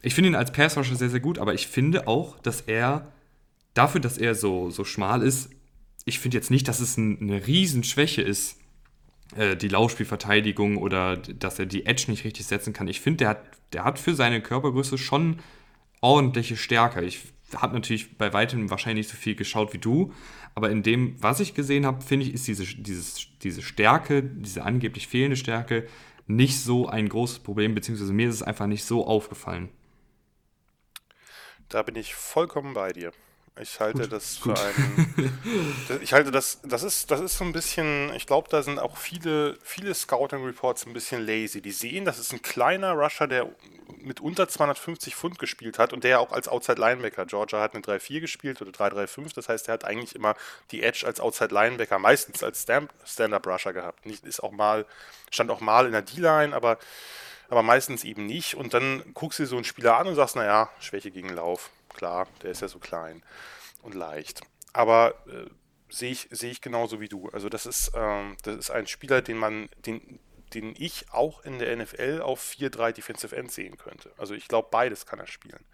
[0.03, 3.13] Ich finde ihn als Passrusher sehr, sehr gut, aber ich finde auch, dass er
[3.75, 5.51] dafür, dass er so, so schmal ist,
[6.05, 8.59] ich finde jetzt nicht, dass es ein, eine Riesenschwäche ist,
[9.37, 12.89] äh, die Laufspielverteidigung oder dass er die Edge nicht richtig setzen kann.
[12.89, 13.43] Ich finde, der hat,
[13.73, 15.39] der hat für seine Körpergröße schon
[16.01, 17.03] ordentliche Stärke.
[17.03, 17.21] Ich
[17.57, 20.13] habe natürlich bei weitem wahrscheinlich nicht so viel geschaut wie du,
[20.55, 24.65] aber in dem, was ich gesehen habe, finde ich, ist diese, dieses, diese Stärke, diese
[24.65, 25.87] angeblich fehlende Stärke
[26.27, 29.69] nicht so ein großes Problem, beziehungsweise mir ist es einfach nicht so aufgefallen.
[31.69, 33.13] Da bin ich vollkommen bei dir.
[33.61, 34.59] Ich halte gut, das für gut.
[34.59, 36.01] einen.
[36.03, 38.97] ich halte das, das ist, das ist so ein bisschen, ich glaube, da sind auch
[38.97, 41.63] viele, viele Scouting Reports ein bisschen lazy.
[41.63, 43.49] Die sehen, das ist ein kleiner Rusher, der
[43.99, 47.27] mit unter 250 Pfund gespielt hat und der ja auch als Outside Linebacker.
[47.27, 50.35] Georgia hat eine 3-4 gespielt oder 3-3-5, das heißt, er hat eigentlich immer
[50.73, 54.05] die Edge als Outside Linebacker, meistens als Stand-Up Rusher gehabt.
[54.05, 54.85] Nicht, ist auch mal,
[55.31, 56.79] stand auch mal in der D-Line, aber,
[57.49, 58.57] aber meistens eben nicht.
[58.57, 61.71] Und dann guckst du dir so einen Spieler an und sagst, naja, Schwäche gegen Lauf
[61.95, 63.23] klar, der ist ja so klein
[63.83, 64.43] und leicht.
[64.73, 65.49] Aber äh,
[65.89, 67.29] sehe ich, seh ich genauso wie du.
[67.31, 70.19] Also das ist, ähm, das ist ein Spieler, den man, den,
[70.53, 74.11] den ich auch in der NFL auf 4-3 Defensive End sehen könnte.
[74.19, 75.65] Also ich glaube, beides kann er spielen.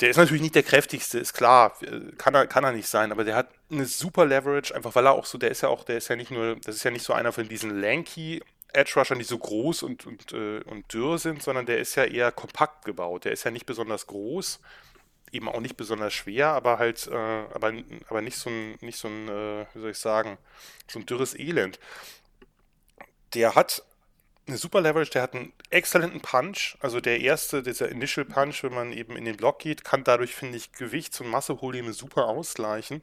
[0.00, 3.12] Der ist natürlich nicht der kräftigste, ist klar, äh, kann er, kann er nicht sein,
[3.12, 5.84] aber der hat eine super Leverage, einfach weil er auch so, der ist ja auch,
[5.84, 8.42] der ist ja nicht nur, das ist ja nicht so einer von diesen lanky
[8.74, 12.04] Edge Rushern, die so groß und, und, äh, und dürr sind, sondern der ist ja
[12.04, 13.24] eher kompakt gebaut.
[13.24, 14.60] Der ist ja nicht besonders groß,
[15.32, 17.72] eben auch nicht besonders schwer, aber halt, äh, aber,
[18.08, 20.38] aber nicht so ein, nicht so ein, äh, wie soll ich sagen,
[20.88, 21.78] so ein dürres Elend.
[23.34, 23.82] Der hat
[24.46, 26.76] eine super Leverage, der hat einen exzellenten Punch.
[26.80, 30.34] Also der erste, dieser Initial Punch, wenn man eben in den Block geht, kann dadurch,
[30.34, 33.00] finde ich, Gewichts- und Masseprobleme super ausgleichen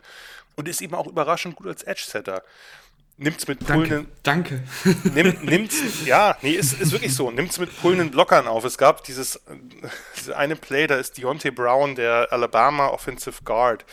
[0.55, 2.43] und ist eben auch überraschend gut als Edge-Setter
[3.21, 4.07] nimmt's mit pullenden.
[4.23, 4.63] Danke.
[5.13, 7.29] Nimm, nimmt's, ja, nee, ist, ist wirklich so.
[7.29, 8.65] Nimmt's mit pullenden Blockern auf.
[8.65, 9.39] Es gab dieses,
[10.17, 13.85] diese eine Play, da ist Deontay Brown, der Alabama Offensive Guard,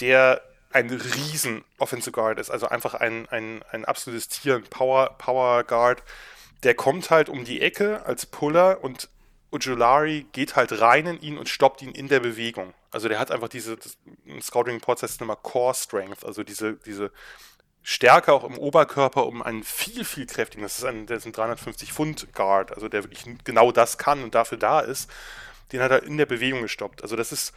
[0.00, 0.40] der
[0.72, 5.64] ein riesen Offensive Guard ist, also einfach ein, ein, ein absolutes Tier, ein Power, Power
[5.64, 6.02] Guard.
[6.62, 9.08] Der kommt halt um die Ecke als Puller und
[9.52, 12.72] Ujulari geht halt rein in ihn und stoppt ihn in der Bewegung.
[12.90, 13.98] Also der hat einfach diese, das,
[14.40, 17.10] Scouting Reports heißt immer Core Strength, also diese, diese
[17.82, 22.32] Stärke auch im Oberkörper, um einen viel, viel kräftigen, das ist ein, ein 350 Pfund
[22.34, 25.10] Guard, also der wirklich genau das kann und dafür da ist.
[25.72, 27.02] den hat er in der Bewegung gestoppt.
[27.02, 27.54] Also das ist,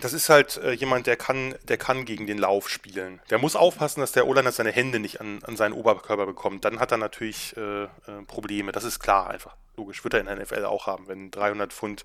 [0.00, 3.20] das ist halt äh, jemand, der kann, der kann gegen den Lauf spielen.
[3.30, 6.64] Der muss aufpassen, dass der Olander seine Hände nicht an, an seinen Oberkörper bekommt.
[6.64, 7.88] Dann hat er natürlich äh, äh,
[8.26, 8.72] Probleme.
[8.72, 10.04] Das ist klar, einfach logisch.
[10.04, 12.04] Wird er in der NFL auch haben, wenn 300 Pfund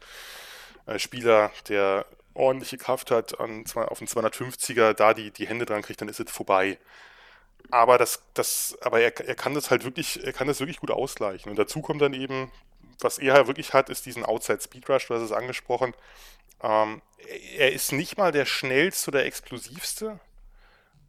[0.85, 2.05] äh, Spieler, der
[2.37, 6.19] ordentliche Kraft hat, an, auf den 250er da die, die Hände dran kriegt, dann ist
[6.19, 6.77] es vorbei.
[7.71, 10.91] Aber das, das, aber er, er kann das halt wirklich, er kann das wirklich gut
[10.91, 11.49] ausgleichen.
[11.49, 12.51] Und dazu kommt dann eben,
[13.01, 15.93] was er halt wirklich hat, ist diesen Outside Speed Rush, du hast es angesprochen.
[16.61, 17.01] Ähm,
[17.57, 20.19] er ist nicht mal der schnellste oder explosivste.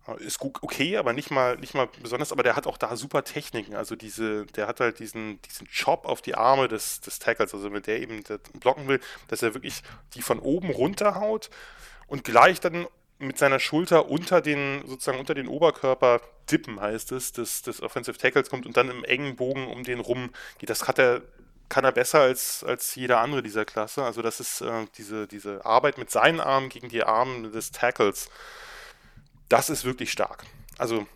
[0.09, 3.25] Äh, ist okay, aber nicht mal, nicht mal besonders, aber der hat auch da super
[3.25, 3.75] Techniken.
[3.75, 7.73] Also diese, der hat halt diesen, diesen Chop auf die Arme des, des Tackles, also
[7.73, 8.23] wenn der eben
[8.61, 9.83] blocken will, dass er wirklich
[10.15, 11.51] die von oben runterhaut
[12.07, 12.87] und gleich dann
[13.19, 18.17] mit seiner Schulter unter den, sozusagen unter den Oberkörper dippen, heißt es, des, des Offensive
[18.17, 20.71] Tackles kommt und dann im engen Bogen um den rum geht.
[20.71, 21.23] Das hat er,
[21.69, 24.05] kann er besser als, als jeder andere dieser Klasse.
[24.05, 28.31] Also das ist äh, diese, diese Arbeit mit seinen Armen gegen die Arme des Tackles.
[29.49, 30.45] Das ist wirklich stark.
[30.77, 31.07] Also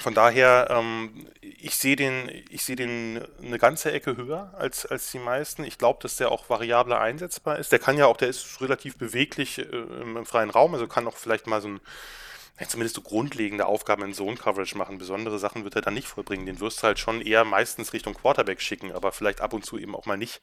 [0.00, 5.10] von daher, ähm, ich sehe den, ich sehe den eine ganze Ecke höher als, als
[5.10, 5.64] die meisten.
[5.64, 7.72] Ich glaube, dass der auch variabler einsetzbar ist.
[7.72, 11.16] Der kann ja auch, der ist relativ beweglich äh, im, freien Raum, also kann auch
[11.16, 11.80] vielleicht mal so ein,
[12.66, 14.98] zumindest so grundlegende Aufgaben in Zone-Coverage machen.
[14.98, 16.46] Besondere Sachen wird er dann nicht vollbringen.
[16.46, 19.78] Den wirst du halt schon eher meistens Richtung Quarterback schicken, aber vielleicht ab und zu
[19.78, 20.40] eben auch mal nicht.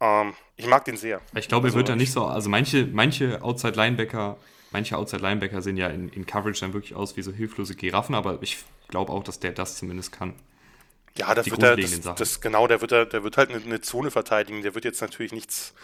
[0.00, 1.20] Ähm, ich mag den sehr.
[1.34, 4.38] Ich glaube, also, er wird da nicht so, also manche, manche Outside-Linebacker
[4.72, 8.38] manche Outside-Linebacker sehen ja in, in, Coverage dann wirklich aus wie so hilflose Giraffen, aber
[8.42, 10.34] ich glaube auch, dass der das zumindest kann.
[11.16, 13.80] Ja, das wird er, das, das, genau, der wird, er, der wird halt eine, eine,
[13.80, 14.62] Zone verteidigen.
[14.62, 15.74] Der wird jetzt natürlich nichts,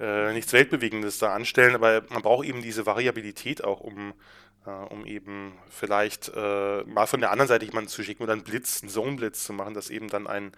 [0.00, 4.12] äh, nichts Weltbewegendes da anstellen, aber man braucht eben diese Variabilität auch, um,
[4.66, 8.42] äh, um eben vielleicht äh, mal von der anderen Seite jemanden zu schicken oder einen
[8.42, 10.52] Blitz, einen Zone-Blitz zu machen, dass eben dann ein,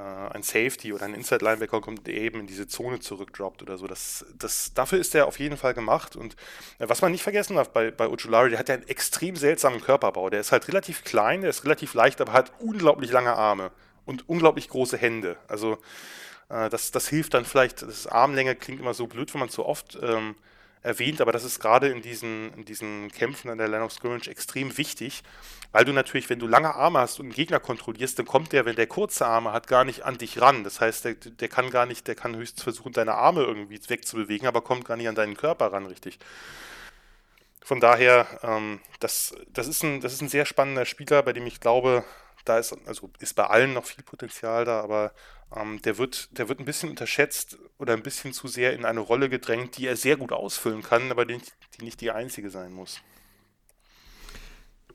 [0.00, 3.86] ein Safety oder ein Inside-Linebacker kommt, der eben in diese Zone zurückdroppt oder so.
[3.86, 6.16] Das, das, dafür ist er auf jeden Fall gemacht.
[6.16, 6.34] Und
[6.78, 9.80] äh, was man nicht vergessen darf bei, bei Ojulari, der hat ja einen extrem seltsamen
[9.80, 10.30] Körperbau.
[10.30, 13.70] Der ist halt relativ klein, der ist relativ leicht, aber hat unglaublich lange Arme
[14.06, 15.36] und unglaublich große Hände.
[15.48, 15.78] Also
[16.48, 19.64] äh, das, das hilft dann vielleicht, das Armlänge klingt immer so blöd, wenn man zu
[19.64, 20.34] oft ähm,
[20.82, 24.28] erwähnt, aber das ist gerade in diesen, in diesen Kämpfen an der Line of Scrimmage
[24.28, 25.22] extrem wichtig,
[25.72, 28.64] weil du natürlich, wenn du lange Arme hast und einen Gegner kontrollierst, dann kommt der,
[28.64, 30.64] wenn der kurze Arme hat, gar nicht an dich ran.
[30.64, 34.48] Das heißt, der, der kann gar nicht, der kann höchstens versuchen, deine Arme irgendwie wegzubewegen,
[34.48, 36.18] aber kommt gar nicht an deinen Körper ran, richtig.
[37.62, 41.46] Von daher, ähm, das, das, ist ein, das ist ein sehr spannender Spieler, bei dem
[41.46, 42.04] ich glaube,
[42.44, 45.12] da ist, also ist bei allen noch viel Potenzial da, aber
[45.56, 49.00] ähm, der, wird, der wird ein bisschen unterschätzt oder ein bisschen zu sehr in eine
[49.00, 51.38] Rolle gedrängt, die er sehr gut ausfüllen kann, aber die,
[51.78, 53.00] die nicht die einzige sein muss.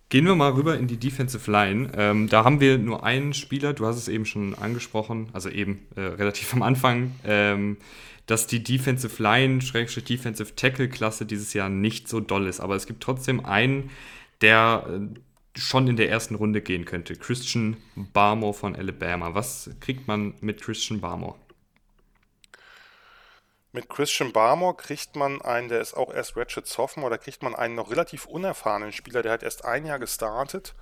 [0.10, 1.92] Gehen wir mal rüber in die Defensive Line.
[1.96, 5.88] Ähm, da haben wir nur einen Spieler, du hast es eben schon angesprochen, also eben
[5.96, 7.78] äh, relativ am Anfang, ähm,
[8.28, 12.60] dass die Defensive Line, Schrägstrich Defensive Tackle Klasse dieses Jahr nicht so doll ist.
[12.60, 13.90] Aber es gibt trotzdem einen,
[14.42, 15.20] der äh,
[15.56, 17.16] schon in der ersten Runde gehen könnte.
[17.16, 19.34] Christian Barmore von Alabama.
[19.34, 21.36] Was kriegt man mit Christian Barmore?
[23.72, 27.54] Mit Christian Barmore kriegt man einen, der ist auch erst Ratchet Sophomore, da kriegt man
[27.54, 30.76] einen noch relativ unerfahrenen Spieler, der hat erst ein Jahr gestartet.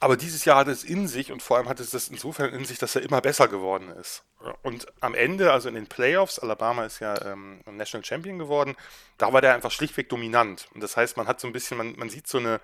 [0.00, 2.64] Aber dieses Jahr hat es in sich und vor allem hat es das insofern in
[2.64, 4.24] sich, dass er immer besser geworden ist.
[4.62, 8.76] Und am Ende, also in den Playoffs, Alabama ist ja ähm, National Champion geworden,
[9.16, 10.68] da war der einfach schlichtweg dominant.
[10.74, 12.60] Und das heißt, man hat so ein bisschen, man, man sieht so eine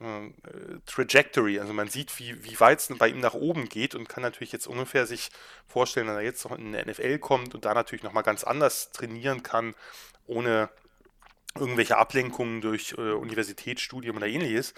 [0.00, 0.30] äh,
[0.86, 4.22] Trajectory, also man sieht, wie, wie weit es bei ihm nach oben geht und kann
[4.22, 5.30] natürlich jetzt ungefähr sich
[5.66, 8.90] vorstellen, wenn er jetzt noch in der NFL kommt und da natürlich nochmal ganz anders
[8.90, 9.74] trainieren kann,
[10.26, 10.68] ohne
[11.56, 14.74] irgendwelche Ablenkungen durch äh, Universitätsstudium oder ähnliches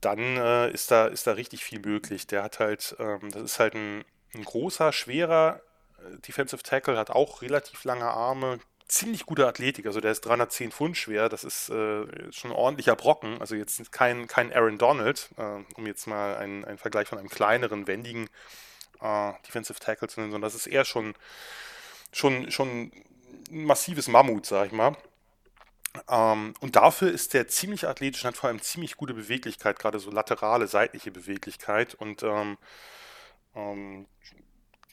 [0.00, 2.26] dann äh, ist, da, ist da richtig viel möglich.
[2.26, 5.60] Der hat halt, ähm, das ist halt ein, ein großer, schwerer
[5.98, 9.86] äh, Defensive Tackle, hat auch relativ lange Arme, ziemlich gute Athletik.
[9.86, 13.40] Also der ist 310 Pfund schwer, das ist äh, schon ein ordentlicher Brocken.
[13.40, 17.28] Also jetzt kein, kein Aaron Donald, äh, um jetzt mal einen, einen Vergleich von einem
[17.28, 18.28] kleineren, wendigen
[19.00, 21.14] äh, Defensive Tackle zu nennen, sondern das ist eher schon,
[22.12, 22.90] schon, schon
[23.50, 24.96] ein massives Mammut, sag ich mal.
[26.08, 29.98] Ähm, und dafür ist der ziemlich athletisch und hat vor allem ziemlich gute Beweglichkeit, gerade
[29.98, 32.58] so laterale, seitliche Beweglichkeit und ähm,
[33.54, 34.06] ähm,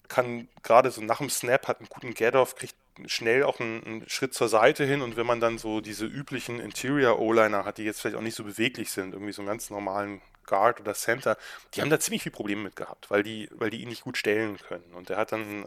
[0.07, 2.75] kann gerade so nach dem Snap hat einen guten Get-Off, kriegt
[3.07, 6.59] schnell auch einen, einen, Schritt zur Seite hin und wenn man dann so diese üblichen
[6.59, 9.69] Interior O-Liner hat, die jetzt vielleicht auch nicht so beweglich sind, irgendwie so einen ganz
[9.69, 11.37] normalen Guard oder Center,
[11.73, 14.17] die haben da ziemlich viel Probleme mit gehabt, weil die, weil die ihn nicht gut
[14.17, 14.93] stellen können.
[14.93, 15.65] Und der hat dann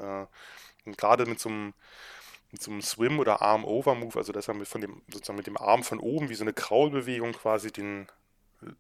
[0.86, 1.74] äh, gerade mit so einem
[2.50, 5.58] mit so einem Swim- oder Arm-Over-Move, also dass er mit, von dem, sozusagen mit dem
[5.58, 8.08] Arm von oben wie so eine Kraulbewegung quasi den,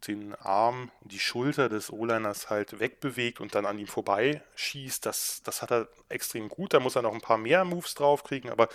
[0.06, 5.04] den Arm, die Schulter des O-Liners halt wegbewegt und dann an ihm vorbei schießt.
[5.04, 6.74] Das, das hat er extrem gut.
[6.74, 8.68] Da muss er noch ein paar mehr Moves draufkriegen, aber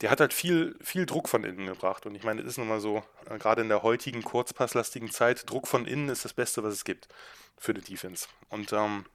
[0.00, 2.04] der hat halt viel, viel Druck von innen gebracht.
[2.04, 5.48] Und ich meine, es ist nun mal so, äh, gerade in der heutigen kurzpasslastigen Zeit,
[5.48, 7.08] Druck von innen ist das Beste, was es gibt
[7.56, 8.28] für die Defense.
[8.50, 9.06] Und ähm,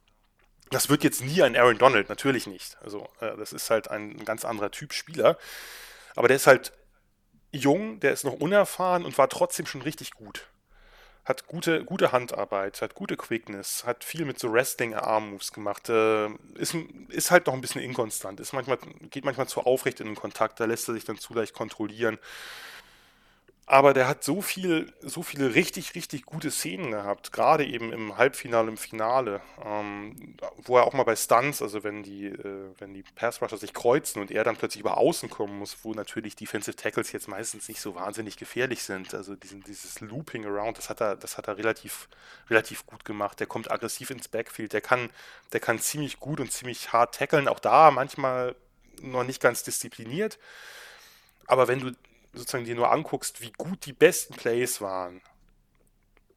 [0.74, 2.76] das wird jetzt nie ein Aaron Donald, natürlich nicht.
[2.82, 5.38] Also, äh, das ist halt ein ganz anderer Typ Spieler.
[6.14, 6.72] Aber der ist halt
[7.52, 10.48] jung, der ist noch unerfahren und war trotzdem schon richtig gut.
[11.24, 16.74] Hat gute, gute Handarbeit, hat gute Quickness, hat viel mit so Wrestling-Arm-Moves gemacht, äh, ist,
[17.08, 18.78] ist halt noch ein bisschen inkonstant, ist manchmal,
[19.10, 22.18] geht manchmal zu aufrecht in den Kontakt, da lässt er sich dann zu leicht kontrollieren.
[23.72, 28.18] Aber der hat so viel, so viele richtig, richtig gute Szenen gehabt, gerade eben im
[28.18, 32.92] Halbfinale, im Finale, ähm, wo er auch mal bei Stunts, also wenn die, äh, wenn
[32.92, 36.76] die Pass-Rusher sich kreuzen und er dann plötzlich über Außen kommen muss, wo natürlich Defensive
[36.76, 39.14] Tackles jetzt meistens nicht so wahnsinnig gefährlich sind.
[39.14, 42.10] Also diesen, dieses Looping Around, das hat er, das hat er relativ,
[42.50, 43.40] relativ gut gemacht.
[43.40, 45.08] Der kommt aggressiv ins Backfield, der kann,
[45.54, 48.54] der kann ziemlich gut und ziemlich hart tackeln, auch da manchmal
[49.00, 50.38] noch nicht ganz diszipliniert.
[51.46, 51.92] Aber wenn du
[52.32, 55.20] sozusagen dir nur anguckst, wie gut die besten Plays waren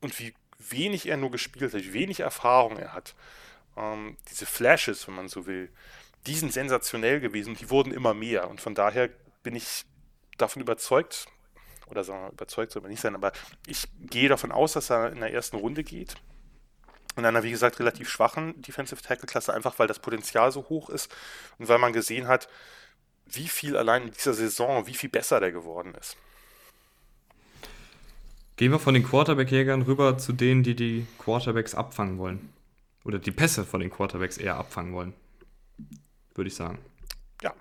[0.01, 3.15] und wie wenig er nur gespielt hat, wie wenig Erfahrung er hat,
[3.77, 5.69] ähm, diese Flashes, wenn man so will,
[6.25, 8.49] die sind sensationell gewesen und die wurden immer mehr.
[8.49, 9.09] Und von daher
[9.43, 9.85] bin ich
[10.37, 11.27] davon überzeugt,
[11.87, 13.31] oder sagen wir, überzeugt soll man nicht sein, aber
[13.67, 16.15] ich gehe davon aus, dass er in der ersten Runde geht.
[17.15, 20.89] In einer, wie gesagt, relativ schwachen Defensive Tackle Klasse, einfach weil das Potenzial so hoch
[20.89, 21.13] ist
[21.59, 22.49] und weil man gesehen hat,
[23.25, 26.17] wie viel allein in dieser Saison, wie viel besser der geworden ist.
[28.57, 32.53] Gehen wir von den Quarterback-Jägern rüber zu denen, die die Quarterbacks abfangen wollen.
[33.03, 35.13] Oder die Pässe von den Quarterbacks eher abfangen wollen.
[36.33, 36.79] Würde ich sagen.
[37.41, 37.53] Ja.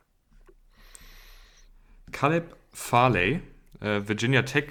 [2.13, 3.41] Caleb Farley,
[3.81, 4.67] äh, Virginia Tech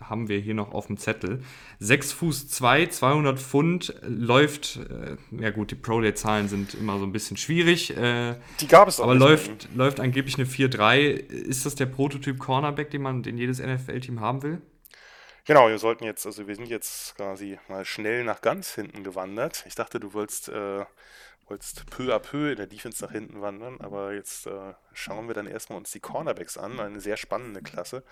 [0.00, 1.42] haben wir hier noch auf dem Zettel.
[1.80, 7.12] 6 Fuß 2, 200 Pfund, läuft, äh, ja gut, die Pro-Day-Zahlen sind immer so ein
[7.12, 7.96] bisschen schwierig.
[7.96, 9.04] Äh, die gab es auch.
[9.04, 11.06] Aber läuft, läuft angeblich eine 4-3.
[11.06, 14.62] Ist das der Prototyp Cornerback, den man, den jedes NFL-Team haben will?
[15.48, 19.64] Genau, wir sollten jetzt, also wir sind jetzt quasi mal schnell nach ganz hinten gewandert.
[19.66, 20.84] Ich dachte, du wolltest, äh,
[21.46, 25.34] wolltest peu à peu in der Defense nach hinten wandern, aber jetzt äh, schauen wir
[25.34, 28.02] dann erstmal uns die Cornerbacks an, eine sehr spannende Klasse.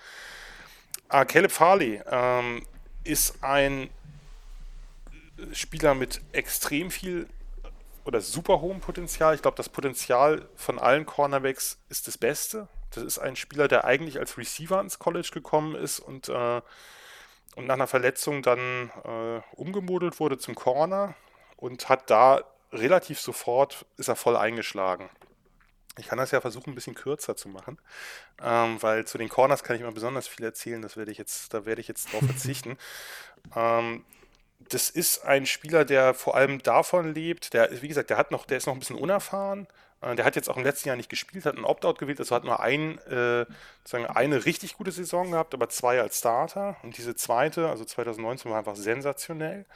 [1.09, 2.67] Ah, Caleb Farley ähm,
[3.05, 3.91] ist ein
[5.53, 7.29] Spieler mit extrem viel
[8.05, 9.35] oder super hohem Potenzial.
[9.35, 12.67] Ich glaube, das Potenzial von allen Cornerbacks ist das Beste.
[12.91, 16.61] Das ist ein Spieler, der eigentlich als Receiver ins College gekommen ist und, äh,
[17.55, 21.15] und nach einer Verletzung dann äh, umgemodelt wurde zum Corner
[21.57, 22.43] und hat da
[22.73, 25.09] relativ sofort, ist er voll eingeschlagen.
[25.99, 27.79] Ich kann das ja versuchen, ein bisschen kürzer zu machen,
[28.43, 30.83] ähm, weil zu den Corners kann ich immer besonders viel erzählen.
[30.83, 32.77] Das werde ich jetzt, da werde ich jetzt drauf verzichten.
[33.55, 34.05] ähm,
[34.69, 37.53] das ist ein Spieler, der vor allem davon lebt.
[37.53, 39.69] Der, wie gesagt, der hat noch, der ist noch ein bisschen unerfahren.
[40.01, 42.35] Äh, der hat jetzt auch im letzten Jahr nicht gespielt, hat einen Opt-out gewählt, also
[42.35, 43.47] hat nur ein, äh,
[43.85, 46.77] sozusagen eine richtig gute Saison gehabt, aber zwei als Starter.
[46.83, 49.67] Und diese zweite, also 2019, war einfach sensationell.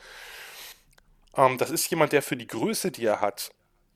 [1.37, 3.53] Ähm, das ist jemand, der für die Größe, die er hat,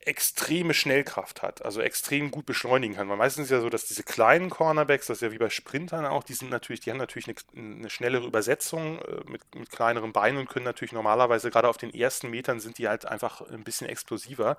[0.07, 3.09] extreme Schnellkraft hat, also extrem gut beschleunigen kann.
[3.09, 6.07] Weil meistens ist ja so, dass diese kleinen Cornerbacks, das ist ja wie bei Sprintern
[6.07, 10.13] auch, die sind natürlich, die haben natürlich eine, eine schnellere Übersetzung äh, mit, mit kleineren
[10.13, 13.65] Beinen und können natürlich normalerweise gerade auf den ersten Metern sind die halt einfach ein
[13.65, 14.57] bisschen explosiver.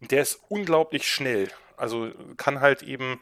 [0.00, 1.50] Und der ist unglaublich schnell.
[1.76, 3.20] Also kann halt eben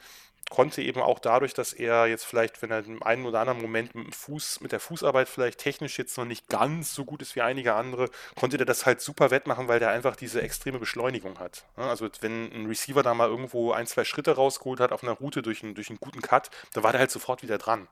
[0.51, 3.94] konnte eben auch dadurch, dass er jetzt vielleicht, wenn er im einen oder anderen Moment
[3.94, 7.36] mit dem Fuß, mit der Fußarbeit vielleicht technisch jetzt noch nicht ganz so gut ist
[7.36, 11.38] wie einige andere, konnte der das halt super wettmachen, weil der einfach diese extreme Beschleunigung
[11.38, 11.64] hat.
[11.76, 15.42] Also wenn ein Receiver da mal irgendwo ein, zwei Schritte rausgeholt hat auf einer Route
[15.42, 17.88] durch einen, durch einen guten Cut, dann war der halt sofort wieder dran.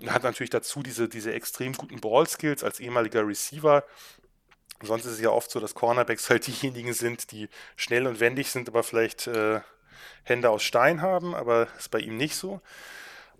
[0.00, 3.84] Er hat natürlich dazu diese, diese extrem guten Ball-Skills als ehemaliger Receiver.
[4.80, 8.50] Sonst ist es ja oft so, dass Cornerbacks halt diejenigen sind, die schnell und wendig
[8.50, 9.60] sind, aber vielleicht äh,
[10.24, 12.60] Hände aus Stein haben, aber ist bei ihm nicht so.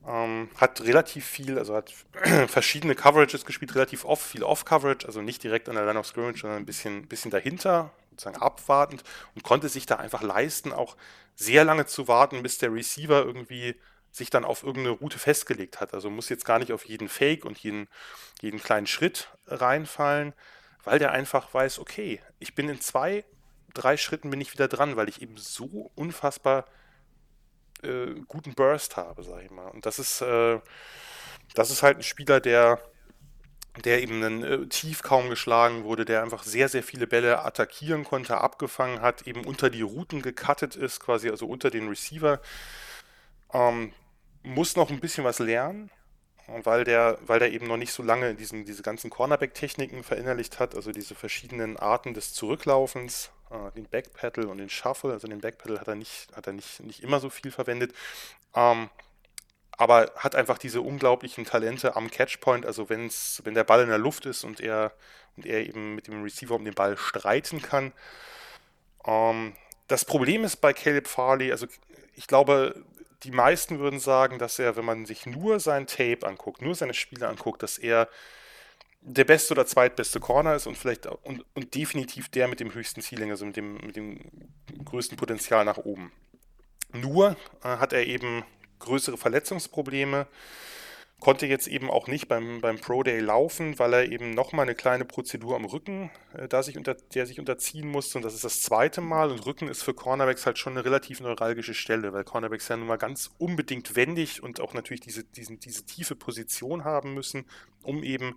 [0.06, 1.92] Ähm, hat relativ viel, also hat
[2.48, 6.40] verschiedene Coverages gespielt, relativ oft, viel Off-Coverage, also nicht direkt an der Line of Scrimmage,
[6.40, 9.02] sondern ein bisschen, bisschen dahinter, sozusagen abwartend
[9.34, 10.96] und konnte sich da einfach leisten, auch
[11.34, 13.76] sehr lange zu warten, bis der Receiver irgendwie
[14.10, 15.94] sich dann auf irgendeine Route festgelegt hat.
[15.94, 17.88] Also muss jetzt gar nicht auf jeden Fake und jeden,
[18.40, 20.32] jeden kleinen Schritt reinfallen,
[20.84, 23.24] weil der einfach weiß, okay, ich bin in zwei
[23.74, 26.64] drei Schritten bin ich wieder dran, weil ich eben so unfassbar
[27.82, 29.68] äh, guten Burst habe, sag ich mal.
[29.68, 30.60] Und das ist, äh,
[31.54, 32.80] das ist halt ein Spieler, der,
[33.84, 38.04] der eben einen, äh, tief kaum geschlagen wurde, der einfach sehr, sehr viele Bälle attackieren
[38.04, 42.40] konnte, abgefangen hat, eben unter die Routen gecuttet ist, quasi also unter den Receiver.
[43.52, 43.92] Ähm,
[44.42, 45.90] muss noch ein bisschen was lernen.
[46.64, 50.74] weil der, weil der eben noch nicht so lange diesen, diese ganzen Cornerback-Techniken verinnerlicht hat,
[50.74, 55.12] also diese verschiedenen Arten des Zurücklaufens, äh, den Backpedal und den Shuffle.
[55.12, 57.94] Also den Backpedal hat er nicht, hat er nicht, nicht immer so viel verwendet.
[58.54, 58.90] Ähm,
[59.78, 63.98] aber hat einfach diese unglaublichen Talente am Catchpoint, also wenn's, wenn der Ball in der
[63.98, 64.92] Luft ist und er,
[65.36, 67.92] und er eben mit dem Receiver um den Ball streiten kann.
[69.06, 69.54] Ähm,
[69.86, 71.66] das Problem ist bei Caleb Farley, also
[72.16, 72.84] ich glaube,
[73.22, 76.94] die meisten würden sagen, dass er, wenn man sich nur sein Tape anguckt, nur seine
[76.94, 78.08] Spiele anguckt, dass er
[79.00, 83.00] der beste oder zweitbeste Corner ist und vielleicht und, und definitiv der mit dem höchsten
[83.00, 84.20] Ceiling, also mit dem, mit dem
[84.84, 86.12] größten Potenzial nach oben.
[86.92, 88.44] Nur äh, hat er eben
[88.78, 90.26] größere Verletzungsprobleme,
[91.20, 94.76] konnte jetzt eben auch nicht beim, beim Pro Day laufen, weil er eben nochmal eine
[94.76, 98.18] kleine Prozedur am Rücken, äh, da sich unter, der sich unterziehen musste.
[98.18, 99.30] Und das ist das zweite Mal.
[99.30, 102.86] Und Rücken ist für Cornerbacks halt schon eine relativ neuralgische Stelle, weil Cornerbacks ja nun
[102.86, 107.46] mal ganz unbedingt wendig und auch natürlich diese, diesen, diese tiefe Position haben müssen,
[107.82, 108.36] um eben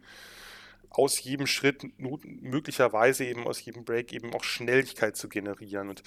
[0.89, 5.89] aus jedem Schritt möglicherweise eben aus jedem Break eben auch Schnelligkeit zu generieren.
[5.89, 6.03] Und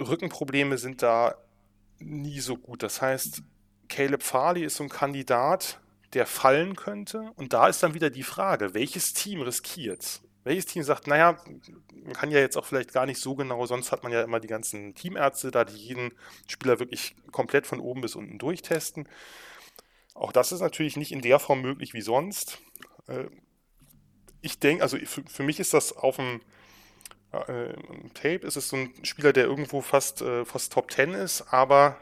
[0.00, 1.36] Rückenprobleme sind da
[1.98, 2.82] nie so gut.
[2.82, 3.42] Das heißt,
[3.88, 5.80] Caleb Farley ist so ein Kandidat,
[6.12, 7.30] der fallen könnte.
[7.36, 11.38] Und da ist dann wieder die Frage, welches Team riskiert Welches Team sagt, naja,
[12.04, 14.40] man kann ja jetzt auch vielleicht gar nicht so genau, sonst hat man ja immer
[14.40, 16.12] die ganzen Teamärzte da, die jeden
[16.46, 19.08] Spieler wirklich komplett von oben bis unten durchtesten.
[20.14, 22.58] Auch das ist natürlich nicht in der Form möglich wie sonst.
[23.08, 23.24] Äh,
[24.40, 26.40] ich denke, also für, mich ist das auf dem
[27.32, 27.74] äh,
[28.14, 31.96] Tape, ist es so ein Spieler, der irgendwo fast, äh, fast Top 10 ist, aber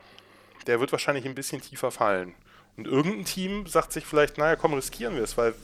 [0.67, 2.35] der wird wahrscheinlich ein bisschen tiefer fallen.
[2.77, 5.55] Und irgendein Team sagt sich vielleicht, naja, komm, riskieren wir es, weil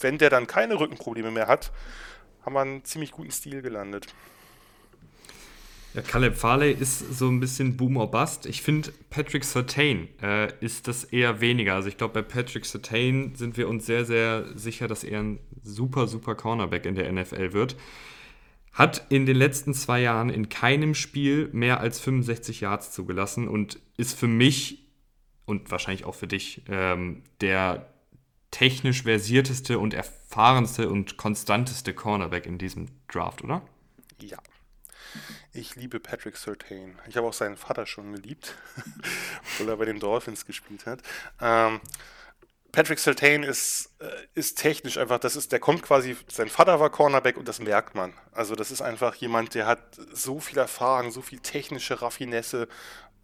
[0.00, 1.72] wenn der dann keine Rückenprobleme mehr hat,
[2.44, 4.06] haben wir einen ziemlich guten Stil gelandet.
[5.94, 8.44] Ja, Caleb Farley ist so ein bisschen Boom or Bust.
[8.44, 11.74] Ich finde, Patrick Sertain äh, ist das eher weniger.
[11.74, 15.38] Also ich glaube, bei Patrick Sertain sind wir uns sehr, sehr sicher, dass er ein
[15.62, 17.76] super, super Cornerback in der NFL wird.
[18.76, 23.80] Hat in den letzten zwei Jahren in keinem Spiel mehr als 65 Yards zugelassen und
[23.96, 24.86] ist für mich
[25.46, 27.88] und wahrscheinlich auch für dich ähm, der
[28.50, 33.62] technisch versierteste und erfahrenste und konstanteste Cornerback in diesem Draft, oder?
[34.20, 34.36] Ja.
[35.54, 36.98] Ich liebe Patrick Sertain.
[37.08, 38.56] Ich habe auch seinen Vater schon geliebt,
[39.42, 41.00] obwohl er bei den Dolphins gespielt hat.
[41.40, 41.80] Ähm,
[42.72, 46.90] Patrick Sertain ist, äh, ist technisch einfach, das ist, der kommt quasi, sein Vater war
[46.90, 48.12] Cornerback und das merkt man.
[48.32, 49.80] Also das ist einfach jemand, der hat
[50.12, 52.68] so viel Erfahrung, so viel technische Raffinesse,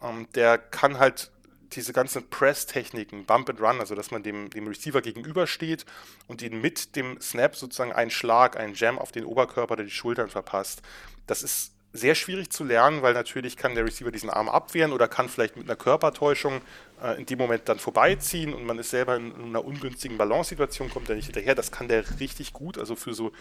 [0.01, 1.31] ähm, der kann halt
[1.75, 5.85] diese ganzen Press-Techniken, Bump and Run, also dass man dem, dem Receiver gegenübersteht
[6.27, 9.91] und ihn mit dem Snap sozusagen einen Schlag, einen Jam auf den Oberkörper oder die
[9.91, 10.81] Schultern verpasst.
[11.27, 15.07] Das ist sehr schwierig zu lernen, weil natürlich kann der Receiver diesen Arm abwehren oder
[15.07, 16.61] kann vielleicht mit einer Körpertäuschung
[17.03, 20.89] äh, in dem Moment dann vorbeiziehen und man ist selber in, in einer ungünstigen Balance-Situation,
[20.89, 21.53] kommt er nicht hinterher.
[21.53, 22.77] Das kann der richtig gut.
[22.77, 23.31] Also für so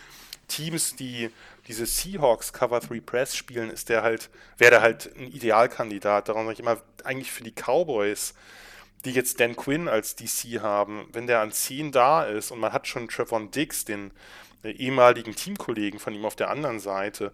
[0.49, 1.31] Teams, die
[1.69, 6.29] diese Seahawks Cover 3 Press spielen, ist der halt, wäre der halt ein Idealkandidat.
[6.29, 8.35] Darum sage ich immer, eigentlich für die Cowboys,
[9.05, 12.73] die jetzt Dan Quinn als DC haben, wenn der an 10 da ist und man
[12.73, 14.11] hat schon Trevon Dix, den
[14.65, 17.33] ehemaligen Teamkollegen von ihm auf der anderen Seite,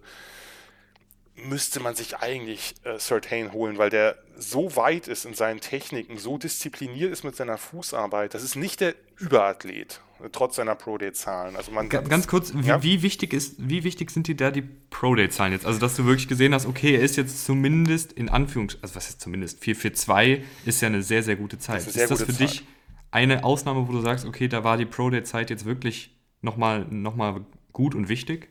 [1.47, 6.17] müsste man sich eigentlich äh, Sertain holen, weil der so weit ist in seinen Techniken,
[6.17, 8.33] so diszipliniert ist mit seiner Fußarbeit.
[8.33, 11.55] Das ist nicht der Überathlet, trotz seiner Pro-Day-Zahlen.
[11.55, 12.83] Also man ganz kurz, wie, ja?
[12.83, 15.65] wie, wichtig ist, wie wichtig sind dir da die Pro-Day-Zahlen jetzt?
[15.65, 19.09] Also, dass du wirklich gesehen hast, okay, er ist jetzt zumindest in Anführungszeichen, also was
[19.09, 21.77] ist zumindest, 4-4-2 ist ja eine sehr, sehr gute Zeit.
[21.77, 22.39] Das ist, ist das für Zeit.
[22.39, 22.63] dich
[23.11, 27.45] eine Ausnahme, wo du sagst, okay, da war die Pro-Day-Zeit jetzt wirklich nochmal noch mal
[27.73, 28.49] gut und wichtig?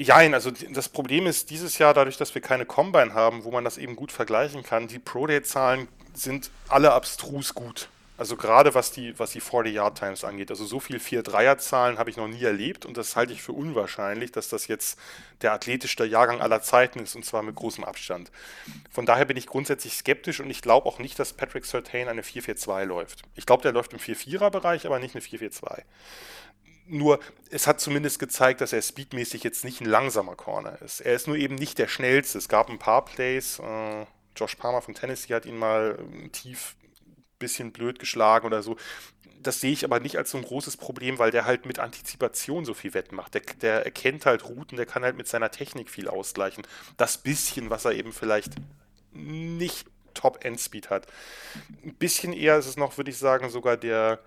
[0.00, 3.64] Jein, also das Problem ist dieses Jahr, dadurch, dass wir keine Combine haben, wo man
[3.64, 7.88] das eben gut vergleichen kann, die Pro-Day-Zahlen sind alle abstrus gut.
[8.16, 10.50] Also gerade was die, was die 40-Yard-Times angeht.
[10.50, 14.30] Also so viel 4-3er-Zahlen habe ich noch nie erlebt und das halte ich für unwahrscheinlich,
[14.30, 15.00] dass das jetzt
[15.42, 18.30] der athletischste Jahrgang aller Zeiten ist und zwar mit großem Abstand.
[18.92, 22.22] Von daher bin ich grundsätzlich skeptisch und ich glaube auch nicht, dass Patrick Sertain eine
[22.22, 23.22] 4-4-2 läuft.
[23.34, 25.82] Ich glaube, der läuft im 4-4er-Bereich, aber nicht eine 4-4-2.
[26.88, 27.20] Nur,
[27.50, 31.00] es hat zumindest gezeigt, dass er speedmäßig jetzt nicht ein langsamer Corner ist.
[31.00, 32.38] Er ist nur eben nicht der schnellste.
[32.38, 33.58] Es gab ein paar Plays.
[33.58, 36.76] Äh, Josh Palmer von Tennessee hat ihn mal äh, tief
[37.38, 38.76] bisschen blöd geschlagen oder so.
[39.40, 42.64] Das sehe ich aber nicht als so ein großes Problem, weil der halt mit Antizipation
[42.64, 43.34] so viel wettmacht.
[43.34, 46.66] Der, der erkennt halt Routen, der kann halt mit seiner Technik viel ausgleichen.
[46.96, 48.54] Das bisschen, was er eben vielleicht
[49.12, 51.06] nicht Top-End-Speed hat.
[51.84, 54.18] Ein bisschen eher ist es noch, würde ich sagen, sogar der,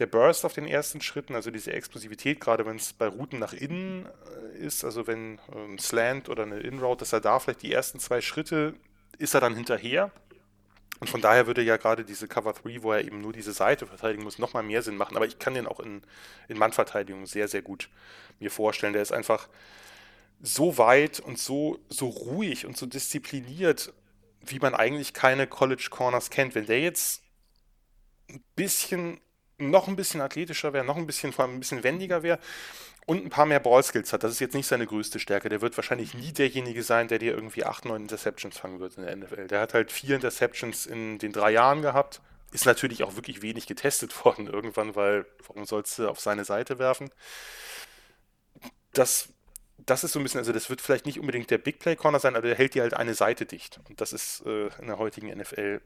[0.00, 3.52] der Burst auf den ersten Schritten, also diese Explosivität, gerade wenn es bei Routen nach
[3.52, 7.72] innen äh, ist, also wenn ähm, Slant oder eine In-Route, dass er da vielleicht die
[7.72, 8.74] ersten zwei Schritte
[9.18, 10.10] ist er dann hinterher.
[11.00, 13.86] Und von daher würde ja gerade diese Cover 3, wo er eben nur diese Seite
[13.86, 15.16] verteidigen muss, nochmal mehr Sinn machen.
[15.16, 16.02] Aber ich kann den auch in,
[16.48, 17.90] in Mannverteidigung sehr, sehr gut
[18.38, 18.92] mir vorstellen.
[18.94, 19.48] Der ist einfach
[20.42, 23.92] so weit und so, so ruhig und so diszipliniert,
[24.40, 26.54] wie man eigentlich keine College Corners kennt.
[26.54, 27.22] Wenn der jetzt
[28.30, 29.20] ein bisschen,
[29.60, 32.38] noch ein bisschen athletischer wäre, noch ein bisschen, vor allem ein bisschen wendiger wäre
[33.06, 35.48] und ein paar mehr Ballskills hat, das ist jetzt nicht seine größte Stärke.
[35.48, 39.04] Der wird wahrscheinlich nie derjenige sein, der dir irgendwie 8, 9 Interceptions fangen wird in
[39.04, 39.48] der NFL.
[39.48, 42.20] Der hat halt vier Interceptions in den drei Jahren gehabt.
[42.52, 46.78] Ist natürlich auch wirklich wenig getestet worden irgendwann, weil warum sollst du auf seine Seite
[46.78, 47.10] werfen?
[48.92, 49.28] Das
[49.86, 52.20] das ist so ein bisschen, also das wird vielleicht nicht unbedingt der Big Play Corner
[52.20, 53.80] sein, aber der hält dir halt eine Seite dicht.
[53.88, 55.80] Und das ist äh, in der heutigen NFL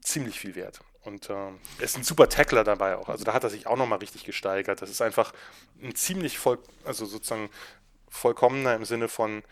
[0.00, 0.80] ziemlich viel wert.
[1.08, 3.08] Und äh, er ist ein super Tackler dabei auch.
[3.08, 4.80] Also da hat er sich auch nochmal richtig gesteigert.
[4.80, 5.32] Das ist einfach
[5.82, 7.50] ein ziemlich voll, also sozusagen
[8.08, 9.42] vollkommener im Sinne von,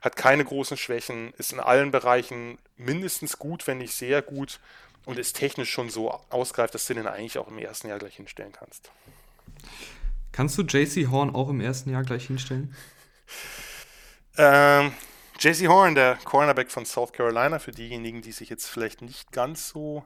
[0.00, 4.60] hat keine großen Schwächen, ist in allen Bereichen mindestens gut, wenn nicht sehr gut
[5.04, 8.16] und ist technisch schon so ausgreift, dass du den eigentlich auch im ersten Jahr gleich
[8.16, 8.90] hinstellen kannst.
[10.32, 12.74] Kannst du JC Horn auch im ersten Jahr gleich hinstellen?
[14.36, 14.92] Ähm,
[15.38, 19.68] JC Horn, der Cornerback von South Carolina, für diejenigen, die sich jetzt vielleicht nicht ganz
[19.68, 20.04] so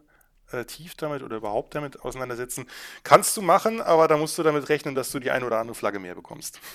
[0.52, 2.66] äh, tief damit oder überhaupt damit auseinandersetzen,
[3.02, 5.74] kannst du machen, aber da musst du damit rechnen, dass du die eine oder andere
[5.74, 6.60] Flagge mehr bekommst.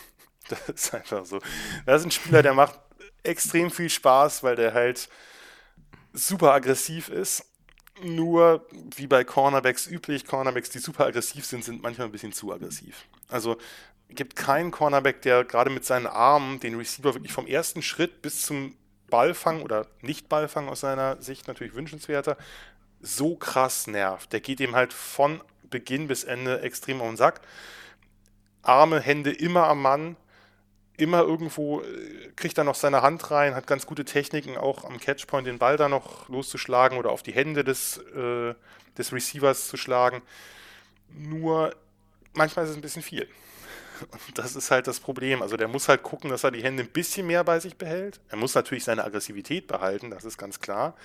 [0.49, 1.39] Das ist einfach so.
[1.86, 2.78] Das ist ein Spieler, der macht
[3.24, 5.07] extrem viel Spaß, weil der halt
[6.11, 7.45] super aggressiv ist.
[8.03, 8.67] Nur,
[8.97, 13.05] wie bei Cornerbacks üblich, Cornerbacks, die super aggressiv sind, sind manchmal ein bisschen zu aggressiv.
[13.30, 13.57] Also
[14.09, 18.41] gibt keinen Cornerback, der gerade mit seinen Armen den Receiver wirklich vom ersten Schritt bis
[18.41, 18.76] zum
[19.09, 22.38] Ballfang oder Nicht-Ballfang aus seiner Sicht natürlich wünschenswerter,
[23.03, 24.33] so krass nervt.
[24.33, 27.41] Der geht ihm halt von Beginn bis Ende extrem auf den Sack.
[28.63, 30.15] Arme, Hände immer am Mann,
[30.97, 34.99] immer irgendwo äh, kriegt er noch seine Hand rein, hat ganz gute Techniken, auch am
[34.99, 38.55] Catchpoint den Ball da noch loszuschlagen oder auf die Hände des, äh,
[38.97, 40.21] des Receivers zu schlagen.
[41.09, 41.75] Nur
[42.33, 43.27] manchmal ist es ein bisschen viel.
[44.11, 45.41] Und das ist halt das Problem.
[45.41, 48.19] Also der muss halt gucken, dass er die Hände ein bisschen mehr bei sich behält.
[48.29, 50.95] Er muss natürlich seine Aggressivität behalten, das ist ganz klar.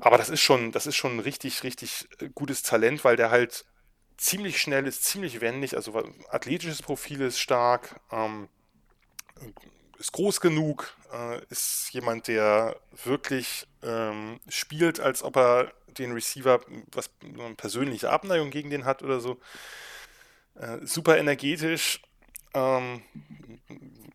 [0.00, 3.30] Aber das ist schon, das ist schon ein richtig, richtig äh, gutes Talent, weil der
[3.30, 3.64] halt
[4.16, 8.48] ziemlich schnell ist, ziemlich wendig, also athletisches Profil ist stark, ähm,
[9.98, 16.60] ist groß genug, äh, ist jemand, der wirklich ähm, spielt, als ob er den Receiver
[16.92, 19.40] was eine persönliche Abneigung gegen den hat oder so.
[20.54, 22.02] Äh, super energetisch.
[22.54, 23.02] Ähm,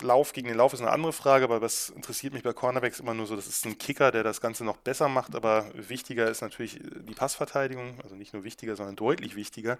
[0.01, 3.13] Lauf gegen den Lauf ist eine andere Frage, aber was interessiert mich bei Cornerbacks immer
[3.13, 6.41] nur so, das ist ein Kicker, der das Ganze noch besser macht, aber wichtiger ist
[6.41, 9.77] natürlich die Passverteidigung, also nicht nur wichtiger, sondern deutlich wichtiger.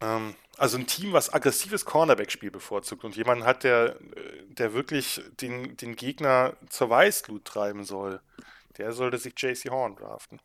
[0.00, 3.96] Ähm, also ein Team, was aggressives Cornerback-Spiel bevorzugt und jemanden hat, der,
[4.48, 8.20] der wirklich den, den Gegner zur Weißglut treiben soll,
[8.78, 10.40] der sollte sich JC Horn draften.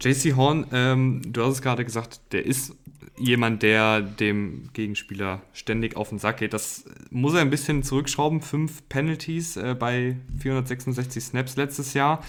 [0.00, 2.74] JC Horn, ähm, du hast es gerade gesagt, der ist
[3.18, 6.52] jemand, der dem Gegenspieler ständig auf den Sack geht.
[6.52, 8.40] Das muss er ein bisschen zurückschrauben.
[8.40, 12.24] Fünf Penalties äh, bei 466 Snaps letztes Jahr.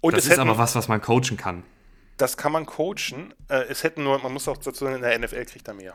[0.00, 1.62] Und das ist aber was, was man coachen kann.
[2.16, 3.34] Das kann man coachen.
[3.48, 5.94] Äh, es hätten nur, man muss auch dazu sagen, in der NFL kriegt er mehr.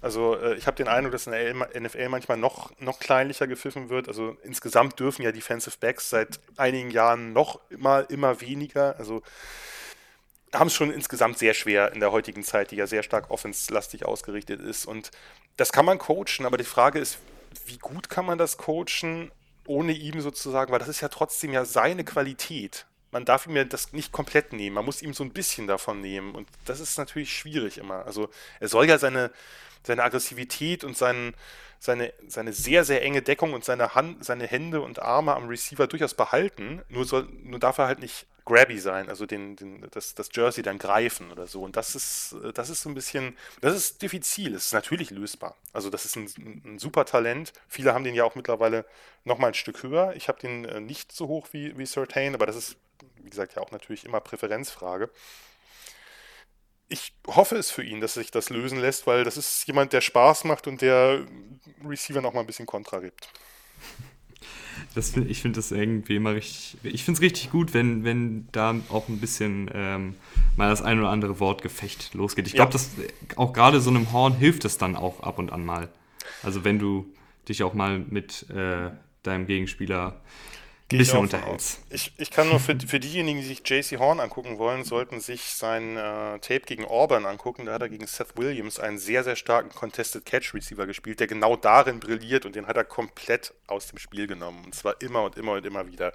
[0.00, 3.90] Also äh, ich habe den Eindruck, dass in der NFL manchmal noch, noch kleinlicher gepfiffen
[3.90, 4.08] wird.
[4.08, 8.96] Also insgesamt dürfen ja Defensive Backs seit einigen Jahren noch immer, immer weniger.
[8.98, 9.22] Also
[10.54, 14.04] haben es schon insgesamt sehr schwer in der heutigen Zeit, die ja sehr stark offenslastig
[14.04, 14.86] ausgerichtet ist.
[14.86, 15.10] Und
[15.56, 17.18] das kann man coachen, aber die Frage ist,
[17.66, 19.30] wie gut kann man das coachen,
[19.66, 22.86] ohne ihm sozusagen, weil das ist ja trotzdem ja seine Qualität.
[23.12, 26.00] Man darf ihm ja das nicht komplett nehmen, man muss ihm so ein bisschen davon
[26.00, 26.34] nehmen.
[26.34, 28.06] Und das ist natürlich schwierig immer.
[28.06, 28.28] Also
[28.58, 29.30] er soll ja seine,
[29.84, 31.34] seine Aggressivität und seinen,
[31.78, 35.86] seine, seine sehr, sehr enge Deckung und seine, Hand, seine Hände und Arme am Receiver
[35.86, 36.82] durchaus behalten.
[36.88, 40.62] Nur, soll, nur darf er halt nicht grabby sein, also den, den, das, das Jersey
[40.62, 41.62] dann greifen oder so.
[41.62, 45.56] Und das ist, das ist so ein bisschen, das ist diffizil, es ist natürlich lösbar.
[45.72, 46.26] Also das ist ein,
[46.64, 47.52] ein super Talent.
[47.68, 48.84] Viele haben den ja auch mittlerweile
[49.24, 50.14] nochmal ein Stück höher.
[50.16, 52.76] Ich habe den äh, nicht so hoch wie, wie Certain, aber das ist,
[53.22, 55.10] wie gesagt, ja auch natürlich immer Präferenzfrage
[56.90, 60.00] ich hoffe es für ihn, dass sich das lösen lässt, weil das ist jemand, der
[60.00, 61.24] Spaß macht und der
[61.84, 63.28] Receiver noch mal ein bisschen Kontra gibt.
[64.94, 66.76] Das ich finde das irgendwie immer richtig.
[66.82, 70.14] Ich finde es richtig gut, wenn, wenn da auch ein bisschen ähm,
[70.56, 72.46] mal das ein oder andere Wortgefecht losgeht.
[72.46, 73.36] Ich glaube, ja.
[73.36, 75.88] auch gerade so einem Horn hilft es dann auch ab und an mal.
[76.42, 77.06] Also wenn du
[77.48, 78.90] dich auch mal mit äh,
[79.22, 80.20] deinem Gegenspieler
[80.98, 81.80] bisschen unterhältst.
[81.90, 85.42] Ich, ich kann nur für, für diejenigen, die sich JC Horn angucken wollen, sollten sich
[85.42, 87.66] sein äh, Tape gegen Auburn angucken.
[87.66, 91.26] Da hat er gegen Seth Williams einen sehr, sehr starken Contested Catch Receiver gespielt, der
[91.26, 94.64] genau darin brilliert und den hat er komplett aus dem Spiel genommen.
[94.64, 96.12] Und zwar immer und immer und immer wieder.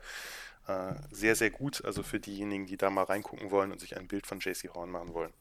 [0.68, 1.84] äh, sehr, sehr gut.
[1.86, 4.90] Also für diejenigen, die da mal reingucken wollen und sich ein Bild von JC Horn
[4.90, 5.34] machen wollen.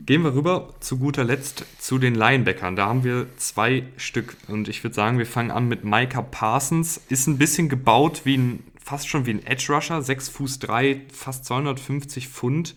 [0.00, 2.76] Gehen wir rüber zu guter Letzt zu den Linebackern.
[2.76, 7.00] Da haben wir zwei Stück und ich würde sagen, wir fangen an mit Micah Parsons.
[7.08, 11.02] Ist ein bisschen gebaut wie ein, fast schon wie ein Edge Rusher, 6 Fuß 3,
[11.12, 12.76] fast 250 Pfund.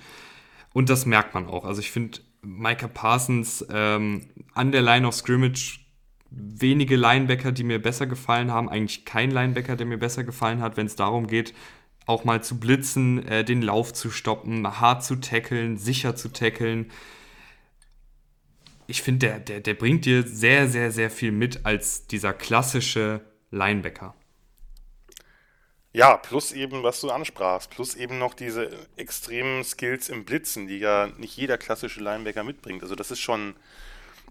[0.74, 1.64] Und das merkt man auch.
[1.64, 5.80] Also ich finde Micah Parsons ähm, an der Line of Scrimmage
[6.32, 8.70] wenige Linebacker, die mir besser gefallen haben.
[8.70, 11.54] Eigentlich kein Linebacker, der mir besser gefallen hat, wenn es darum geht,
[12.12, 16.92] auch mal zu blitzen, äh, den Lauf zu stoppen, hart zu tackeln, sicher zu tackeln.
[18.88, 23.22] Ich finde, der, der, der bringt dir sehr, sehr, sehr viel mit als dieser klassische
[23.50, 24.14] Linebacker.
[25.94, 30.78] Ja, plus eben, was du ansprachst, plus eben noch diese extremen Skills im Blitzen, die
[30.78, 32.82] ja nicht jeder klassische Linebacker mitbringt.
[32.82, 33.56] Also das ist schon,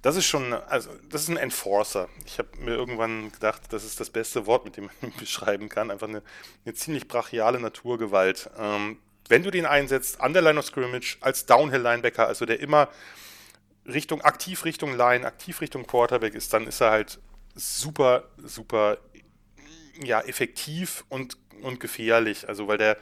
[0.03, 2.09] das ist schon, also das ist ein Enforcer.
[2.25, 5.91] Ich habe mir irgendwann gedacht, das ist das beste Wort, mit dem man beschreiben kann.
[5.91, 6.23] Einfach eine,
[6.65, 8.51] eine ziemlich brachiale Naturgewalt.
[8.59, 8.99] Ähm,
[9.29, 12.89] wenn du den einsetzt an der Line of Scrimmage als Downhill-Linebacker, also der immer
[13.87, 17.19] Richtung, aktiv Richtung Line, aktiv Richtung Quarterback ist, dann ist er halt
[17.55, 18.99] super, super
[20.03, 22.49] ja, effektiv und, und gefährlich.
[22.49, 22.97] Also weil der,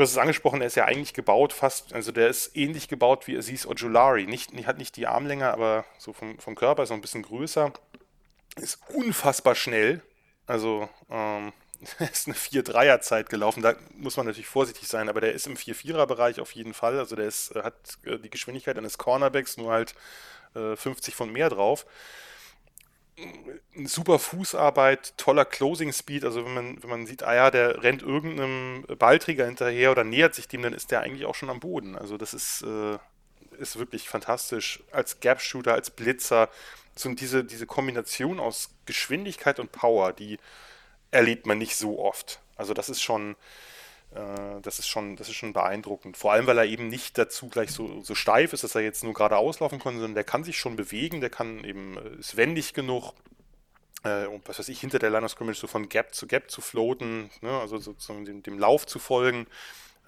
[0.00, 3.26] Du hast es angesprochen, er ist ja eigentlich gebaut fast, also der ist ähnlich gebaut
[3.26, 4.24] wie Aziz Ojulari.
[4.24, 7.70] Nicht, hat nicht die Armlänge, aber so vom, vom Körper ist noch ein bisschen größer.
[8.56, 10.00] Ist unfassbar schnell.
[10.46, 11.52] Also ähm,
[11.98, 13.62] ist eine 4-3er-Zeit gelaufen.
[13.62, 16.98] Da muss man natürlich vorsichtig sein, aber der ist im 4-4er-Bereich auf jeden Fall.
[16.98, 17.74] Also der ist, hat
[18.06, 19.94] äh, die Geschwindigkeit eines Cornerbacks, nur halt
[20.54, 21.84] äh, 50 von mehr drauf
[23.84, 26.24] super Fußarbeit, toller Closing Speed.
[26.24, 30.34] Also wenn man, wenn man sieht, ah ja, der rennt irgendeinem Ballträger hinterher oder nähert
[30.34, 31.96] sich dem, dann ist der eigentlich auch schon am Boden.
[31.96, 32.98] Also das ist, äh,
[33.58, 34.82] ist wirklich fantastisch.
[34.90, 36.48] Als Gap-Shooter, als Blitzer.
[36.96, 40.38] So diese, diese Kombination aus Geschwindigkeit und Power, die
[41.10, 42.40] erlebt man nicht so oft.
[42.56, 43.36] Also das ist schon,
[44.12, 46.16] das ist schon, das ist schon beeindruckend.
[46.16, 49.04] Vor allem, weil er eben nicht dazu gleich so, so steif ist, dass er jetzt
[49.04, 52.36] nur geradeaus laufen kann, sondern der kann sich schon bewegen, der kann eben, äh, ist
[52.36, 53.14] wendig genug,
[54.02, 56.50] äh, und was weiß ich, hinter der Line of Scrimmage so von Gap zu Gap
[56.50, 59.46] zu floaten, ne, also sozusagen dem, dem Lauf zu folgen,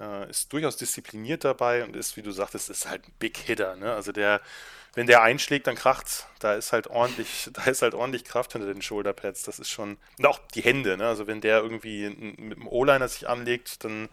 [0.00, 3.76] äh, ist durchaus diszipliniert dabei und ist, wie du sagtest, ist halt ein Big Hitter.
[3.76, 3.92] Ne?
[3.92, 4.40] Also der
[4.95, 6.26] wenn der einschlägt, dann kracht's.
[6.38, 9.43] Da ist halt ordentlich, da ist halt ordentlich Kraft hinter den Shoulderpads.
[9.43, 9.97] Das ist schon.
[10.18, 11.07] Und auch die Hände, ne?
[11.07, 14.09] Also wenn der irgendwie mit dem O-Liner sich anlegt, dann,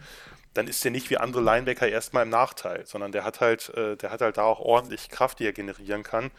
[0.54, 3.98] dann ist der nicht wie andere Linebacker erstmal im Nachteil, sondern der hat halt, äh,
[3.98, 6.32] der hat halt da auch ordentlich Kraft, die er generieren kann.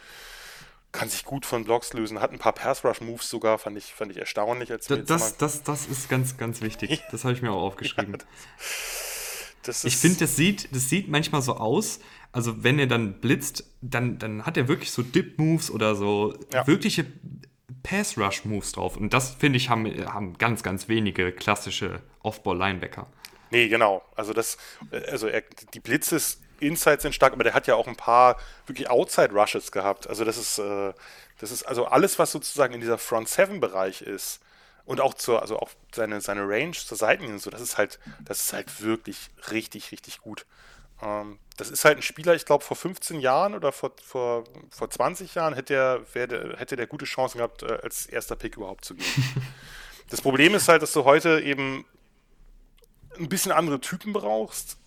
[0.92, 4.18] Kann sich gut von Blocks lösen, hat ein paar Pass-Rush-Moves sogar, fand ich, fand ich
[4.18, 4.72] erstaunlich.
[4.72, 7.02] Als das, das, das, das ist ganz, ganz wichtig.
[7.12, 8.16] Das habe ich mir auch aufgeschrieben.
[8.18, 8.24] Ja,
[9.84, 12.00] ich finde, das sieht, das sieht manchmal so aus,
[12.32, 16.66] also wenn er dann blitzt, dann, dann hat er wirklich so Dip-Moves oder so ja.
[16.66, 17.06] wirkliche
[17.82, 18.96] Pass-Rush-Moves drauf.
[18.96, 23.06] Und das, finde ich, haben, haben ganz, ganz wenige klassische Off-Ball-Linebacker.
[23.50, 24.02] Nee, genau.
[24.14, 24.58] Also das,
[25.08, 25.42] also er,
[25.74, 30.08] die Blitzes Insights sind stark, aber der hat ja auch ein paar wirklich Outside-Rushes gehabt.
[30.08, 30.92] Also das ist, äh,
[31.38, 34.40] das ist also alles, was sozusagen in dieser Front-Seven-Bereich ist
[34.84, 37.98] und auch zur, also auch seine, seine Range zur Seitenlinie und so, das ist halt,
[38.24, 40.46] das ist halt wirklich richtig, richtig gut.
[41.02, 44.90] Ähm, das ist halt ein Spieler, ich glaube, vor 15 Jahren oder vor, vor, vor
[44.90, 48.84] 20 Jahren hätte er, der, hätte der gute Chancen gehabt, äh, als erster Pick überhaupt
[48.84, 49.06] zu gehen.
[50.08, 51.84] das Problem ist halt, dass du heute eben
[53.18, 54.78] ein bisschen andere Typen brauchst.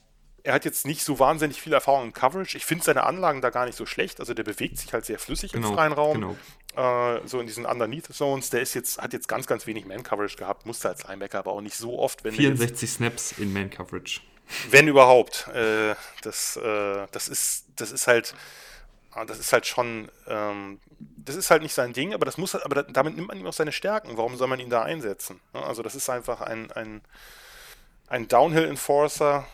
[0.41, 2.57] Er hat jetzt nicht so wahnsinnig viel Erfahrung in Coverage.
[2.57, 4.19] Ich finde seine Anlagen da gar nicht so schlecht.
[4.19, 6.35] Also der bewegt sich halt sehr flüssig genau, im freien Raum.
[6.75, 7.15] Genau.
[7.15, 8.49] Äh, so in diesen Underneath Zones.
[8.49, 11.61] Der ist jetzt, hat jetzt ganz, ganz wenig Man-Coverage gehabt, musste als Linebacker aber auch
[11.61, 12.25] nicht so oft.
[12.25, 14.19] Wenn 64 Snaps in Man-Coverage.
[14.69, 15.47] Wenn überhaupt.
[15.49, 18.35] Äh, das, äh, das, ist, das ist halt,
[19.11, 22.55] ah, das ist halt schon, ähm, das ist halt nicht sein Ding, aber das muss
[22.55, 24.17] aber damit nimmt man ihm auch seine Stärken.
[24.17, 25.39] Warum soll man ihn da einsetzen?
[25.53, 27.01] Also das ist einfach ein, ein,
[28.07, 29.47] ein Downhill-Enforcer,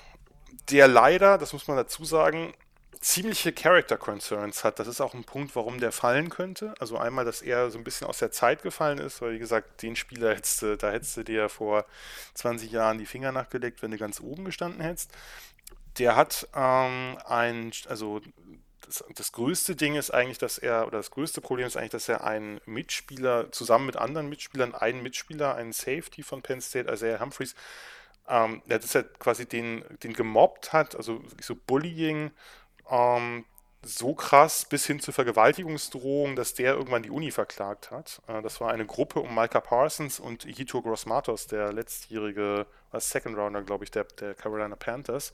[0.70, 2.54] der leider, das muss man dazu sagen,
[3.02, 4.80] ziemliche Character Concerns hat.
[4.80, 6.74] Das ist auch ein Punkt, warum der fallen könnte.
[6.80, 9.82] Also einmal, dass er so ein bisschen aus der Zeit gefallen ist, weil wie gesagt,
[9.82, 11.86] den Spieler hättest du, da hättest du dir vor
[12.34, 15.12] 20 Jahren die Finger nachgelegt, wenn du ganz oben gestanden hättest.
[15.98, 18.22] Der hat ähm, ein, also
[18.86, 22.10] das, das, größte Ding ist eigentlich, dass er, oder das größte Problem ist eigentlich, dass
[22.10, 27.06] er einen Mitspieler, zusammen mit anderen Mitspielern, einen Mitspieler, einen Safety von Penn State, also
[27.06, 27.56] er Humphreys,
[28.28, 32.32] ähm, der das halt quasi den, den gemobbt hat, also so Bullying
[32.90, 33.46] ähm,
[33.82, 38.22] so krass bis hin zur Vergewaltigungsdrohung, dass der irgendwann die Uni verklagt hat.
[38.28, 43.62] Äh, das war eine Gruppe um Micah Parsons und Hito Grossmatos, der letztjährige Second Rounder,
[43.62, 45.34] glaube ich, der, der Carolina Panthers.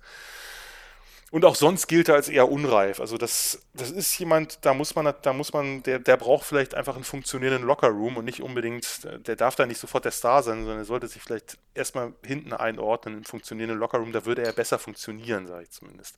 [1.32, 3.00] Und auch sonst gilt er als eher unreif.
[3.00, 6.76] Also das, das ist jemand, da muss man, da muss man, der, der braucht vielleicht
[6.76, 10.60] einfach einen funktionierenden Lockerroom und nicht unbedingt, der darf da nicht sofort der Star sein,
[10.60, 14.78] sondern er sollte sich vielleicht erstmal hinten einordnen, einen funktionierenden Lockerroom, da würde er besser
[14.78, 16.16] funktionieren, sage ich zumindest.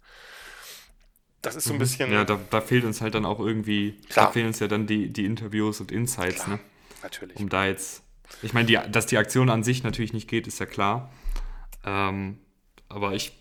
[1.48, 1.80] Das ist so ein mhm.
[1.80, 2.11] bisschen.
[2.11, 4.28] Ja, da, da, fehlt uns halt dann auch irgendwie, Klar.
[4.28, 6.60] da fehlen uns ja dann die, die Interviews und Insights, Klar, ne?
[7.03, 7.38] Natürlich.
[7.38, 8.03] Um da jetzt,
[8.41, 11.10] ich meine, die, dass die Aktion an sich natürlich nicht geht, ist ja klar.
[11.86, 12.40] Ähm,
[12.90, 13.32] aber ich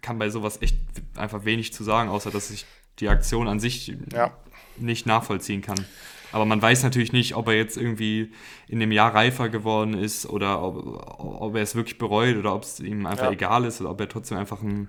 [0.00, 0.78] kann bei sowas echt
[1.16, 2.66] einfach wenig zu sagen, außer dass ich
[3.00, 4.32] die Aktion an sich ja.
[4.76, 5.84] nicht nachvollziehen kann.
[6.32, 8.32] Aber man weiß natürlich nicht, ob er jetzt irgendwie
[8.68, 10.76] in dem Jahr reifer geworden ist oder ob,
[11.18, 13.32] ob er es wirklich bereut oder ob es ihm einfach ja.
[13.32, 14.88] egal ist oder ob er trotzdem einfach ein,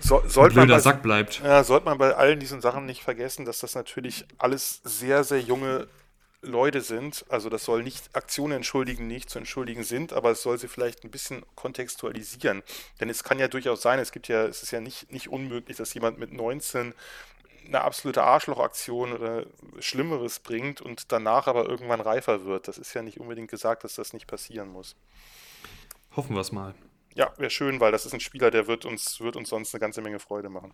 [0.00, 1.40] so, ein blöder bei, Sack bleibt.
[1.42, 5.40] Ja, sollte man bei allen diesen Sachen nicht vergessen, dass das natürlich alles sehr, sehr
[5.40, 5.88] junge
[6.42, 7.24] Leute sind.
[7.28, 11.04] Also das soll nicht Aktionen entschuldigen, nicht zu entschuldigen sind, aber es soll sie vielleicht
[11.04, 12.62] ein bisschen kontextualisieren.
[13.00, 15.76] Denn es kann ja durchaus sein, es gibt ja, es ist ja nicht, nicht unmöglich,
[15.76, 16.94] dass jemand mit 19
[17.66, 19.44] eine absolute Arschlochaktion oder
[19.80, 22.68] Schlimmeres bringt und danach aber irgendwann reifer wird.
[22.68, 24.94] Das ist ja nicht unbedingt gesagt, dass das nicht passieren muss.
[26.14, 26.74] Hoffen wir es mal.
[27.16, 29.80] Ja, wäre schön, weil das ist ein Spieler, der wird uns, wird uns sonst eine
[29.80, 30.72] ganze Menge Freude machen.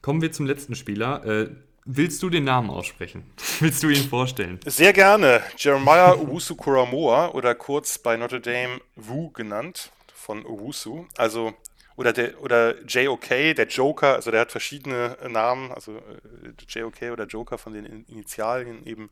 [0.00, 1.24] Kommen wir zum letzten Spieler.
[1.24, 1.50] Äh,
[1.90, 3.24] Willst du den Namen aussprechen?
[3.60, 4.60] Willst du ihn vorstellen?
[4.66, 5.42] Sehr gerne.
[5.56, 11.06] Jeremiah Owusu Kuramoa oder kurz bei Notre Dame Wu genannt von Owusu.
[11.16, 11.54] Also
[11.96, 17.24] oder der oder JOK, der Joker, also der hat verschiedene Namen, also äh, JOK oder
[17.24, 19.08] Joker von den Initialien eben.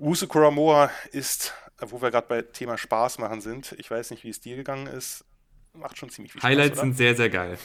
[0.00, 4.30] Owusu Kuramoa ist, wo wir gerade bei Thema Spaß machen sind, ich weiß nicht, wie
[4.30, 5.26] es dir gegangen ist,
[5.74, 6.50] macht schon ziemlich viel Spaß.
[6.50, 6.80] Highlights oder?
[6.80, 7.58] sind sehr, sehr geil.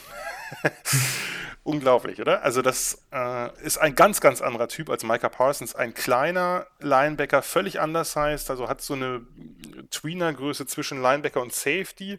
[1.62, 2.42] Unglaublich, oder?
[2.42, 5.74] Also das äh, ist ein ganz, ganz anderer Typ als Micah Parsons.
[5.74, 9.26] Ein kleiner Linebacker, völlig anders heißt, also hat so eine
[9.90, 12.18] Tweener-Größe zwischen Linebacker und Safety.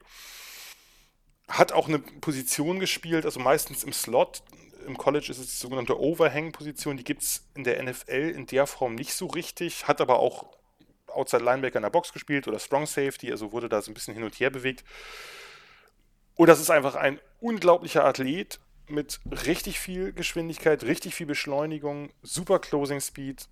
[1.48, 4.42] Hat auch eine Position gespielt, also meistens im Slot.
[4.88, 6.96] Im College ist es die sogenannte Overhang-Position.
[6.96, 9.86] Die gibt es in der NFL in der Form nicht so richtig.
[9.88, 10.46] Hat aber auch
[11.08, 14.14] Outside Linebacker in der Box gespielt oder Strong Safety, also wurde da so ein bisschen
[14.14, 14.86] hin und her bewegt.
[16.36, 22.60] Und das ist einfach ein unglaublicher Athlet mit richtig viel Geschwindigkeit, richtig viel Beschleunigung, super
[22.60, 23.48] Closing Speed,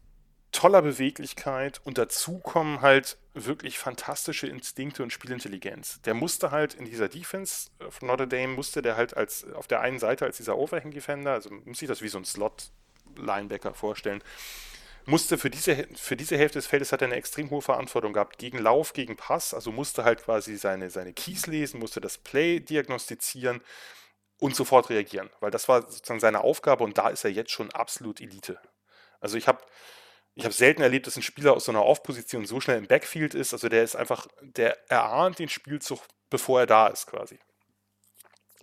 [0.56, 6.02] toller Beweglichkeit und dazu kommen halt wirklich fantastische Instinkte und Spielintelligenz.
[6.04, 9.82] Der musste halt in dieser Defense von Notre Dame, musste der halt als auf der
[9.82, 12.72] einen Seite als dieser Overhang Defender, also muss sich das wie so ein Slot
[13.18, 14.24] Linebacker vorstellen,
[15.06, 18.38] musste für diese, für diese Hälfte des Feldes hat er eine extrem hohe Verantwortung gehabt,
[18.40, 22.62] gegen Lauf, gegen Pass, also musste halt quasi seine, seine Keys lesen, musste das Play
[22.62, 23.62] diagnostizieren
[24.40, 27.72] und sofort reagieren, weil das war sozusagen seine Aufgabe und da ist er jetzt schon
[27.72, 28.58] absolut Elite.
[29.20, 29.60] Also ich habe
[30.36, 33.34] ich habe selten erlebt, dass ein Spieler aus so einer Off-Position so schnell im Backfield
[33.34, 33.54] ist.
[33.54, 37.40] Also der ist einfach, der erahnt den Spielzug, bevor er da ist, quasi.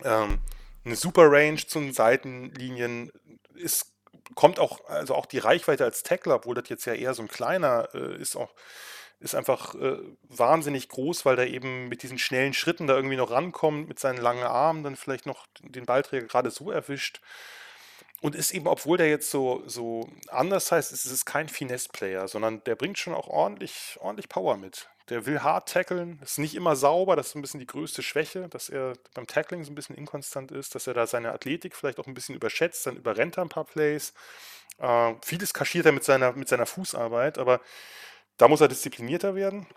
[0.03, 0.39] Ähm,
[0.85, 3.11] eine super Range zu den Seitenlinien
[3.55, 3.93] ist
[4.35, 7.27] kommt auch, also auch die Reichweite als Tackler, obwohl das jetzt ja eher so ein
[7.27, 8.53] kleiner äh, ist, auch
[9.19, 13.31] ist einfach äh, wahnsinnig groß, weil der eben mit diesen schnellen Schritten da irgendwie noch
[13.31, 17.21] rankommt, mit seinen langen Armen dann vielleicht noch den Ballträger gerade so erwischt.
[18.23, 22.63] Und ist eben, obwohl der jetzt so, so anders heißt, ist es kein Finesse-Player, sondern
[22.63, 24.87] der bringt schon auch ordentlich, ordentlich Power mit.
[25.09, 28.47] Der will hart tackeln, ist nicht immer sauber, das ist ein bisschen die größte Schwäche,
[28.47, 31.99] dass er beim Tackling so ein bisschen inkonstant ist, dass er da seine Athletik vielleicht
[31.99, 34.13] auch ein bisschen überschätzt, dann überrennt er ein paar Plays.
[34.77, 37.59] Äh, vieles kaschiert er mit seiner, mit seiner Fußarbeit, aber
[38.37, 39.67] da muss er disziplinierter werden.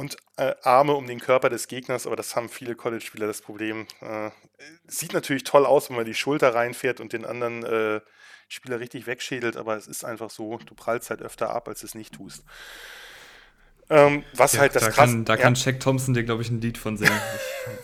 [0.00, 3.86] Und äh, Arme um den Körper des Gegners, aber das haben viele College-Spieler das Problem.
[4.00, 4.30] Äh,
[4.86, 8.00] sieht natürlich toll aus, wenn man die Schulter reinfährt und den anderen äh,
[8.48, 11.94] Spieler richtig wegschädelt, aber es ist einfach so, du prallst halt öfter ab, als es
[11.94, 12.44] nicht tust.
[13.90, 15.42] Ähm, was ja, halt das da krass, kann, Da ja.
[15.42, 17.20] kann Shaq Thompson dir, glaube ich, ein Lied von singen.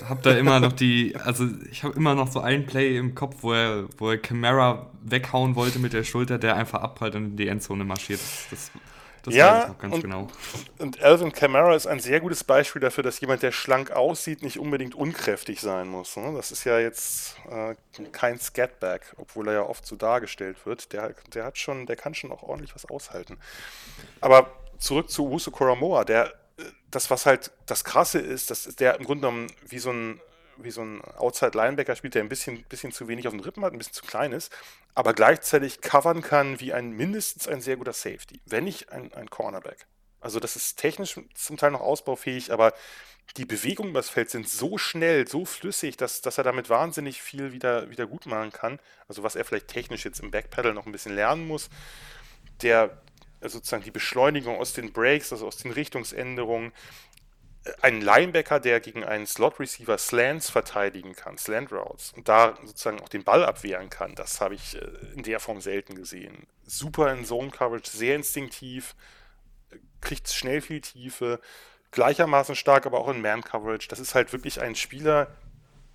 [0.00, 3.14] Ich habe da immer noch die, also ich habe immer noch so ein Play im
[3.14, 7.24] Kopf, wo er, wo er Camara weghauen wollte mit der Schulter, der einfach abprallt und
[7.26, 8.20] in die Endzone marschiert.
[8.20, 8.70] Das, das
[9.34, 10.28] ja, weiß ich noch ganz und, genau.
[10.78, 14.58] Und Alvin Kamara ist ein sehr gutes Beispiel dafür, dass jemand, der schlank aussieht, nicht
[14.58, 16.16] unbedingt unkräftig sein muss.
[16.16, 16.32] Ne?
[16.34, 17.74] Das ist ja jetzt äh,
[18.12, 20.92] kein Scatback, obwohl er ja oft so dargestellt wird.
[20.92, 23.38] Der, der hat schon, der kann schon auch ordentlich was aushalten.
[24.20, 26.32] Aber zurück zu Uso Koromoa, der,
[26.90, 30.20] das, was halt das Krasse ist, dass der im Grunde genommen wie so ein,
[30.58, 33.72] wie so ein Outside-Linebacker spielt, der ein bisschen, bisschen zu wenig auf den Rippen hat,
[33.72, 34.52] ein bisschen zu klein ist,
[34.94, 39.30] aber gleichzeitig covern kann wie ein mindestens ein sehr guter Safety, wenn nicht ein, ein
[39.30, 39.86] Cornerback.
[40.20, 42.72] Also das ist technisch zum Teil noch ausbaufähig, aber
[43.36, 47.52] die Bewegungen übers Feld sind so schnell, so flüssig, dass, dass er damit wahnsinnig viel
[47.52, 48.78] wieder, wieder gut machen kann.
[49.08, 51.68] Also was er vielleicht technisch jetzt im Backpedal noch ein bisschen lernen muss.
[52.62, 53.02] Der,
[53.42, 56.72] sozusagen die Beschleunigung aus den Breaks, also aus den Richtungsänderungen,
[57.82, 63.08] ein Linebacker, der gegen einen Slot-Receiver Slants verteidigen kann, Slant Routes, und da sozusagen auch
[63.08, 66.46] den Ball abwehren kann, das habe ich äh, in der Form selten gesehen.
[66.64, 68.94] Super in Zone-Coverage, sehr instinktiv,
[70.00, 71.40] kriegt schnell viel Tiefe,
[71.90, 73.88] gleichermaßen stark, aber auch in Man-Coverage.
[73.88, 75.28] Das ist halt wirklich ein Spieler,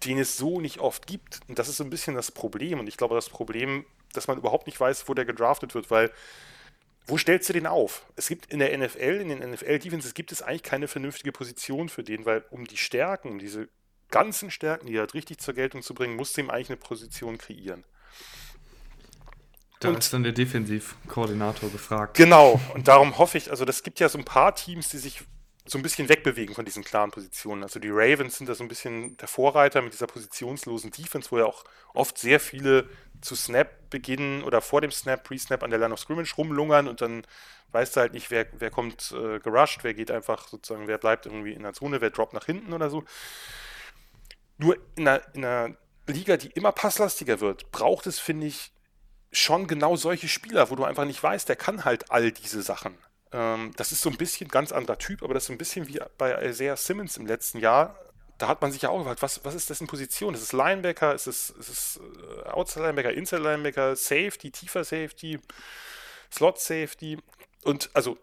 [0.05, 1.41] den es so nicht oft gibt.
[1.47, 2.79] Und das ist so ein bisschen das Problem.
[2.79, 6.11] Und ich glaube, das Problem, dass man überhaupt nicht weiß, wo der gedraftet wird, weil
[7.11, 8.05] wo stellst du den auf?
[8.15, 12.03] Es gibt in der NFL, in den NFL-Defenses gibt es eigentlich keine vernünftige Position für
[12.03, 13.67] den, weil um die Stärken, um diese
[14.09, 16.77] ganzen Stärken, die er hat, richtig zur Geltung zu bringen, musst du ihm eigentlich eine
[16.77, 17.83] Position kreieren.
[19.81, 22.15] Da und, ist dann der Defensivkoordinator gefragt.
[22.15, 25.23] Genau, und darum hoffe ich, also das gibt ja so ein paar Teams, die sich
[25.65, 27.63] so ein bisschen wegbewegen von diesen klaren Positionen.
[27.63, 31.39] Also die Ravens sind da so ein bisschen der Vorreiter mit dieser positionslosen Defense, wo
[31.39, 32.89] ja auch oft sehr viele
[33.21, 37.01] zu Snap beginnen oder vor dem Snap, Pre-Snap an der Line of Scrimmage rumlungern und
[37.01, 37.23] dann
[37.71, 41.25] weißt du halt nicht, wer, wer kommt äh, gerusht, wer geht einfach sozusagen, wer bleibt
[41.25, 43.03] irgendwie in der Zone, wer droppt nach hinten oder so.
[44.57, 45.75] Nur in einer, in einer
[46.07, 48.71] Liga, die immer passlastiger wird, braucht es, finde ich,
[49.31, 52.97] schon genau solche Spieler, wo du einfach nicht weißt, der kann halt all diese Sachen.
[53.31, 55.87] Ähm, das ist so ein bisschen ganz anderer Typ, aber das ist so ein bisschen
[55.87, 57.95] wie bei Isaiah Simmons im letzten Jahr.
[58.41, 60.33] Da hat man sich ja auch gefragt, was, was ist das in Position?
[60.33, 61.13] Ist es Linebacker?
[61.13, 61.99] Ist es, ist es
[62.43, 65.39] äh, Outside Linebacker, Inside Linebacker, Safety, tiefer Safety,
[66.33, 67.19] Slot Safety?
[67.63, 68.17] Und also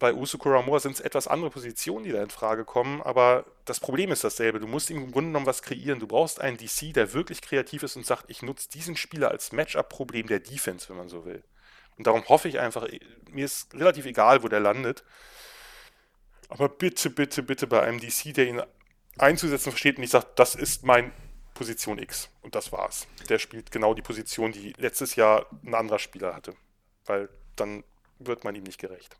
[0.00, 3.78] bei Usu Kuramura sind es etwas andere Positionen, die da in Frage kommen, aber das
[3.78, 4.58] Problem ist dasselbe.
[4.58, 6.00] Du musst im Grunde genommen was kreieren.
[6.00, 9.52] Du brauchst einen DC, der wirklich kreativ ist und sagt, ich nutze diesen Spieler als
[9.52, 11.44] Matchup-Problem der Defense, wenn man so will.
[11.96, 12.88] Und darum hoffe ich einfach,
[13.30, 15.04] mir ist relativ egal, wo der landet.
[16.48, 18.62] Aber bitte, bitte, bitte bei einem DC, der ihn
[19.18, 21.12] einzusetzen versteht und ich sage, das ist mein
[21.54, 22.30] Position X.
[22.42, 23.06] Und das war's.
[23.28, 26.54] Der spielt genau die Position, die letztes Jahr ein anderer Spieler hatte.
[27.04, 27.84] Weil dann
[28.18, 29.16] wird man ihm nicht gerecht.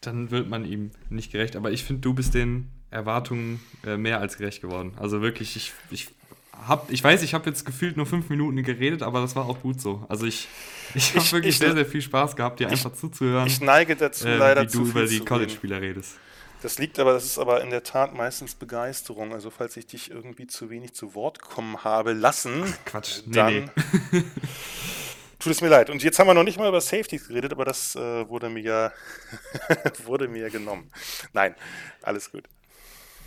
[0.00, 1.56] Dann wird man ihm nicht gerecht.
[1.56, 4.94] Aber ich finde, du bist den Erwartungen äh, mehr als gerecht geworden.
[4.98, 6.14] Also wirklich, ich, ich
[6.52, 9.60] hab, ich weiß, ich habe jetzt gefühlt nur fünf Minuten geredet, aber das war auch
[9.60, 10.06] gut so.
[10.08, 10.48] Also ich,
[10.94, 13.46] ich habe wirklich ich, sehr, sehr viel Spaß gehabt, dir einfach zuzuhören.
[13.46, 16.18] Ich neige dazu, äh, leider wie du über die College-Spieler redest.
[16.66, 19.32] Das liegt aber, das ist aber in der Tat meistens Begeisterung.
[19.32, 23.32] Also falls ich dich irgendwie zu wenig zu Wort kommen habe lassen, Ach, Quatsch, nee,
[23.32, 23.70] dann
[24.10, 24.24] nee.
[25.38, 25.90] tut es mir leid.
[25.90, 28.62] Und jetzt haben wir noch nicht mal über Safeties geredet, aber das äh, wurde mir
[28.62, 28.92] ja
[30.06, 30.90] wurde mir genommen.
[31.32, 31.54] Nein,
[32.02, 32.48] alles gut.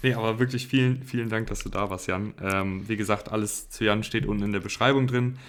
[0.01, 2.33] Nee, aber wirklich vielen, vielen Dank, dass du da warst, Jan.
[2.41, 5.39] Ähm, wie gesagt, alles zu Jan steht unten in der Beschreibung drin.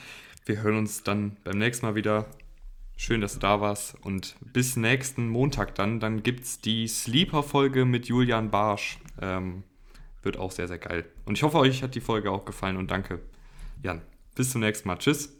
[0.46, 2.26] Wir hören uns dann beim nächsten Mal wieder.
[3.02, 3.96] Schön, dass du da warst.
[4.04, 6.00] Und bis nächsten Montag dann.
[6.00, 8.98] Dann gibt es die Sleeper-Folge mit Julian Barsch.
[9.22, 9.62] Ähm,
[10.22, 11.06] wird auch sehr, sehr geil.
[11.24, 13.20] Und ich hoffe, euch hat die Folge auch gefallen und danke,
[13.82, 14.02] Jan.
[14.34, 14.98] Bis zum nächsten Mal.
[14.98, 15.39] Tschüss.